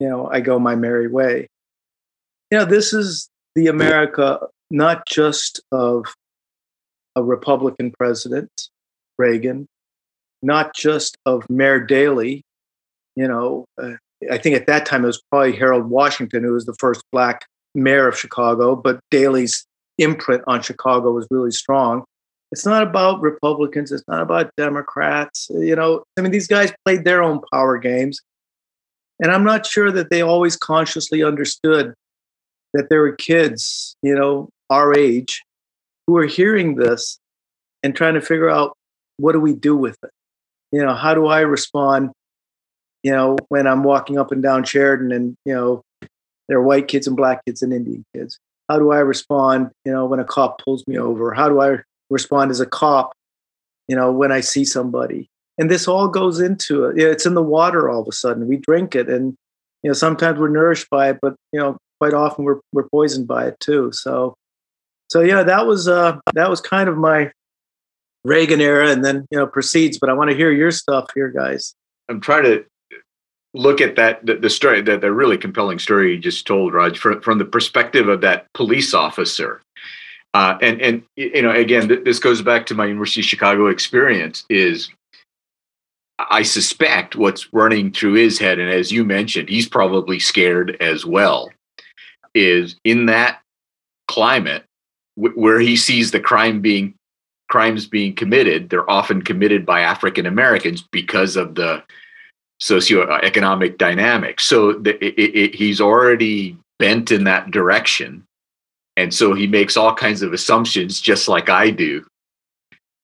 you 0.00 0.08
know, 0.08 0.28
I 0.28 0.40
go 0.40 0.58
my 0.58 0.74
merry 0.74 1.06
way. 1.06 1.48
You 2.50 2.58
know, 2.58 2.64
this 2.64 2.92
is 2.92 3.28
the 3.54 3.68
America 3.68 4.40
not 4.70 5.06
just 5.06 5.60
of 5.72 6.04
a 7.14 7.22
Republican 7.22 7.92
president, 7.98 8.50
Reagan, 9.18 9.66
not 10.42 10.74
just 10.74 11.16
of 11.26 11.48
Mayor 11.48 11.80
Daley. 11.80 12.42
You 13.16 13.28
know, 13.28 13.64
uh, 13.80 13.94
I 14.30 14.38
think 14.38 14.56
at 14.56 14.66
that 14.66 14.86
time 14.86 15.04
it 15.04 15.08
was 15.08 15.22
probably 15.30 15.56
Harold 15.56 15.86
Washington 15.86 16.42
who 16.42 16.52
was 16.52 16.66
the 16.66 16.76
first 16.78 17.02
black 17.12 17.46
mayor 17.74 18.08
of 18.08 18.18
Chicago, 18.18 18.76
but 18.76 19.00
Daley's 19.10 19.66
imprint 19.98 20.42
on 20.46 20.62
Chicago 20.62 21.12
was 21.12 21.26
really 21.30 21.50
strong. 21.50 22.04
It's 22.50 22.64
not 22.64 22.82
about 22.82 23.20
Republicans. 23.20 23.92
It's 23.92 24.06
not 24.08 24.22
about 24.22 24.50
Democrats. 24.56 25.48
You 25.50 25.76
know, 25.76 26.02
I 26.16 26.22
mean, 26.22 26.32
these 26.32 26.46
guys 26.46 26.72
played 26.84 27.04
their 27.04 27.22
own 27.22 27.40
power 27.52 27.78
games. 27.78 28.20
And 29.20 29.32
I'm 29.32 29.44
not 29.44 29.66
sure 29.66 29.90
that 29.90 30.10
they 30.10 30.22
always 30.22 30.56
consciously 30.56 31.22
understood 31.22 31.92
that 32.72 32.88
there 32.88 33.00
were 33.00 33.12
kids, 33.12 33.96
you 34.02 34.14
know, 34.14 34.48
our 34.70 34.96
age, 34.96 35.42
who 36.06 36.16
are 36.16 36.26
hearing 36.26 36.76
this 36.76 37.18
and 37.82 37.94
trying 37.94 38.14
to 38.14 38.20
figure 38.20 38.48
out 38.48 38.76
what 39.18 39.32
do 39.32 39.40
we 39.40 39.54
do 39.54 39.76
with 39.76 39.96
it? 40.02 40.10
You 40.72 40.84
know, 40.84 40.94
how 40.94 41.14
do 41.14 41.26
I 41.26 41.40
respond, 41.40 42.10
you 43.02 43.10
know, 43.10 43.36
when 43.48 43.66
I'm 43.66 43.82
walking 43.82 44.18
up 44.18 44.30
and 44.32 44.42
down 44.42 44.64
Sheridan 44.64 45.12
and, 45.12 45.34
you 45.44 45.54
know, 45.54 45.82
there 46.48 46.58
are 46.58 46.62
white 46.62 46.88
kids 46.88 47.06
and 47.06 47.16
black 47.16 47.44
kids 47.44 47.62
and 47.62 47.72
Indian 47.72 48.04
kids. 48.14 48.38
How 48.68 48.78
do 48.78 48.90
I 48.90 48.98
respond, 48.98 49.70
you 49.84 49.92
know, 49.92 50.06
when 50.06 50.20
a 50.20 50.24
cop 50.24 50.62
pulls 50.62 50.86
me 50.86 50.98
over? 50.98 51.32
How 51.32 51.48
do 51.48 51.60
I 51.60 51.78
respond 52.10 52.50
as 52.50 52.60
a 52.60 52.66
cop, 52.66 53.12
you 53.86 53.96
know, 53.96 54.12
when 54.12 54.32
I 54.32 54.40
see 54.40 54.64
somebody? 54.64 55.28
And 55.58 55.70
this 55.70 55.88
all 55.88 56.08
goes 56.08 56.40
into 56.40 56.84
it. 56.84 56.98
It's 56.98 57.26
in 57.26 57.34
the 57.34 57.42
water 57.42 57.88
all 57.88 58.02
of 58.02 58.08
a 58.08 58.12
sudden. 58.12 58.46
We 58.46 58.56
drink 58.56 58.94
it 58.94 59.08
and 59.08 59.36
you 59.82 59.88
know, 59.88 59.94
sometimes 59.94 60.38
we're 60.38 60.48
nourished 60.48 60.90
by 60.90 61.10
it, 61.10 61.18
but 61.22 61.36
you 61.52 61.60
know, 61.60 61.78
quite 62.00 62.14
often 62.14 62.44
we're 62.44 62.60
we're 62.72 62.88
poisoned 62.88 63.26
by 63.26 63.46
it 63.46 63.58
too. 63.60 63.90
So 63.92 64.34
so 65.08 65.20
yeah, 65.20 65.42
that 65.42 65.66
was 65.66 65.88
uh 65.88 66.18
that 66.34 66.50
was 66.50 66.60
kind 66.60 66.88
of 66.88 66.96
my 66.96 67.30
Reagan 68.24 68.60
era 68.60 68.90
and 68.90 69.04
then 69.04 69.26
you 69.30 69.38
know 69.38 69.46
proceeds, 69.46 69.98
but 69.98 70.10
I 70.10 70.12
want 70.12 70.30
to 70.30 70.36
hear 70.36 70.50
your 70.50 70.70
stuff 70.70 71.06
here, 71.14 71.30
guys. 71.30 71.74
I'm 72.08 72.20
trying 72.20 72.44
to 72.44 72.64
look 73.58 73.80
at 73.80 73.96
that 73.96 74.24
the, 74.24 74.36
the 74.36 74.48
story 74.48 74.80
that 74.80 75.00
the 75.00 75.12
really 75.12 75.36
compelling 75.36 75.80
story 75.80 76.12
you 76.12 76.18
just 76.18 76.46
told 76.46 76.72
raj 76.72 76.96
from, 76.96 77.20
from 77.20 77.38
the 77.38 77.44
perspective 77.44 78.08
of 78.08 78.20
that 78.22 78.46
police 78.54 78.94
officer. 78.94 79.60
Uh, 80.32 80.56
and 80.62 80.80
and 80.80 81.02
you 81.16 81.42
know 81.42 81.50
again 81.50 81.88
th- 81.88 82.04
this 82.04 82.18
goes 82.18 82.40
back 82.40 82.66
to 82.66 82.74
my 82.74 82.84
university 82.84 83.22
of 83.22 83.24
chicago 83.24 83.66
experience 83.66 84.44
is 84.50 84.90
i 86.18 86.42
suspect 86.42 87.16
what's 87.16 87.50
running 87.52 87.90
through 87.90 88.12
his 88.12 88.38
head 88.38 88.58
and 88.58 88.70
as 88.70 88.92
you 88.92 89.04
mentioned 89.04 89.48
he's 89.48 89.66
probably 89.66 90.18
scared 90.20 90.76
as 90.80 91.06
well 91.06 91.50
is 92.34 92.76
in 92.84 93.06
that 93.06 93.40
climate 94.06 94.64
w- 95.16 95.34
where 95.34 95.58
he 95.58 95.76
sees 95.76 96.10
the 96.10 96.20
crime 96.20 96.60
being 96.60 96.94
crimes 97.48 97.86
being 97.86 98.14
committed 98.14 98.68
they're 98.68 98.88
often 98.88 99.22
committed 99.22 99.64
by 99.64 99.80
african 99.80 100.26
americans 100.26 100.84
because 100.92 101.36
of 101.36 101.54
the 101.54 101.82
socioeconomic 102.60 103.78
dynamics. 103.78 104.44
So 104.44 104.72
the, 104.72 105.02
it, 105.04 105.34
it, 105.34 105.54
he's 105.54 105.80
already 105.80 106.56
bent 106.78 107.10
in 107.10 107.24
that 107.24 107.50
direction. 107.50 108.24
And 108.96 109.14
so 109.14 109.32
he 109.34 109.46
makes 109.46 109.76
all 109.76 109.94
kinds 109.94 110.22
of 110.22 110.32
assumptions, 110.32 111.00
just 111.00 111.28
like 111.28 111.48
I 111.48 111.70
do. 111.70 112.04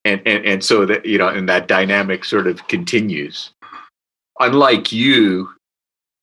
And, 0.05 0.21
and, 0.27 0.45
and 0.45 0.65
so 0.65 0.85
that, 0.87 1.07
you 1.07 1.19
know, 1.19 1.29
and 1.29 1.49
that 1.49 1.69
dynamic 1.69 2.25
sort 2.25 2.47
of 2.47 2.67
continues. 2.69 3.53
Unlike 4.41 4.93
you, 4.93 5.49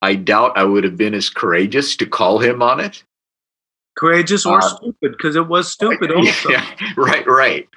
I 0.02 0.16
doubt 0.16 0.58
I 0.58 0.66
would 0.66 0.84
have 0.84 0.98
been 0.98 1.14
as 1.14 1.30
courageous 1.30 1.96
to 1.98 2.06
call 2.06 2.40
him 2.40 2.62
on 2.62 2.80
it. 2.80 3.04
Courageous 3.98 4.46
or 4.46 4.58
uh, 4.58 4.62
stupid, 4.62 5.12
because 5.12 5.36
it 5.36 5.48
was 5.48 5.72
stupid 5.72 6.12
also. 6.16 6.50
Yeah, 6.50 6.66
right, 6.98 7.26
right 7.26 7.68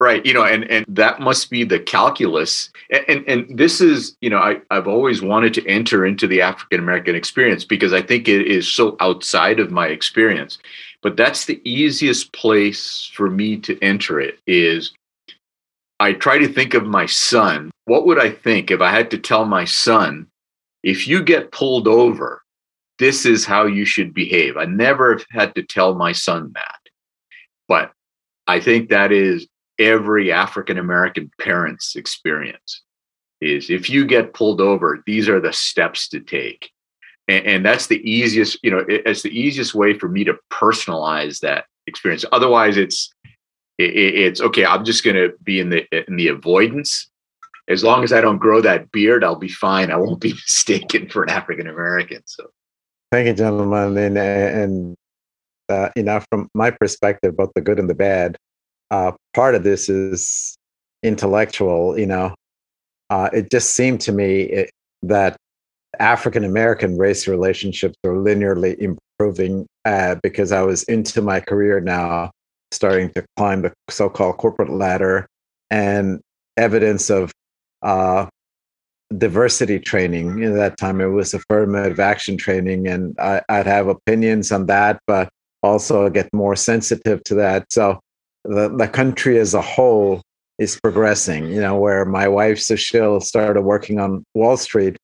right 0.00 0.24
you 0.26 0.32
know 0.34 0.44
and 0.44 0.64
and 0.70 0.84
that 0.88 1.20
must 1.20 1.50
be 1.50 1.64
the 1.64 1.78
calculus. 1.78 2.70
And 2.90 3.04
and, 3.08 3.28
and 3.28 3.58
this 3.58 3.80
is 3.80 4.16
you 4.20 4.30
know 4.30 4.38
I, 4.38 4.60
i've 4.70 4.88
always 4.88 5.22
wanted 5.22 5.54
to 5.54 5.66
enter 5.66 6.04
into 6.04 6.26
the 6.26 6.40
african 6.42 6.80
american 6.80 7.14
experience 7.14 7.64
because 7.64 7.92
i 7.92 8.02
think 8.02 8.28
it 8.28 8.46
is 8.46 8.68
so 8.70 8.96
outside 9.00 9.60
of 9.60 9.70
my 9.70 9.88
experience. 9.88 10.58
But 11.02 11.18
that's 11.18 11.44
the 11.44 11.60
easiest 11.68 12.32
place 12.32 13.10
for 13.14 13.28
me 13.28 13.58
to 13.58 13.78
enter 13.82 14.20
it 14.20 14.38
is 14.46 14.92
i 16.00 16.12
try 16.12 16.38
to 16.38 16.48
think 16.48 16.74
of 16.74 16.86
my 16.86 17.06
son. 17.06 17.70
What 17.84 18.06
would 18.06 18.18
i 18.18 18.30
think 18.30 18.70
if 18.70 18.80
i 18.80 18.90
had 18.90 19.10
to 19.12 19.18
tell 19.18 19.44
my 19.44 19.64
son 19.64 20.26
if 20.82 21.08
you 21.08 21.22
get 21.22 21.52
pulled 21.52 21.88
over 21.88 22.44
this 22.98 23.26
is 23.26 23.44
how 23.44 23.66
you 23.66 23.84
should 23.84 24.14
behave. 24.14 24.56
I 24.56 24.66
never 24.66 25.20
had 25.30 25.54
to 25.56 25.62
tell 25.62 25.94
my 25.94 26.12
son 26.12 26.52
that. 26.54 26.78
But 27.66 27.92
I 28.46 28.60
think 28.60 28.90
that 28.90 29.10
is 29.10 29.46
every 29.78 30.32
African 30.32 30.78
American 30.78 31.30
parent's 31.40 31.96
experience 31.96 32.82
is 33.40 33.70
if 33.70 33.90
you 33.90 34.06
get 34.06 34.34
pulled 34.34 34.60
over, 34.60 35.02
these 35.06 35.28
are 35.28 35.40
the 35.40 35.52
steps 35.52 36.08
to 36.08 36.20
take. 36.20 36.70
And, 37.28 37.46
and 37.46 37.66
that's 37.66 37.86
the 37.86 37.98
easiest, 38.08 38.58
you 38.62 38.70
know, 38.70 38.78
it, 38.78 39.02
it's 39.06 39.22
the 39.22 39.38
easiest 39.38 39.74
way 39.74 39.98
for 39.98 40.08
me 40.08 40.24
to 40.24 40.38
personalize 40.50 41.40
that 41.40 41.64
experience. 41.86 42.24
Otherwise, 42.32 42.76
it's 42.76 43.12
it, 43.78 43.90
it, 43.90 44.14
it's 44.14 44.40
okay. 44.40 44.64
I'm 44.64 44.84
just 44.84 45.04
going 45.04 45.16
to 45.16 45.32
be 45.42 45.60
in 45.60 45.70
the 45.70 45.86
in 46.08 46.16
the 46.16 46.28
avoidance. 46.28 47.08
As 47.66 47.82
long 47.82 48.04
as 48.04 48.12
I 48.12 48.20
don't 48.20 48.38
grow 48.38 48.60
that 48.60 48.92
beard, 48.92 49.24
I'll 49.24 49.36
be 49.36 49.48
fine. 49.48 49.90
I 49.90 49.96
won't 49.96 50.20
be 50.20 50.32
mistaken 50.32 51.08
for 51.08 51.22
an 51.22 51.30
African 51.30 51.66
American. 51.66 52.22
So, 52.26 52.50
thank 53.10 53.26
you, 53.26 53.34
gentlemen. 53.34 53.96
And 53.96 54.18
and 54.18 54.96
uh, 55.68 55.88
you 55.96 56.02
know, 56.02 56.20
from 56.30 56.48
my 56.54 56.70
perspective, 56.70 57.36
both 57.36 57.50
the 57.54 57.62
good 57.62 57.78
and 57.78 57.88
the 57.88 57.94
bad, 57.94 58.36
uh, 58.94 59.12
part 59.34 59.56
of 59.56 59.64
this 59.64 59.88
is 59.88 60.56
intellectual. 61.02 61.98
You 61.98 62.06
know, 62.06 62.34
uh, 63.10 63.28
it 63.32 63.50
just 63.50 63.70
seemed 63.70 64.00
to 64.02 64.12
me 64.12 64.42
it, 64.42 64.70
that 65.02 65.36
African 65.98 66.44
American 66.44 66.96
race 66.96 67.26
relationships 67.26 67.96
are 68.04 68.12
linearly 68.12 68.76
improving 68.78 69.66
uh, 69.84 70.14
because 70.22 70.52
I 70.52 70.62
was 70.62 70.84
into 70.84 71.22
my 71.22 71.40
career 71.40 71.80
now, 71.80 72.30
starting 72.70 73.10
to 73.14 73.24
climb 73.36 73.62
the 73.62 73.72
so 73.90 74.08
called 74.08 74.36
corporate 74.36 74.70
ladder, 74.70 75.26
and 75.70 76.20
evidence 76.56 77.10
of 77.10 77.32
uh, 77.82 78.26
diversity 79.18 79.80
training. 79.80 80.44
At 80.44 80.54
that 80.54 80.76
time, 80.78 81.00
it 81.00 81.06
was 81.06 81.34
affirmative 81.34 81.98
action 81.98 82.36
training, 82.36 82.86
and 82.86 83.18
I, 83.18 83.42
would 83.50 83.66
have 83.66 83.88
opinions 83.88 84.52
on 84.52 84.66
that, 84.66 85.00
but 85.08 85.28
also 85.64 86.08
get 86.10 86.28
more 86.32 86.54
sensitive 86.54 87.24
to 87.24 87.34
that. 87.34 87.72
So 87.72 87.98
the, 88.44 88.74
the 88.76 88.88
country 88.88 89.38
as 89.38 89.54
a 89.54 89.62
whole 89.62 90.22
is 90.58 90.78
progressing. 90.80 91.48
You 91.48 91.60
know, 91.60 91.76
where 91.76 92.04
my 92.04 92.28
wife 92.28 92.58
Sushil 92.58 93.22
started 93.22 93.62
working 93.62 93.98
on 93.98 94.24
Wall 94.34 94.56
Street, 94.56 94.96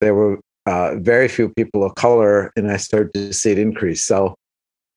there 0.00 0.14
were 0.14 0.38
uh, 0.66 0.96
very 0.96 1.28
few 1.28 1.48
people 1.50 1.84
of 1.84 1.94
color, 1.94 2.52
and 2.56 2.70
I 2.70 2.76
started 2.76 3.14
to 3.14 3.32
see 3.32 3.52
it 3.52 3.58
increase. 3.58 4.04
So, 4.04 4.34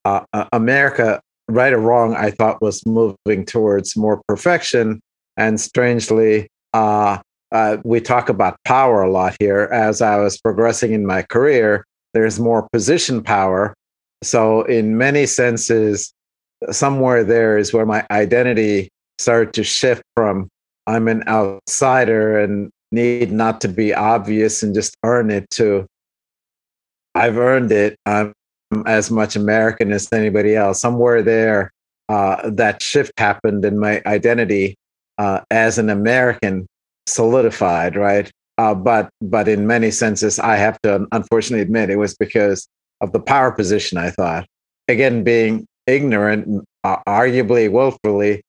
uh, 0.05 0.21
uh, 0.33 0.45
America, 0.51 1.21
right 1.47 1.73
or 1.73 1.79
wrong, 1.79 2.15
I 2.15 2.31
thought 2.31 2.61
was 2.61 2.85
moving 2.85 3.45
towards 3.45 3.95
more 3.95 4.21
perfection. 4.27 4.99
And 5.37 5.59
strangely, 5.59 6.47
uh, 6.73 7.19
uh, 7.51 7.77
we 7.83 8.01
talk 8.01 8.29
about 8.29 8.57
power 8.65 9.01
a 9.01 9.11
lot 9.11 9.35
here. 9.39 9.69
As 9.71 10.01
I 10.01 10.17
was 10.17 10.37
progressing 10.39 10.93
in 10.93 11.05
my 11.05 11.21
career, 11.23 11.85
there's 12.13 12.39
more 12.39 12.67
position 12.71 13.23
power. 13.23 13.73
So, 14.23 14.63
in 14.63 14.97
many 14.97 15.25
senses, 15.25 16.11
somewhere 16.71 17.23
there 17.23 17.57
is 17.57 17.73
where 17.73 17.85
my 17.85 18.05
identity 18.11 18.89
started 19.17 19.53
to 19.53 19.63
shift 19.63 20.03
from 20.15 20.49
I'm 20.87 21.07
an 21.07 21.23
outsider 21.27 22.39
and 22.39 22.71
need 22.91 23.31
not 23.31 23.61
to 23.61 23.67
be 23.67 23.93
obvious 23.93 24.63
and 24.63 24.73
just 24.73 24.97
earn 25.03 25.29
it 25.29 25.49
to 25.51 25.85
I've 27.15 27.37
earned 27.37 27.71
it. 27.71 27.95
I'm 28.05 28.33
as 28.85 29.11
much 29.11 29.35
American 29.35 29.91
as 29.91 30.11
anybody 30.11 30.55
else. 30.55 30.79
Somewhere 30.79 31.21
there, 31.21 31.71
uh, 32.07 32.49
that 32.49 32.81
shift 32.81 33.11
happened 33.17 33.65
in 33.65 33.77
my 33.77 34.01
identity 34.05 34.75
uh, 35.17 35.41
as 35.51 35.77
an 35.77 35.89
American 35.89 36.65
solidified, 37.07 37.95
right? 37.95 38.31
Uh, 38.57 38.73
but 38.73 39.09
but 39.21 39.47
in 39.47 39.67
many 39.67 39.91
senses, 39.91 40.39
I 40.39 40.55
have 40.55 40.79
to 40.81 41.05
unfortunately 41.11 41.61
admit 41.61 41.89
it 41.89 41.97
was 41.97 42.15
because 42.15 42.67
of 43.01 43.11
the 43.11 43.19
power 43.19 43.51
position. 43.51 43.97
I 43.97 44.09
thought, 44.09 44.45
again, 44.87 45.23
being 45.23 45.65
ignorant, 45.89 46.65
uh, 46.83 46.97
arguably 47.07 47.71
willfully, 47.71 48.41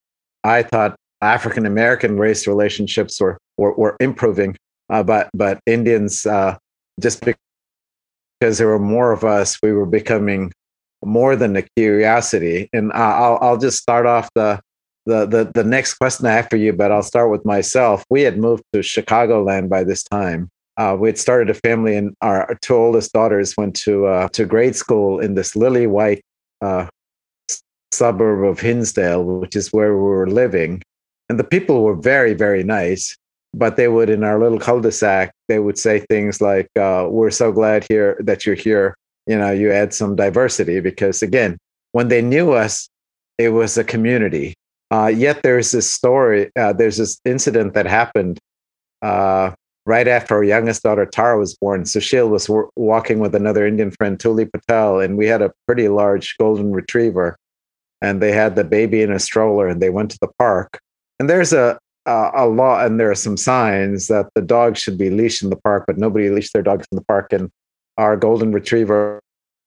I 0.43 0.63
thought 0.63 0.95
African 1.21 1.65
American 1.65 2.17
race 2.17 2.47
relationships 2.47 3.19
were 3.19 3.37
were, 3.57 3.73
were 3.73 3.97
improving, 3.99 4.57
uh, 4.89 5.03
but 5.03 5.29
but 5.33 5.59
Indians 5.65 6.25
uh, 6.25 6.57
just 6.99 7.21
because 7.21 8.57
there 8.57 8.67
were 8.67 8.79
more 8.79 9.11
of 9.11 9.23
us, 9.23 9.57
we 9.61 9.71
were 9.71 9.85
becoming 9.85 10.51
more 11.03 11.35
than 11.35 11.55
a 11.55 11.63
curiosity. 11.75 12.69
And 12.73 12.91
I'll 12.93 13.37
I'll 13.41 13.57
just 13.57 13.81
start 13.81 14.05
off 14.05 14.29
the 14.35 14.59
the 15.05 15.25
the 15.25 15.51
the 15.53 15.63
next 15.63 15.95
question 15.95 16.25
I 16.25 16.33
have 16.33 16.49
for 16.49 16.57
you, 16.57 16.73
but 16.73 16.91
I'll 16.91 17.03
start 17.03 17.29
with 17.31 17.45
myself. 17.45 18.03
We 18.09 18.21
had 18.21 18.37
moved 18.37 18.63
to 18.73 18.79
Chicagoland 18.79 19.69
by 19.69 19.83
this 19.83 20.03
time. 20.03 20.49
Uh, 20.77 20.95
we 20.99 21.09
had 21.09 21.17
started 21.17 21.49
a 21.49 21.53
family, 21.53 21.95
and 21.95 22.15
our 22.21 22.57
two 22.61 22.75
oldest 22.75 23.13
daughters 23.13 23.55
went 23.57 23.75
to 23.77 24.05
uh, 24.05 24.27
to 24.29 24.45
grade 24.45 24.75
school 24.75 25.19
in 25.19 25.35
this 25.35 25.55
lily 25.55 25.85
white 25.85 26.21
uh, 26.61 26.87
suburb 27.91 28.43
of 28.43 28.59
Hinsdale, 28.59 29.23
which 29.23 29.55
is 29.55 29.73
where 29.73 29.95
we 29.95 30.01
were 30.01 30.29
living. 30.29 30.81
And 31.29 31.39
the 31.39 31.43
people 31.43 31.83
were 31.83 31.95
very, 31.95 32.33
very 32.33 32.63
nice. 32.63 33.15
But 33.53 33.75
they 33.75 33.89
would, 33.89 34.09
in 34.09 34.23
our 34.23 34.39
little 34.39 34.59
cul-de-sac, 34.59 35.33
they 35.49 35.59
would 35.59 35.77
say 35.77 35.99
things 35.99 36.39
like, 36.39 36.69
uh, 36.79 37.07
"We're 37.09 37.31
so 37.31 37.51
glad 37.51 37.85
here 37.89 38.15
that 38.21 38.45
you're 38.45 38.55
here. 38.55 38.95
You 39.27 39.37
know, 39.37 39.51
you 39.51 39.71
add 39.71 39.93
some 39.93 40.15
diversity." 40.15 40.79
Because 40.79 41.21
again, 41.21 41.57
when 41.91 42.07
they 42.07 42.21
knew 42.21 42.53
us, 42.53 42.87
it 43.37 43.49
was 43.49 43.77
a 43.77 43.83
community. 43.83 44.53
Uh, 44.89 45.07
yet 45.07 45.43
there's 45.43 45.71
this 45.71 45.89
story. 45.89 46.49
Uh, 46.55 46.71
there's 46.71 46.97
this 46.97 47.19
incident 47.25 47.73
that 47.73 47.87
happened 47.87 48.39
uh, 49.01 49.51
right 49.85 50.07
after 50.07 50.35
our 50.35 50.43
youngest 50.43 50.83
daughter 50.83 51.05
Tara 51.05 51.37
was 51.37 51.55
born. 51.55 51.83
Sushil 51.83 52.29
was 52.29 52.45
w- 52.45 52.69
walking 52.77 53.19
with 53.19 53.35
another 53.35 53.65
Indian 53.67 53.91
friend, 53.91 54.17
Tuli 54.17 54.45
Patel, 54.45 55.01
and 55.01 55.17
we 55.17 55.27
had 55.27 55.41
a 55.41 55.51
pretty 55.67 55.89
large 55.89 56.37
golden 56.37 56.71
retriever 56.71 57.35
and 58.01 58.21
they 58.21 58.31
had 58.31 58.55
the 58.55 58.63
baby 58.63 59.01
in 59.01 59.11
a 59.11 59.19
stroller 59.19 59.67
and 59.67 59.81
they 59.81 59.89
went 59.89 60.11
to 60.11 60.17
the 60.21 60.31
park. 60.39 60.79
And 61.19 61.29
there's 61.29 61.53
a 61.53 61.79
a, 62.05 62.31
a 62.33 62.45
law 62.47 62.83
and 62.83 62.99
there 62.99 63.11
are 63.11 63.15
some 63.15 63.37
signs 63.37 64.07
that 64.07 64.27
the 64.35 64.41
dogs 64.41 64.79
should 64.79 64.97
be 64.97 65.09
leashed 65.09 65.43
in 65.43 65.49
the 65.49 65.55
park, 65.55 65.85
but 65.87 65.97
nobody 65.97 66.29
leashed 66.29 66.53
their 66.53 66.63
dogs 66.63 66.85
in 66.91 66.95
the 66.95 67.05
park. 67.05 67.31
And 67.31 67.51
our 67.97 68.17
golden 68.17 68.51
retriever 68.51 69.21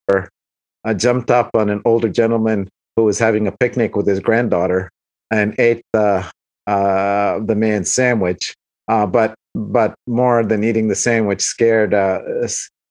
uh, 0.09 0.95
jumped 0.95 1.30
up 1.30 1.51
on 1.55 1.70
an 1.70 1.80
older 1.85 2.09
gentleman 2.09 2.68
who 2.97 3.05
was 3.05 3.18
having 3.18 3.47
a 3.47 3.53
picnic 3.53 3.97
with 3.97 4.07
his 4.07 4.20
granddaughter 4.20 4.91
and 5.30 5.55
ate 5.59 5.82
the 5.93 6.30
uh, 6.66 7.41
the 7.41 7.55
man's 7.55 7.93
sandwich. 7.93 8.55
Uh, 8.89 9.07
but 9.07 9.35
but 9.55 9.95
more 10.07 10.45
than 10.45 10.64
eating 10.64 10.89
the 10.89 10.95
sandwich, 10.95 11.41
scared 11.41 11.95
uh, 11.95 12.20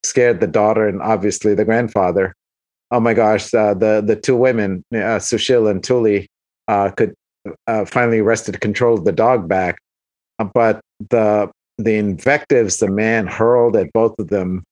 scared 0.03 0.39
the 0.39 0.47
daughter 0.47 0.87
and 0.87 1.01
obviously 1.01 1.53
the 1.53 1.65
grandfather 1.65 2.33
oh 2.93 2.99
my 2.99 3.13
gosh, 3.13 3.53
uh, 3.53 3.73
the 3.73 4.01
the 4.05 4.15
two 4.15 4.37
women, 4.37 4.85
uh, 4.93 5.19
Sushil 5.19 5.69
and 5.69 5.83
Tuli, 5.83 6.27
uh, 6.67 6.91
could 6.91 7.13
uh, 7.67 7.85
finally 7.85 8.21
wrested 8.21 8.61
control 8.61 8.97
of 8.97 9.03
the 9.03 9.11
dog 9.11 9.49
back, 9.49 9.79
uh, 10.39 10.45
but 10.45 10.79
the 11.09 11.51
the 11.79 11.95
invectives 11.95 12.77
the 12.77 12.89
man 12.89 13.25
hurled 13.25 13.75
at 13.75 13.91
both 13.93 14.17
of 14.19 14.27
them, 14.29 14.63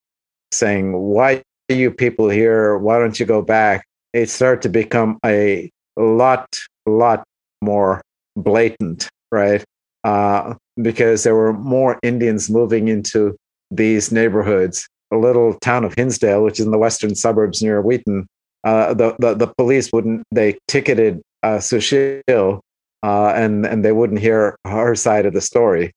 saying, 0.52 0.94
"Why 0.94 1.42
are 1.70 1.76
you 1.76 1.92
people 1.92 2.30
here? 2.30 2.78
Why 2.78 3.00
don't 3.00 3.20
you 3.20 3.26
go 3.26 3.42
back?" 3.42 3.86
It 4.14 4.30
started 4.30 4.62
to 4.64 4.70
become 4.70 5.18
a 5.26 5.70
lot, 5.98 6.48
lot 6.86 7.24
more 7.62 8.02
blatant, 8.36 9.10
right? 9.32 9.64
Uh, 10.04 10.54
because 10.82 11.24
there 11.24 11.36
were 11.36 11.54
more 11.54 11.98
Indians 12.04 12.50
moving 12.50 12.88
into 12.88 13.36
these 13.72 14.12
neighborhoods 14.12 14.88
little 15.18 15.54
town 15.56 15.84
of 15.84 15.94
Hinsdale, 15.96 16.44
which 16.44 16.60
is 16.60 16.66
in 16.66 16.72
the 16.72 16.78
western 16.78 17.16
suburbs 17.16 17.62
near 17.62 17.82
Wheaton, 17.82 18.28
uh, 18.64 18.94
the, 18.94 19.16
the, 19.20 19.34
the 19.34 19.48
police 19.48 19.92
wouldn't 19.92 20.24
they 20.32 20.58
ticketed 20.68 21.22
uh, 21.44 21.58
Sushil 21.58 22.60
uh, 23.04 23.34
and 23.36 23.66
and 23.66 23.84
they 23.84 23.92
wouldn't 23.92 24.20
hear 24.20 24.56
her 24.66 24.96
side 24.96 25.26
of 25.26 25.34
the 25.34 25.42
story. 25.42 25.92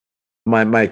My 0.45 0.63
my 0.63 0.91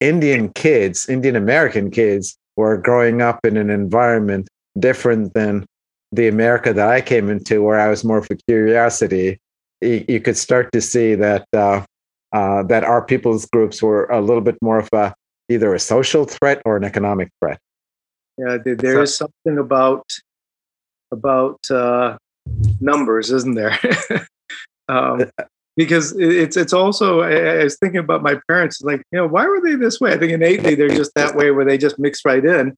Indian 0.00 0.50
kids, 0.52 1.08
Indian 1.08 1.36
American 1.36 1.90
kids, 1.90 2.36
were 2.56 2.76
growing 2.76 3.20
up 3.22 3.44
in 3.44 3.56
an 3.56 3.70
environment 3.70 4.48
different 4.78 5.34
than 5.34 5.66
the 6.12 6.28
America 6.28 6.72
that 6.72 6.88
I 6.88 7.00
came 7.00 7.28
into, 7.28 7.62
where 7.62 7.78
I 7.78 7.88
was 7.88 8.04
more 8.04 8.22
for 8.22 8.36
curiosity. 8.48 9.38
You, 9.80 10.04
you 10.08 10.20
could 10.20 10.36
start 10.36 10.72
to 10.72 10.80
see 10.80 11.14
that 11.16 11.46
uh, 11.52 11.84
uh, 12.32 12.62
that 12.64 12.84
our 12.84 13.04
people's 13.04 13.46
groups 13.46 13.82
were 13.82 14.04
a 14.06 14.20
little 14.20 14.42
bit 14.42 14.56
more 14.62 14.78
of 14.78 14.88
a 14.92 15.12
either 15.50 15.74
a 15.74 15.80
social 15.80 16.24
threat 16.24 16.62
or 16.64 16.76
an 16.76 16.84
economic 16.84 17.30
threat. 17.40 17.58
Yeah, 18.38 18.58
there 18.64 18.76
so, 18.76 19.02
is 19.02 19.16
something 19.16 19.58
about 19.58 20.06
about 21.12 21.58
uh, 21.70 22.16
numbers, 22.80 23.30
isn't 23.30 23.54
there? 23.54 23.76
um, 24.88 25.30
because 25.76 26.16
it's 26.18 26.56
it's 26.56 26.72
also 26.72 27.20
I, 27.20 27.64
was 27.64 27.76
thinking 27.78 28.00
about 28.00 28.22
my 28.22 28.40
parents, 28.48 28.80
like 28.82 29.02
you 29.12 29.18
know, 29.18 29.26
why 29.26 29.46
were 29.46 29.60
they 29.60 29.74
this 29.74 30.00
way? 30.00 30.12
I 30.12 30.18
think 30.18 30.32
innately 30.32 30.74
they're 30.74 30.88
just 30.88 31.12
that 31.14 31.34
way, 31.34 31.50
where 31.50 31.64
they 31.64 31.78
just 31.78 31.98
mix 31.98 32.24
right 32.24 32.44
in. 32.44 32.76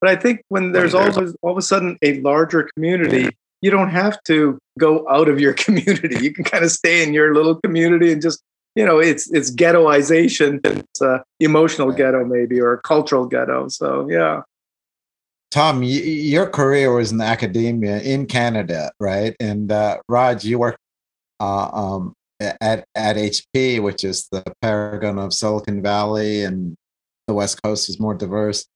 But 0.00 0.10
I 0.10 0.16
think 0.16 0.42
when 0.48 0.72
there's 0.72 0.94
always 0.94 1.16
all 1.42 1.52
of 1.52 1.58
a 1.58 1.62
sudden 1.62 1.98
a 2.02 2.20
larger 2.20 2.68
community, 2.74 3.28
you 3.60 3.70
don't 3.70 3.90
have 3.90 4.22
to 4.24 4.58
go 4.78 5.06
out 5.08 5.28
of 5.28 5.38
your 5.38 5.52
community. 5.64 6.22
You 6.22 6.32
can 6.32 6.44
kind 6.44 6.64
of 6.64 6.70
stay 6.70 7.02
in 7.02 7.12
your 7.12 7.34
little 7.34 7.56
community 7.56 8.12
and 8.12 8.22
just 8.22 8.42
you 8.74 8.84
know 8.84 8.98
it's 8.98 9.30
it's 9.32 9.50
ghettoization 9.54 10.60
it's 10.64 11.00
a 11.00 11.22
emotional 11.40 11.92
ghetto 11.92 12.24
maybe 12.24 12.60
or 12.60 12.72
a 12.72 12.80
cultural 12.82 13.26
ghetto 13.26 13.68
so 13.68 14.08
yeah. 14.08 14.42
Tom 15.50 15.80
y- 15.80 15.86
your 15.86 16.46
career 16.46 16.92
was 16.92 17.10
in 17.10 17.20
academia 17.20 18.00
in 18.00 18.26
canada 18.26 18.92
right? 19.00 19.34
And 19.40 19.70
uh, 19.72 19.98
raj 20.08 20.44
you 20.44 20.58
worked 20.58 20.78
uh, 21.40 21.70
um, 21.72 22.14
at 22.40 22.84
at 22.94 23.16
hp 23.16 23.82
which 23.82 24.04
is 24.04 24.28
the 24.30 24.42
paragon 24.62 25.18
of 25.18 25.34
silicon 25.34 25.82
valley 25.82 26.44
and 26.44 26.76
the 27.26 27.34
west 27.34 27.62
coast 27.62 27.88
is 27.88 28.00
more 28.00 28.14
diverse. 28.14 28.66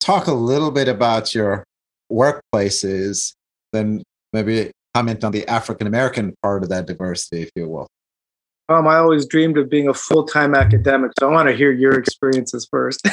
Talk 0.00 0.26
a 0.26 0.32
little 0.32 0.70
bit 0.70 0.88
about 0.88 1.34
your 1.34 1.64
workplaces 2.10 3.34
then 3.72 4.02
maybe 4.32 4.70
comment 4.94 5.24
on 5.24 5.32
the 5.32 5.46
African 5.48 5.86
American 5.86 6.34
part 6.42 6.62
of 6.62 6.68
that 6.70 6.86
diversity, 6.86 7.42
if 7.42 7.50
you 7.54 7.68
will. 7.68 7.88
Um, 8.70 8.86
I 8.86 8.98
always 8.98 9.26
dreamed 9.26 9.58
of 9.58 9.68
being 9.68 9.88
a 9.88 9.94
full 9.94 10.22
time 10.22 10.54
academic, 10.54 11.10
so 11.18 11.28
I 11.28 11.32
want 11.32 11.48
to 11.48 11.56
hear 11.56 11.72
your 11.72 11.98
experiences 11.98 12.68
first. 12.70 13.06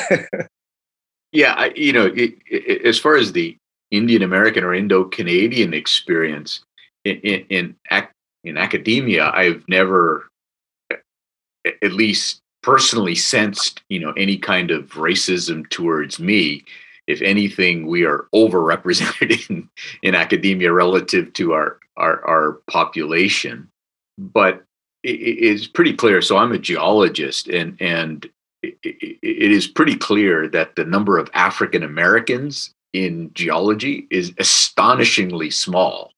yeah, 1.32 1.53
I, 1.53 1.74
you 1.76 1.91
know, 1.91 2.05
it, 2.05 2.36
it, 2.45 2.86
as 2.86 2.99
far 2.99 3.16
as 3.16 3.32
the 3.32 3.58
Indian 3.89 4.22
American 4.22 4.64
or 4.64 4.76
Indo 4.76 5.05
Canadian 5.05 5.74
experience 5.74 6.64
in, 7.05 7.16
in, 7.22 7.45
in, 7.49 7.76
in 8.43 8.58
academia, 8.58 9.32
I've 9.34 9.68
never, 9.68 10.30
at 11.66 11.91
least 11.91 12.39
personally, 12.62 13.16
sensed 13.16 13.82
you 13.89 13.99
know 13.99 14.12
any 14.12 14.38
kind 14.38 14.70
of 14.70 14.91
racism 14.91 15.68
towards 15.72 16.20
me. 16.20 16.64
If 17.08 17.20
anything, 17.24 17.88
we 17.88 18.05
are 18.05 18.28
overrepresented 18.36 19.49
in, 19.49 19.68
in 20.03 20.14
academia 20.14 20.72
relative 20.72 21.34
to 21.34 21.53
our, 21.53 21.80
our, 21.95 22.24
our 22.28 22.51
population. 22.68 23.70
But 24.20 24.66
is 25.03 25.67
pretty 25.67 25.93
clear. 25.93 26.21
So 26.21 26.37
I'm 26.37 26.51
a 26.51 26.59
geologist, 26.59 27.47
and 27.47 27.77
and 27.81 28.29
it 28.63 29.51
is 29.51 29.67
pretty 29.67 29.95
clear 29.95 30.47
that 30.49 30.75
the 30.75 30.85
number 30.85 31.17
of 31.17 31.29
African 31.33 31.83
Americans 31.83 32.73
in 32.93 33.31
geology 33.33 34.07
is 34.09 34.33
astonishingly 34.37 35.49
small, 35.49 36.11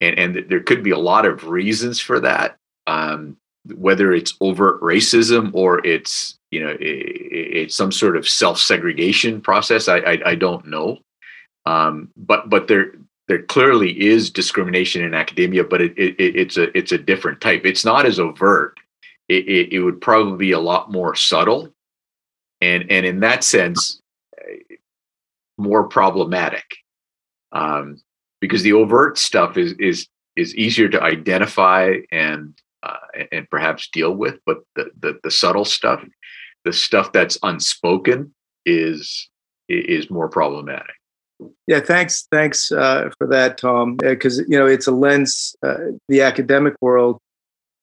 and 0.00 0.18
and 0.18 0.48
there 0.48 0.60
could 0.60 0.82
be 0.82 0.90
a 0.90 0.98
lot 0.98 1.26
of 1.26 1.48
reasons 1.48 2.00
for 2.00 2.20
that. 2.20 2.56
Um, 2.86 3.36
whether 3.74 4.12
it's 4.12 4.34
overt 4.40 4.80
racism 4.80 5.50
or 5.52 5.84
it's 5.86 6.38
you 6.50 6.64
know 6.64 6.76
it's 6.80 7.76
some 7.76 7.92
sort 7.92 8.16
of 8.16 8.28
self 8.28 8.58
segregation 8.58 9.40
process, 9.40 9.88
I, 9.88 9.98
I, 9.98 10.18
I 10.26 10.34
don't 10.34 10.66
know. 10.66 10.98
Um, 11.66 12.10
but 12.16 12.48
but 12.48 12.68
there 12.68 12.92
there 13.30 13.42
clearly 13.42 13.92
is 14.08 14.28
discrimination 14.28 15.04
in 15.04 15.14
academia, 15.14 15.62
but 15.62 15.80
it, 15.80 15.96
it, 15.96 16.16
it's 16.18 16.56
a 16.56 16.76
it's 16.76 16.90
a 16.90 16.98
different 16.98 17.40
type. 17.40 17.64
It's 17.64 17.84
not 17.84 18.04
as 18.04 18.18
overt. 18.18 18.76
It, 19.28 19.46
it, 19.46 19.72
it, 19.74 19.78
would 19.78 20.00
probably 20.00 20.36
be 20.36 20.50
a 20.50 20.58
lot 20.58 20.90
more 20.90 21.14
subtle, 21.14 21.72
and 22.60 22.90
and 22.90 23.06
in 23.06 23.20
that 23.20 23.44
sense, 23.44 24.02
more 25.58 25.86
problematic, 25.86 26.64
um, 27.52 28.02
because 28.40 28.64
the 28.64 28.72
overt 28.72 29.16
stuff 29.16 29.56
is 29.56 29.74
is 29.74 30.08
is 30.34 30.52
easier 30.56 30.88
to 30.88 31.00
identify 31.00 31.98
and 32.10 32.58
uh, 32.82 32.96
and 33.30 33.48
perhaps 33.48 33.90
deal 33.92 34.12
with, 34.12 34.40
but 34.44 34.58
the, 34.74 34.90
the 34.98 35.20
the 35.22 35.30
subtle 35.30 35.64
stuff, 35.64 36.04
the 36.64 36.72
stuff 36.72 37.12
that's 37.12 37.38
unspoken, 37.44 38.34
is 38.66 39.30
is 39.68 40.10
more 40.10 40.28
problematic. 40.28 40.96
Yeah, 41.66 41.80
thanks, 41.80 42.26
thanks 42.30 42.72
uh, 42.72 43.10
for 43.18 43.26
that, 43.28 43.58
Tom. 43.58 43.96
Because 43.96 44.38
you 44.38 44.58
know 44.58 44.66
it's 44.66 44.86
a 44.86 44.92
lens, 44.92 45.54
uh, 45.62 45.76
the 46.08 46.22
academic 46.22 46.74
world, 46.80 47.18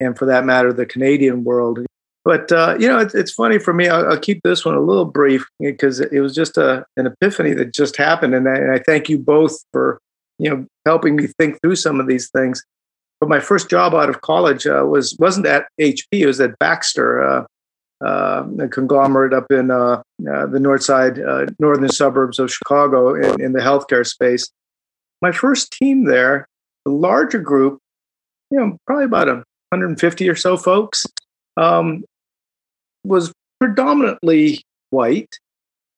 and 0.00 0.16
for 0.16 0.26
that 0.26 0.44
matter, 0.44 0.72
the 0.72 0.86
Canadian 0.86 1.44
world. 1.44 1.80
But 2.24 2.52
uh, 2.52 2.76
you 2.78 2.88
know, 2.88 2.98
it's, 2.98 3.14
it's 3.14 3.32
funny 3.32 3.58
for 3.58 3.72
me. 3.72 3.88
I'll, 3.88 4.06
I'll, 4.06 4.18
keep 4.18 4.42
this 4.42 4.64
one 4.64 4.74
a 4.74 4.80
little 4.80 5.06
brief 5.06 5.46
because 5.60 6.00
it 6.00 6.20
was 6.20 6.34
just 6.34 6.58
a, 6.58 6.84
an 6.96 7.06
epiphany 7.06 7.54
that 7.54 7.72
just 7.72 7.96
happened, 7.96 8.34
and 8.34 8.48
I, 8.48 8.54
and 8.54 8.70
I 8.70 8.80
thank 8.80 9.08
you 9.08 9.18
both 9.18 9.56
for 9.72 9.98
you 10.38 10.50
know 10.50 10.66
helping 10.84 11.16
me 11.16 11.28
think 11.38 11.60
through 11.62 11.76
some 11.76 12.00
of 12.00 12.06
these 12.06 12.28
things. 12.30 12.62
But 13.20 13.28
my 13.28 13.40
first 13.40 13.70
job 13.70 13.94
out 13.94 14.10
of 14.10 14.20
college 14.20 14.66
uh, 14.66 14.84
was 14.86 15.16
wasn't 15.18 15.46
at 15.46 15.68
HP; 15.80 16.04
it 16.12 16.26
was 16.26 16.40
at 16.40 16.58
Baxter, 16.58 17.22
uh, 17.22 17.44
uh, 18.04 18.44
a 18.60 18.68
conglomerate 18.68 19.32
up 19.32 19.50
in 19.50 19.70
uh, 19.70 20.02
uh, 20.30 20.46
the 20.46 20.60
north 20.60 20.82
side, 20.82 21.18
uh, 21.20 21.46
northern 21.58 21.88
suburbs 21.88 22.38
of 22.38 22.52
Chicago 22.52 23.14
in, 23.14 23.40
in, 23.40 23.52
the 23.52 23.60
healthcare 23.60 24.06
space. 24.06 24.48
My 25.20 25.32
first 25.32 25.72
team 25.72 26.04
there, 26.04 26.46
the 26.84 26.92
larger 26.92 27.40
group, 27.40 27.80
you 28.50 28.58
know, 28.58 28.76
probably 28.86 29.04
about 29.04 29.26
150 29.26 30.28
or 30.28 30.36
so 30.36 30.56
folks, 30.56 31.04
um, 31.56 32.04
was 33.04 33.32
predominantly 33.60 34.62
white. 34.90 35.36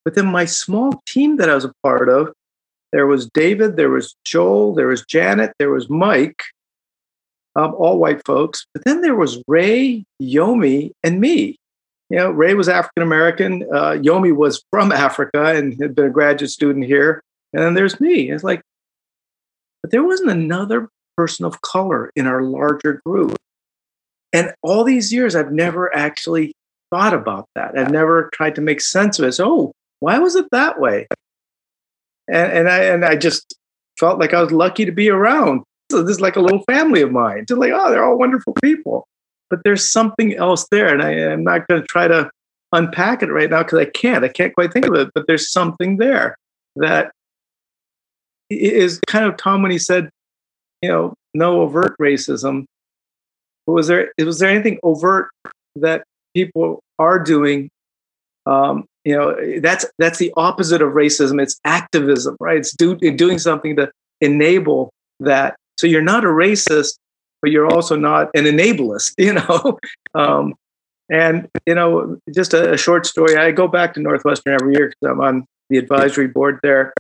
But 0.05 0.14
then 0.14 0.26
my 0.26 0.46
small 0.46 1.03
team 1.07 1.36
that 1.36 1.51
I 1.51 1.55
was 1.55 1.66
a 1.66 1.72
part 1.82 2.09
of, 2.09 2.32
there 2.92 3.07
was 3.07 3.28
David, 3.28 3.76
there 3.76 3.90
was 3.90 4.16
Joel, 4.24 4.74
there 4.74 4.88
was 4.88 5.05
Janet, 5.05 5.53
there 5.59 5.70
was 5.70 5.90
Mike, 5.90 6.42
um, 7.57 7.74
all 7.74 7.98
white 7.98 8.24
folks. 8.24 8.66
But 8.72 8.84
then 8.84 9.03
there 9.03 9.14
was 9.14 9.42
Ray, 9.46 10.05
Yomi, 10.20 10.92
and 11.05 11.20
me 11.20 11.60
you 12.11 12.17
know, 12.17 12.31
Ray 12.31 12.55
was 12.55 12.69
African 12.69 13.05
American. 13.05 13.63
Uh, 13.73 13.93
Yomi 13.93 14.35
was 14.35 14.65
from 14.71 14.91
Africa 14.91 15.55
and 15.55 15.81
had 15.81 15.95
been 15.95 16.07
a 16.07 16.11
graduate 16.11 16.51
student 16.51 16.85
here. 16.85 17.23
And 17.53 17.63
then 17.63 17.75
there's 17.75 18.01
me. 18.01 18.31
It's 18.31 18.45
like, 18.45 18.63
but 19.83 19.93
there 19.93 20.05
wasn't 20.05 20.31
another 20.31 20.89
person 21.17 21.45
of 21.45 21.63
color 21.63 22.11
in 22.17 22.27
our 22.27 22.43
larger 22.43 23.01
group. 23.07 23.37
And 24.33 24.53
all 24.63 24.85
these 24.85 25.13
years, 25.13 25.35
I've 25.37 25.53
never 25.53 25.95
actually 25.97 26.53
thought 26.91 27.15
about 27.15 27.47
that. 27.55 27.79
I've 27.79 27.91
never 27.91 28.29
tried 28.33 28.57
to 28.57 28.61
make 28.61 28.81
sense 28.81 29.19
of 29.19 29.25
it. 29.25 29.33
So, 29.33 29.49
oh, 29.49 29.73
why 30.01 30.19
was 30.19 30.35
it 30.35 30.47
that 30.51 30.81
way? 30.81 31.07
And, 32.29 32.53
and 32.53 32.69
I 32.69 32.79
and 32.85 33.05
I 33.05 33.17
just 33.17 33.55
felt 33.99 34.19
like 34.19 34.35
I 34.35 34.43
was 34.43 34.53
lucky 34.53 34.85
to 34.85 34.93
be 34.93 35.11
around. 35.11 35.63
So 35.93 36.03
this 36.03 36.17
is 36.17 36.21
like 36.21 36.37
a 36.37 36.41
little 36.41 36.63
family 36.63 37.03
of 37.03 37.13
mine. 37.13 37.47
Just 37.47 37.61
like, 37.61 37.73
oh, 37.75 37.91
they're 37.91 38.05
all 38.05 38.19
wonderful 38.19 38.55
people 38.63 39.07
but 39.51 39.61
there's 39.64 39.90
something 39.90 40.36
else 40.36 40.66
there. 40.70 40.88
And 40.88 41.03
I, 41.03 41.12
am 41.12 41.44
not 41.44 41.66
going 41.68 41.82
to 41.82 41.86
try 41.86 42.09
to 42.09 42.30
unpack 42.72 43.22
it 43.22 43.30
right 43.30 43.51
now 43.51 43.62
because 43.62 43.80
I 43.80 43.84
can't. 43.86 44.24
I 44.24 44.28
can't 44.28 44.55
quite 44.55 44.72
think 44.72 44.86
of 44.86 44.94
it, 44.94 45.11
but 45.14 45.26
there's 45.26 45.51
something 45.51 45.96
there 45.96 46.36
that 46.76 47.12
is 48.48 49.01
kind 49.07 49.26
of 49.26 49.36
Tom 49.36 49.62
when 49.62 49.70
he 49.70 49.78
said, 49.78 50.09
you 50.82 50.88
know, 50.88 51.14
no 51.34 51.61
overt 51.62 51.96
racism. 52.01 52.64
But 53.66 53.72
was 53.74 53.88
there 53.88 54.12
was 54.18 54.38
there 54.38 54.51
anything 54.51 54.78
overt 54.82 55.30
that 55.76 56.05
people 56.34 56.80
are 56.98 57.18
doing? 57.18 57.68
Um, 58.46 58.86
you 59.05 59.16
know, 59.16 59.61
that's 59.61 59.84
that's 59.98 60.18
the 60.18 60.32
opposite 60.36 60.82
of 60.82 60.92
racism. 60.92 61.42
It's 61.42 61.59
activism, 61.64 62.36
right? 62.40 62.59
It's 62.59 62.74
do, 62.74 62.96
doing 62.96 63.38
something 63.38 63.76
to 63.76 63.90
enable 64.20 64.90
that. 65.20 65.57
So 65.78 65.86
you're 65.86 66.03
not 66.03 66.24
a 66.24 66.28
racist, 66.28 66.94
but 67.43 67.51
you're 67.51 67.66
also 67.66 67.97
not 67.97 68.30
an 68.34 68.45
enablist, 68.45 69.14
you 69.18 69.34
know. 69.34 69.78
Um, 70.14 70.55
and 71.11 71.49
you 71.66 71.74
know, 71.74 72.18
just 72.32 72.55
a, 72.55 72.74
a, 72.74 72.76
short 72.76 73.05
story. 73.05 73.36
I 73.36 73.51
go 73.51 73.66
back 73.66 73.95
to 73.95 74.01
Northwestern 74.01 74.55
every 74.55 74.74
year 74.74 74.88
because 74.88 75.12
I'm 75.12 75.20
on 75.20 75.47
the 75.68 75.78
advisory 75.78 76.28
board 76.28 76.61
there. 76.62 76.93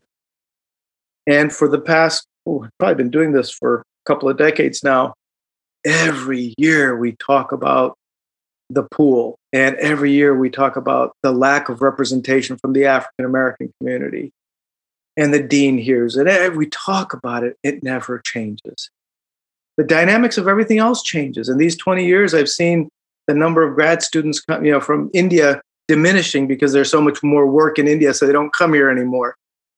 And 1.26 1.52
for 1.52 1.68
the 1.68 1.80
past, 1.80 2.26
oh, 2.46 2.64
I've 2.64 2.70
probably 2.78 2.96
been 2.96 3.10
doing 3.10 3.32
this 3.32 3.50
for 3.50 3.80
a 3.80 3.82
couple 4.06 4.28
of 4.28 4.36
decades 4.36 4.82
now. 4.82 5.14
Every 5.84 6.54
year 6.58 6.96
we 6.96 7.12
talk 7.12 7.52
about 7.52 7.96
the 8.68 8.82
pool, 8.90 9.38
and 9.52 9.76
every 9.76 10.12
year 10.12 10.36
we 10.36 10.50
talk 10.50 10.76
about 10.76 11.12
the 11.22 11.32
lack 11.32 11.68
of 11.68 11.82
representation 11.82 12.56
from 12.56 12.72
the 12.72 12.86
African 12.86 13.24
American 13.24 13.72
community. 13.78 14.32
And 15.16 15.34
the 15.34 15.42
dean 15.42 15.78
hears 15.78 16.16
it. 16.16 16.56
We 16.56 16.66
talk 16.66 17.12
about 17.12 17.44
it, 17.44 17.56
it 17.62 17.82
never 17.82 18.20
changes 18.24 18.90
the 19.80 19.86
dynamics 19.86 20.36
of 20.36 20.46
everything 20.46 20.76
else 20.76 21.02
changes. 21.02 21.48
In 21.48 21.56
these 21.56 21.74
20 21.74 22.04
years, 22.04 22.34
I've 22.34 22.50
seen 22.50 22.90
the 23.26 23.32
number 23.32 23.66
of 23.66 23.74
grad 23.74 24.02
students 24.02 24.38
come, 24.38 24.62
you 24.62 24.70
know, 24.70 24.78
from 24.78 25.10
India 25.14 25.62
diminishing 25.88 26.46
because 26.46 26.74
there's 26.74 26.90
so 26.90 27.00
much 27.00 27.22
more 27.22 27.46
work 27.46 27.78
in 27.78 27.88
India, 27.88 28.12
so 28.12 28.26
they 28.26 28.32
don't 28.34 28.52
come 28.52 28.74
here 28.74 28.90
anymore. 28.90 29.36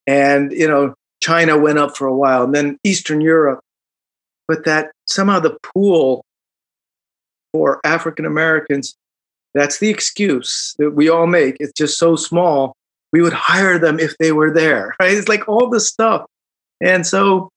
And 0.09 0.51
you 0.51 0.67
know, 0.67 0.95
China 1.23 1.57
went 1.57 1.79
up 1.79 1.97
for 1.97 2.09
a 2.09 2.17
while, 2.17 2.43
and 2.43 2.53
then 2.53 2.81
Eastern 2.83 3.21
Europe. 3.21 3.61
But 4.49 4.65
that 4.65 4.91
somehow 5.07 5.39
the 5.39 5.57
pool 5.63 6.25
for 7.53 7.81
African 7.85 8.27
Americans, 8.27 8.97
that's 9.55 9.79
the 9.79 9.89
excuse 9.89 10.75
that 10.81 10.97
we 10.97 11.09
all 11.09 11.29
make. 11.29 11.59
It's 11.61 11.79
just 11.79 11.97
so 11.97 12.17
small. 12.17 12.75
We 13.13 13.23
would 13.23 13.35
hire 13.35 13.79
them 13.79 14.01
if 14.01 14.19
they 14.19 14.33
were 14.33 14.53
there, 14.53 14.97
right? 15.01 15.17
It's 15.17 15.29
like 15.29 15.49
all 15.49 15.71
this 15.71 15.87
stuff. 15.87 16.27
And 16.81 17.07
so 17.07 17.52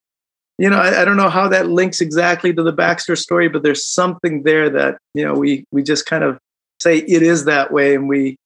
you 0.58 0.70
know, 0.70 0.78
I, 0.78 1.02
I, 1.02 1.06
don't 1.06 1.18
know 1.18 1.30
how 1.30 1.50
that 1.50 1.68
links 1.68 2.00
exactly 2.00 2.54
to 2.54 2.64
the 2.64 2.72
Baxter 2.72 3.16
story, 3.16 3.50
but 3.50 3.64
there's 3.64 3.86
something 3.86 4.44
there 4.44 4.70
that 4.70 4.98
you 5.14 5.26
know 5.26 5.34
we 5.34 5.66
we 5.72 5.84
just 5.84 6.06
kind 6.06 6.24
of 6.24 6.40
say 6.82 7.00
it 7.00 7.22
is 7.22 7.46
that 7.46 7.72
way, 7.72 7.96
and 7.96 8.08
we 8.08 8.38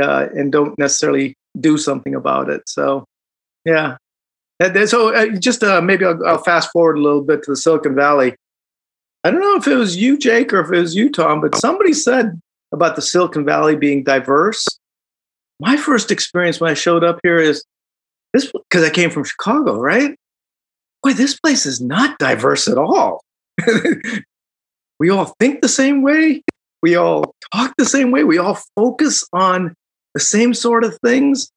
uh, 0.00 0.28
and 0.34 0.50
don't 0.50 0.78
necessarily 0.78 1.34
do 1.58 1.76
something 1.76 2.14
about 2.14 2.48
it. 2.48 2.62
So, 2.68 3.04
yeah. 3.64 3.96
So 4.86 5.14
uh, 5.14 5.26
just 5.38 5.62
uh, 5.62 5.80
maybe 5.80 6.04
I'll, 6.04 6.24
I'll 6.26 6.42
fast 6.42 6.70
forward 6.70 6.98
a 6.98 7.02
little 7.02 7.22
bit 7.22 7.42
to 7.44 7.52
the 7.52 7.56
Silicon 7.56 7.94
Valley. 7.94 8.34
I 9.24 9.30
don't 9.30 9.40
know 9.40 9.56
if 9.56 9.66
it 9.66 9.74
was 9.74 9.96
you, 9.96 10.18
Jake, 10.18 10.52
or 10.52 10.60
if 10.60 10.70
it 10.70 10.80
was 10.80 10.94
you, 10.94 11.10
Tom, 11.10 11.40
but 11.40 11.56
somebody 11.56 11.92
said 11.92 12.40
about 12.72 12.96
the 12.96 13.02
Silicon 13.02 13.44
Valley 13.44 13.76
being 13.76 14.02
diverse. 14.02 14.66
My 15.60 15.76
first 15.76 16.10
experience 16.10 16.60
when 16.60 16.70
I 16.70 16.74
showed 16.74 17.04
up 17.04 17.20
here 17.22 17.38
is 17.38 17.64
this 18.32 18.50
because 18.52 18.84
I 18.84 18.90
came 18.90 19.10
from 19.10 19.24
Chicago, 19.24 19.78
right? 19.78 20.16
Boy, 21.02 21.12
this 21.12 21.38
place 21.38 21.66
is 21.66 21.80
not 21.80 22.18
diverse 22.18 22.68
at 22.68 22.78
all. 22.78 23.22
we 24.98 25.10
all 25.10 25.34
think 25.38 25.60
the 25.60 25.68
same 25.68 26.02
way. 26.02 26.42
We 26.82 26.96
all 26.96 27.34
talk 27.52 27.74
the 27.76 27.84
same 27.84 28.10
way. 28.10 28.24
We 28.24 28.38
all 28.38 28.58
focus 28.76 29.24
on 29.32 29.74
the 30.14 30.20
same 30.20 30.54
sort 30.54 30.84
of 30.84 30.98
things. 31.04 31.50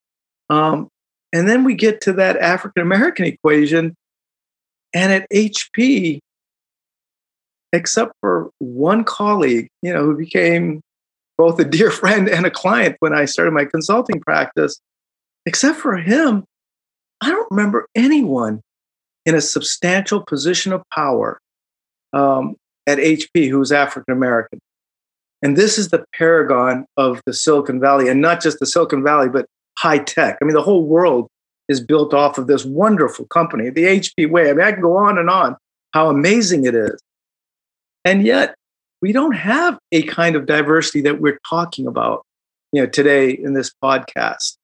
Um, 0.50 0.88
and 1.32 1.48
then 1.48 1.64
we 1.64 1.74
get 1.74 2.00
to 2.02 2.12
that 2.14 2.36
African 2.38 2.82
American 2.82 3.24
equation. 3.24 3.94
And 4.92 5.12
at 5.12 5.28
HP, 5.30 6.20
except 7.72 8.12
for 8.20 8.50
one 8.58 9.02
colleague, 9.02 9.68
you 9.82 9.92
know, 9.92 10.04
who 10.04 10.16
became 10.16 10.80
both 11.36 11.58
a 11.58 11.64
dear 11.64 11.90
friend 12.00 12.28
and 12.28 12.46
a 12.46 12.50
client 12.50 12.96
when 13.00 13.12
I 13.12 13.24
started 13.24 13.52
my 13.52 13.64
consulting 13.64 14.20
practice. 14.20 14.78
Except 15.46 15.78
for 15.78 15.96
him, 15.96 16.44
I 17.20 17.30
don't 17.30 17.50
remember 17.50 17.86
anyone 17.94 18.62
in 19.26 19.34
a 19.34 19.40
substantial 19.40 20.20
position 20.20 20.72
of 20.72 20.82
power 20.94 21.40
um, 22.12 22.56
at 22.86 22.98
HP 22.98 23.48
who 23.48 23.58
was 23.58 23.72
African 23.72 24.14
American. 24.14 24.58
And 25.42 25.56
this 25.56 25.78
is 25.78 25.88
the 25.88 26.04
paragon 26.14 26.86
of 26.96 27.20
the 27.26 27.34
Silicon 27.34 27.80
Valley, 27.80 28.08
and 28.08 28.20
not 28.20 28.42
just 28.42 28.60
the 28.60 28.66
Silicon 28.66 29.02
Valley, 29.02 29.28
but 29.28 29.46
high 29.78 29.98
tech. 29.98 30.38
I 30.40 30.44
mean, 30.44 30.54
the 30.54 30.62
whole 30.62 30.86
world 30.86 31.28
is 31.68 31.80
built 31.80 32.14
off 32.14 32.38
of 32.38 32.46
this 32.46 32.64
wonderful 32.64 33.26
company, 33.26 33.70
the 33.70 33.84
HP 33.84 34.30
way. 34.30 34.50
I 34.50 34.52
mean, 34.52 34.64
I 34.64 34.72
can 34.72 34.82
go 34.82 34.96
on 34.96 35.18
and 35.18 35.28
on 35.28 35.56
how 35.92 36.08
amazing 36.08 36.64
it 36.64 36.74
is. 36.74 36.98
And 38.04 38.24
yet, 38.24 38.54
we 39.00 39.12
don't 39.12 39.32
have 39.32 39.78
a 39.92 40.02
kind 40.04 40.36
of 40.36 40.46
diversity 40.46 41.02
that 41.02 41.20
we're 41.20 41.38
talking 41.48 41.86
about, 41.86 42.22
you 42.72 42.80
know, 42.80 42.86
today 42.86 43.30
in 43.30 43.54
this 43.54 43.70
podcast. 43.82 44.56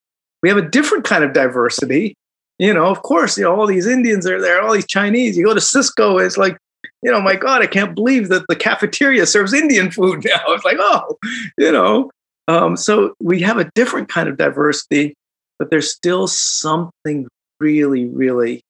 We 0.43 0.49
have 0.49 0.59
a 0.59 0.69
different 0.69 1.05
kind 1.05 1.25
of 1.25 1.33
diversity. 1.33 2.15
You 2.61 2.75
know, 2.75 2.87
of 2.87 3.03
course, 3.03 3.39
you 3.39 3.45
know, 3.45 3.59
all 3.59 3.67
these 3.67 3.87
Indians 3.87 4.27
are 4.27 4.41
there, 4.41 4.61
all 4.61 4.75
these 4.75 4.87
Chinese. 4.87 5.37
You 5.37 5.47
go 5.47 5.55
to 5.55 5.61
Cisco, 5.61 6.19
it's 6.19 6.37
like, 6.37 6.59
you 7.03 7.11
know, 7.11 7.21
my 7.21 7.35
God, 7.35 7.63
I 7.63 7.67
can't 7.67 7.95
believe 7.95 8.29
that 8.29 8.45
the 8.49 8.57
cafeteria 8.57 9.25
serves 9.25 9.55
Indian 9.55 9.91
food 9.91 10.25
now. 10.25 10.43
It's 10.49 10.65
like, 10.65 10.77
oh, 10.79 11.17
you 11.57 11.73
know. 11.73 12.11
Um, 12.49 12.77
so 12.77 13.15
we 13.21 13.41
have 13.41 13.59
a 13.59 13.71
different 13.75 14.09
kind 14.09 14.29
of 14.29 14.37
diversity, 14.37 15.15
but 15.59 15.71
there's 15.71 15.91
still 15.91 16.27
something 16.27 17.29
really, 17.61 18.07
really 18.09 18.63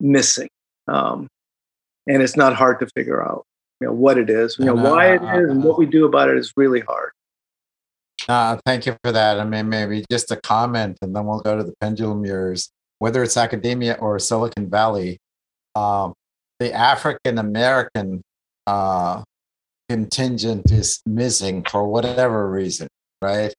missing. 0.00 0.48
Um, 0.86 1.28
and 2.06 2.22
it's 2.22 2.36
not 2.36 2.54
hard 2.54 2.80
to 2.80 2.86
figure 2.94 3.24
out 3.24 3.46
you 3.80 3.86
know 3.86 3.92
what 3.92 4.18
it 4.18 4.30
is 4.30 4.56
you 4.58 4.64
know 4.64 4.74
why 4.74 5.14
it 5.14 5.22
is 5.22 5.50
and 5.50 5.64
what 5.64 5.78
we 5.78 5.86
do 5.86 6.04
about 6.04 6.28
it 6.28 6.36
is 6.36 6.52
really 6.56 6.80
hard 6.80 7.10
uh, 8.28 8.56
thank 8.64 8.86
you 8.86 8.96
for 9.02 9.12
that 9.12 9.40
i 9.40 9.44
mean 9.44 9.68
maybe 9.68 10.04
just 10.10 10.30
a 10.30 10.36
comment 10.36 10.96
and 11.02 11.14
then 11.14 11.26
we'll 11.26 11.40
go 11.40 11.56
to 11.56 11.64
the 11.64 11.74
pendulum 11.80 12.22
mirrors 12.22 12.70
whether 13.04 13.22
it's 13.22 13.36
academia 13.36 13.98
or 14.00 14.18
silicon 14.18 14.70
valley 14.70 15.18
um, 15.74 16.14
the 16.58 16.72
african 16.72 17.36
american 17.36 18.22
uh, 18.66 19.22
contingent 19.90 20.72
is 20.72 21.02
missing 21.04 21.62
for 21.64 21.86
whatever 21.86 22.50
reason 22.50 22.88
right 23.20 23.52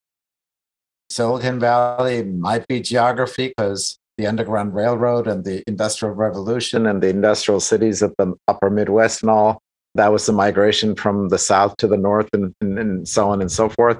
silicon 1.12 1.60
valley 1.60 2.24
might 2.24 2.68
be 2.68 2.80
geography 2.80 3.50
because 3.50 4.00
the 4.18 4.28
Underground 4.28 4.74
Railroad 4.74 5.28
and 5.28 5.44
the 5.44 5.62
Industrial 5.68 6.14
Revolution 6.14 6.86
and 6.86 7.04
the 7.04 7.10
industrial 7.10 7.60
cities 7.60 8.02
of 8.02 8.14
the 8.18 8.34
upper 8.48 8.70
Midwest 8.70 9.22
and 9.22 9.30
all. 9.30 9.60
That 9.96 10.12
was 10.12 10.26
the 10.26 10.34
migration 10.34 10.96
from 10.96 11.30
the 11.30 11.38
South 11.38 11.76
to 11.78 11.88
the 11.88 11.98
North 11.98 12.30
and, 12.34 12.54
and, 12.62 12.80
and 12.80 13.08
so 13.08 13.30
on 13.30 13.42
and 13.42 13.52
so 13.52 13.68
forth. 13.70 14.00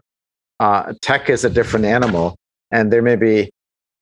Uh, 0.60 0.94
tech 1.02 1.30
is 1.30 1.44
a 1.44 1.50
different 1.50 1.86
animal, 1.86 2.36
and 2.72 2.94
there 2.94 3.02
may 3.02 3.18
be 3.18 3.52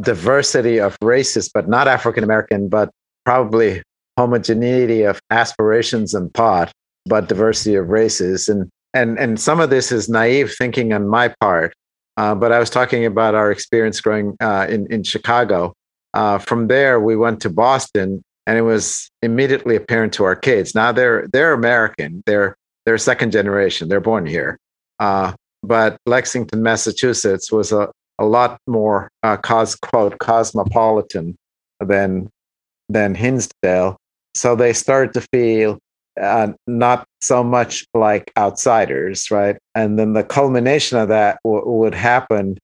diversity 0.02 0.80
of 0.80 0.98
races, 1.02 1.50
but 1.54 1.68
not 1.70 1.88
African 1.88 2.24
American, 2.24 2.70
but 2.70 2.90
probably 3.26 3.82
homogeneity 4.18 5.04
of 5.04 5.20
aspirations 5.30 6.14
and 6.14 6.34
thought, 6.34 6.72
but 7.06 7.28
diversity 7.28 7.76
of 7.76 7.90
races. 7.90 8.50
And 8.50 8.70
and 8.94 9.18
and 9.18 9.40
some 9.40 9.60
of 9.60 9.70
this 9.70 9.92
is 9.92 10.10
naive 10.10 10.54
thinking 10.58 10.94
on 10.94 11.08
my 11.08 11.34
part. 11.40 11.74
Uh, 12.16 12.36
but 12.36 12.52
I 12.52 12.60
was 12.60 12.70
talking 12.70 13.06
about 13.06 13.34
our 13.34 13.52
experience 13.52 14.00
growing 14.02 14.36
uh, 14.40 14.68
in 14.70 14.92
in 14.92 15.04
Chicago, 15.04 15.74
uh, 16.14 16.38
from 16.38 16.68
there, 16.68 17.00
we 17.00 17.16
went 17.16 17.42
to 17.42 17.50
Boston, 17.50 18.24
and 18.46 18.58
it 18.58 18.62
was 18.62 19.10
immediately 19.22 19.76
apparent 19.76 20.14
to 20.14 20.24
our 20.24 20.36
kids. 20.36 20.76
Now 20.76 20.92
they're 20.92 21.28
they're 21.34 21.54
American. 21.54 22.24
They're 22.26 22.56
they're 22.86 22.98
second 22.98 23.32
generation. 23.32 23.90
They're 23.90 24.00
born 24.00 24.26
here. 24.26 24.58
Uh, 25.00 25.34
but 25.64 25.98
Lexington, 26.06 26.62
Massachusetts, 26.62 27.52
was 27.52 27.72
a, 27.72 27.90
a 28.20 28.26
lot 28.26 28.60
more 28.68 29.10
uh, 29.24 29.38
cos 29.38 29.76
quote 29.76 30.18
cosmopolitan 30.20 31.36
than 31.80 32.30
than 32.90 33.16
Hinsdale. 33.16 33.98
So 34.36 34.56
they 34.56 34.74
started 34.74 35.14
to 35.14 35.28
feel 35.34 35.80
uh, 36.22 36.54
not 36.68 37.06
so 37.22 37.44
much 37.44 37.86
like 37.94 38.32
outsiders, 38.38 39.32
right? 39.32 39.58
And 39.76 39.98
then 39.98 40.14
the 40.14 40.24
culmination 40.24 40.98
of 40.98 41.08
that 41.10 41.40
w- 41.44 41.68
would 41.68 41.96
happen 41.96 42.58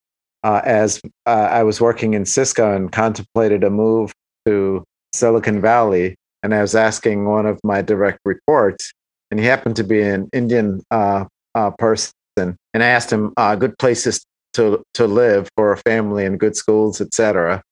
uh, 0.44 0.60
as 0.64 1.00
uh, 1.26 1.48
I 1.50 1.62
was 1.62 1.80
working 1.80 2.14
in 2.14 2.24
Cisco 2.24 2.74
and 2.74 2.90
contemplated 2.90 3.64
a 3.64 3.70
move 3.70 4.12
to 4.46 4.84
Silicon 5.12 5.60
Valley. 5.60 6.16
And 6.42 6.54
I 6.54 6.62
was 6.62 6.74
asking 6.74 7.26
one 7.26 7.46
of 7.46 7.60
my 7.62 7.82
direct 7.82 8.20
reports, 8.24 8.92
and 9.30 9.38
he 9.38 9.46
happened 9.46 9.76
to 9.76 9.84
be 9.84 10.00
an 10.00 10.28
Indian 10.32 10.82
uh, 10.90 11.24
uh 11.54 11.70
person. 11.72 12.12
And 12.36 12.56
I 12.74 12.86
asked 12.86 13.12
him 13.12 13.32
uh, 13.36 13.56
good 13.56 13.76
places 13.78 14.24
to, 14.54 14.82
to 14.94 15.06
live 15.06 15.48
for 15.56 15.72
a 15.72 15.76
family 15.78 16.24
and 16.24 16.38
good 16.40 16.56
schools, 16.56 17.00
etc. 17.00 17.62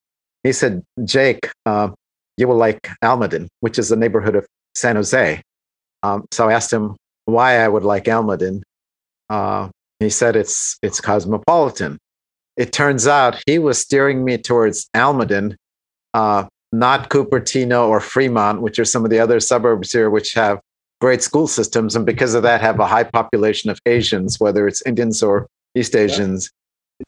He 0.42 0.52
said, 0.52 0.82
Jake, 1.04 1.50
uh, 1.66 1.90
you 2.36 2.48
will 2.48 2.56
like 2.56 2.88
Almaden, 3.02 3.48
which 3.60 3.78
is 3.78 3.90
a 3.90 3.96
neighborhood 3.96 4.36
of 4.36 4.46
San 4.74 4.96
Jose. 4.96 5.42
Um, 6.02 6.24
so 6.30 6.48
I 6.48 6.52
asked 6.52 6.72
him 6.72 6.96
why 7.24 7.58
I 7.58 7.68
would 7.68 7.84
like 7.84 8.04
Almaden. 8.04 8.62
he 9.98 10.10
said 10.10 10.36
it's 10.36 10.78
it's 10.82 11.00
cosmopolitan 11.00 11.98
it 12.58 12.72
turns 12.72 13.06
out 13.06 13.40
he 13.46 13.58
was 13.58 13.78
steering 13.78 14.24
me 14.24 14.36
towards 14.36 14.90
Almaden, 14.94 15.54
uh, 16.12 16.44
not 16.72 17.08
Cupertino 17.08 17.86
or 17.86 18.00
Fremont, 18.00 18.60
which 18.60 18.80
are 18.80 18.84
some 18.84 19.04
of 19.04 19.10
the 19.10 19.20
other 19.20 19.38
suburbs 19.38 19.92
here, 19.92 20.10
which 20.10 20.34
have 20.34 20.58
great 21.00 21.22
school 21.22 21.46
systems, 21.46 21.94
and 21.94 22.04
because 22.04 22.34
of 22.34 22.42
that, 22.42 22.60
have 22.60 22.80
a 22.80 22.86
high 22.86 23.04
population 23.04 23.70
of 23.70 23.78
Asians, 23.86 24.40
whether 24.40 24.66
it's 24.66 24.82
Indians 24.84 25.22
or 25.22 25.46
East 25.76 25.94
Asians. 25.94 26.50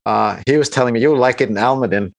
Uh, 0.06 0.42
he 0.46 0.56
was 0.56 0.68
telling 0.68 0.94
me, 0.94 1.00
"You 1.00 1.16
like 1.16 1.40
it 1.40 1.48
in 1.48 1.56
Almaden 1.56 2.12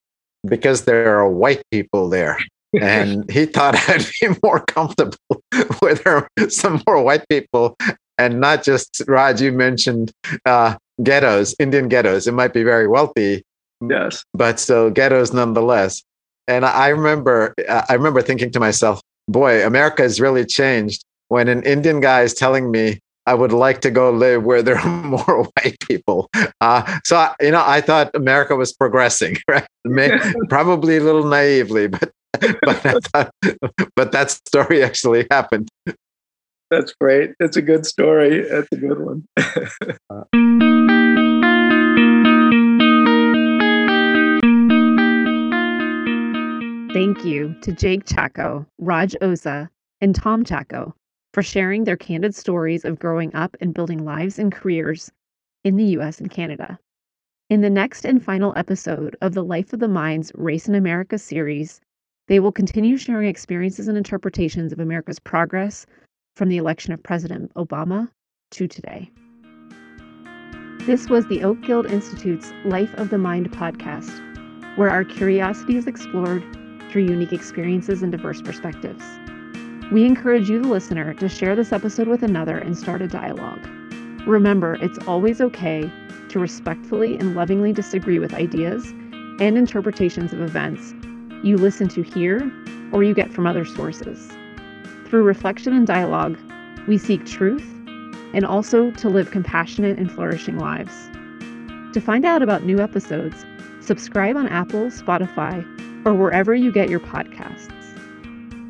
because 0.45 0.85
there 0.85 1.17
are 1.17 1.29
white 1.29 1.63
people 1.71 2.09
there." 2.09 2.37
and 2.81 3.29
he 3.29 3.45
thought 3.45 3.75
I'd 3.89 4.05
be 4.21 4.35
more 4.43 4.61
comfortable 4.61 5.17
with 5.81 6.05
some 6.49 6.81
more 6.87 7.03
white 7.03 7.27
people 7.27 7.75
and 8.17 8.39
not 8.39 8.63
just 8.63 9.01
Raj. 9.07 9.41
You 9.41 9.51
mentioned 9.51 10.11
uh, 10.45 10.77
ghettos, 11.03 11.55
Indian 11.59 11.89
ghettos. 11.89 12.27
It 12.27 12.33
might 12.33 12.53
be 12.53 12.63
very 12.63 12.87
wealthy, 12.87 13.43
yes, 13.81 14.23
but 14.33 14.59
still 14.59 14.89
ghettos 14.89 15.33
nonetheless. 15.33 16.03
And 16.47 16.65
I 16.65 16.89
remember, 16.89 17.53
I 17.69 17.93
remember 17.93 18.21
thinking 18.21 18.51
to 18.51 18.59
myself, 18.59 19.01
"Boy, 19.27 19.65
America 19.65 20.03
has 20.03 20.21
really 20.21 20.45
changed." 20.45 21.03
When 21.27 21.47
an 21.47 21.63
Indian 21.63 22.01
guy 22.01 22.23
is 22.23 22.33
telling 22.33 22.71
me 22.71 22.99
I 23.27 23.35
would 23.35 23.53
like 23.53 23.81
to 23.81 23.91
go 23.91 24.09
live 24.09 24.43
where 24.43 24.63
there 24.63 24.77
are 24.77 25.03
more 25.03 25.47
white 25.55 25.79
people. 25.87 26.29
Uh, 26.59 26.99
so, 27.03 27.29
you 27.39 27.51
know, 27.51 27.63
I 27.65 27.81
thought 27.81 28.11
America 28.15 28.55
was 28.55 28.73
progressing, 28.73 29.37
right? 29.47 29.67
Probably 30.49 30.97
a 30.97 31.01
little 31.01 31.25
naively, 31.25 31.87
but 31.87 32.11
but, 32.63 33.05
thought, 33.13 33.31
but 33.95 34.11
that 34.13 34.31
story 34.31 34.81
actually 34.83 35.27
happened. 35.29 35.69
That's 36.71 36.93
great. 36.99 37.31
That's 37.39 37.57
a 37.57 37.61
good 37.61 37.85
story. 37.85 38.47
That's 38.49 38.67
a 38.71 38.77
good 38.77 38.99
one. 38.99 39.27
Thank 46.93 47.25
you 47.25 47.55
to 47.61 47.71
Jake 47.73 48.05
Chaco, 48.05 48.65
Raj 48.79 49.13
Oza, 49.21 49.69
and 49.99 50.15
Tom 50.15 50.43
Chaco 50.43 50.95
for 51.33 51.43
sharing 51.43 51.83
their 51.83 51.97
candid 51.97 52.35
stories 52.35 52.85
of 52.85 52.99
growing 52.99 53.33
up 53.35 53.55
and 53.61 53.73
building 53.73 54.03
lives 54.03 54.37
and 54.37 54.51
careers 54.51 55.11
in 55.63 55.75
the 55.75 55.85
US 55.97 56.19
and 56.19 56.29
Canada. 56.29 56.79
In 57.49 57.61
the 57.61 57.69
next 57.69 58.05
and 58.05 58.23
final 58.23 58.53
episode 58.55 59.15
of 59.21 59.33
the 59.33 59.43
Life 59.43 59.73
of 59.73 59.79
the 59.79 59.87
Minds 59.87 60.31
Race 60.35 60.67
in 60.67 60.75
America 60.75 61.17
series, 61.17 61.81
they 62.27 62.39
will 62.39 62.51
continue 62.51 62.97
sharing 62.97 63.27
experiences 63.27 63.87
and 63.87 63.97
interpretations 63.97 64.71
of 64.71 64.79
America's 64.79 65.19
progress 65.19 65.85
from 66.35 66.49
the 66.49 66.57
election 66.57 66.93
of 66.93 67.03
President 67.03 67.53
Obama 67.55 68.09
to 68.51 68.67
today. 68.67 69.11
This 70.85 71.09
was 71.09 71.27
the 71.27 71.43
Oak 71.43 71.61
Guild 71.61 71.85
Institute's 71.85 72.51
Life 72.65 72.93
of 72.95 73.09
the 73.09 73.17
Mind 73.17 73.51
podcast, 73.51 74.17
where 74.77 74.89
our 74.89 75.03
curiosity 75.03 75.75
is 75.75 75.87
explored 75.87 76.43
through 76.89 77.03
unique 77.03 77.33
experiences 77.33 78.01
and 78.01 78.11
diverse 78.11 78.41
perspectives. 78.41 79.03
We 79.91 80.05
encourage 80.05 80.49
you, 80.49 80.61
the 80.61 80.69
listener, 80.69 81.13
to 81.15 81.27
share 81.27 81.53
this 81.53 81.73
episode 81.73 82.07
with 82.07 82.23
another 82.23 82.57
and 82.57 82.77
start 82.77 83.01
a 83.01 83.09
dialogue. 83.09 83.67
Remember, 84.25 84.75
it's 84.75 84.97
always 85.05 85.41
okay 85.41 85.91
to 86.29 86.39
respectfully 86.39 87.17
and 87.17 87.35
lovingly 87.35 87.73
disagree 87.73 88.17
with 88.17 88.33
ideas 88.33 88.93
and 89.41 89.57
interpretations 89.57 90.31
of 90.31 90.39
events 90.39 90.93
you 91.43 91.57
listen 91.57 91.89
to 91.89 92.03
here 92.03 92.49
or 92.93 93.03
you 93.03 93.13
get 93.13 93.33
from 93.33 93.45
other 93.45 93.65
sources. 93.65 94.31
Through 95.07 95.23
reflection 95.23 95.73
and 95.73 95.85
dialogue, 95.85 96.39
we 96.87 96.97
seek 96.97 97.25
truth 97.25 97.67
and 98.33 98.45
also 98.45 98.91
to 98.91 99.09
live 99.09 99.31
compassionate 99.31 99.97
and 99.97 100.09
flourishing 100.09 100.57
lives. 100.57 101.09
To 101.93 101.99
find 101.99 102.23
out 102.23 102.41
about 102.41 102.63
new 102.63 102.79
episodes, 102.79 103.45
subscribe 103.81 104.37
on 104.37 104.47
Apple, 104.47 104.85
Spotify, 104.85 105.65
or 106.05 106.13
wherever 106.13 106.55
you 106.55 106.71
get 106.71 106.89
your 106.89 107.01
podcasts. 107.01 107.80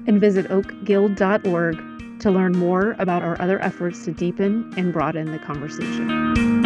And 0.07 0.19
visit 0.19 0.47
oakguild.org 0.49 2.19
to 2.19 2.31
learn 2.31 2.51
more 2.53 2.95
about 2.99 3.23
our 3.23 3.41
other 3.41 3.61
efforts 3.61 4.05
to 4.05 4.11
deepen 4.11 4.71
and 4.77 4.93
broaden 4.93 5.31
the 5.31 5.39
conversation. 5.39 6.60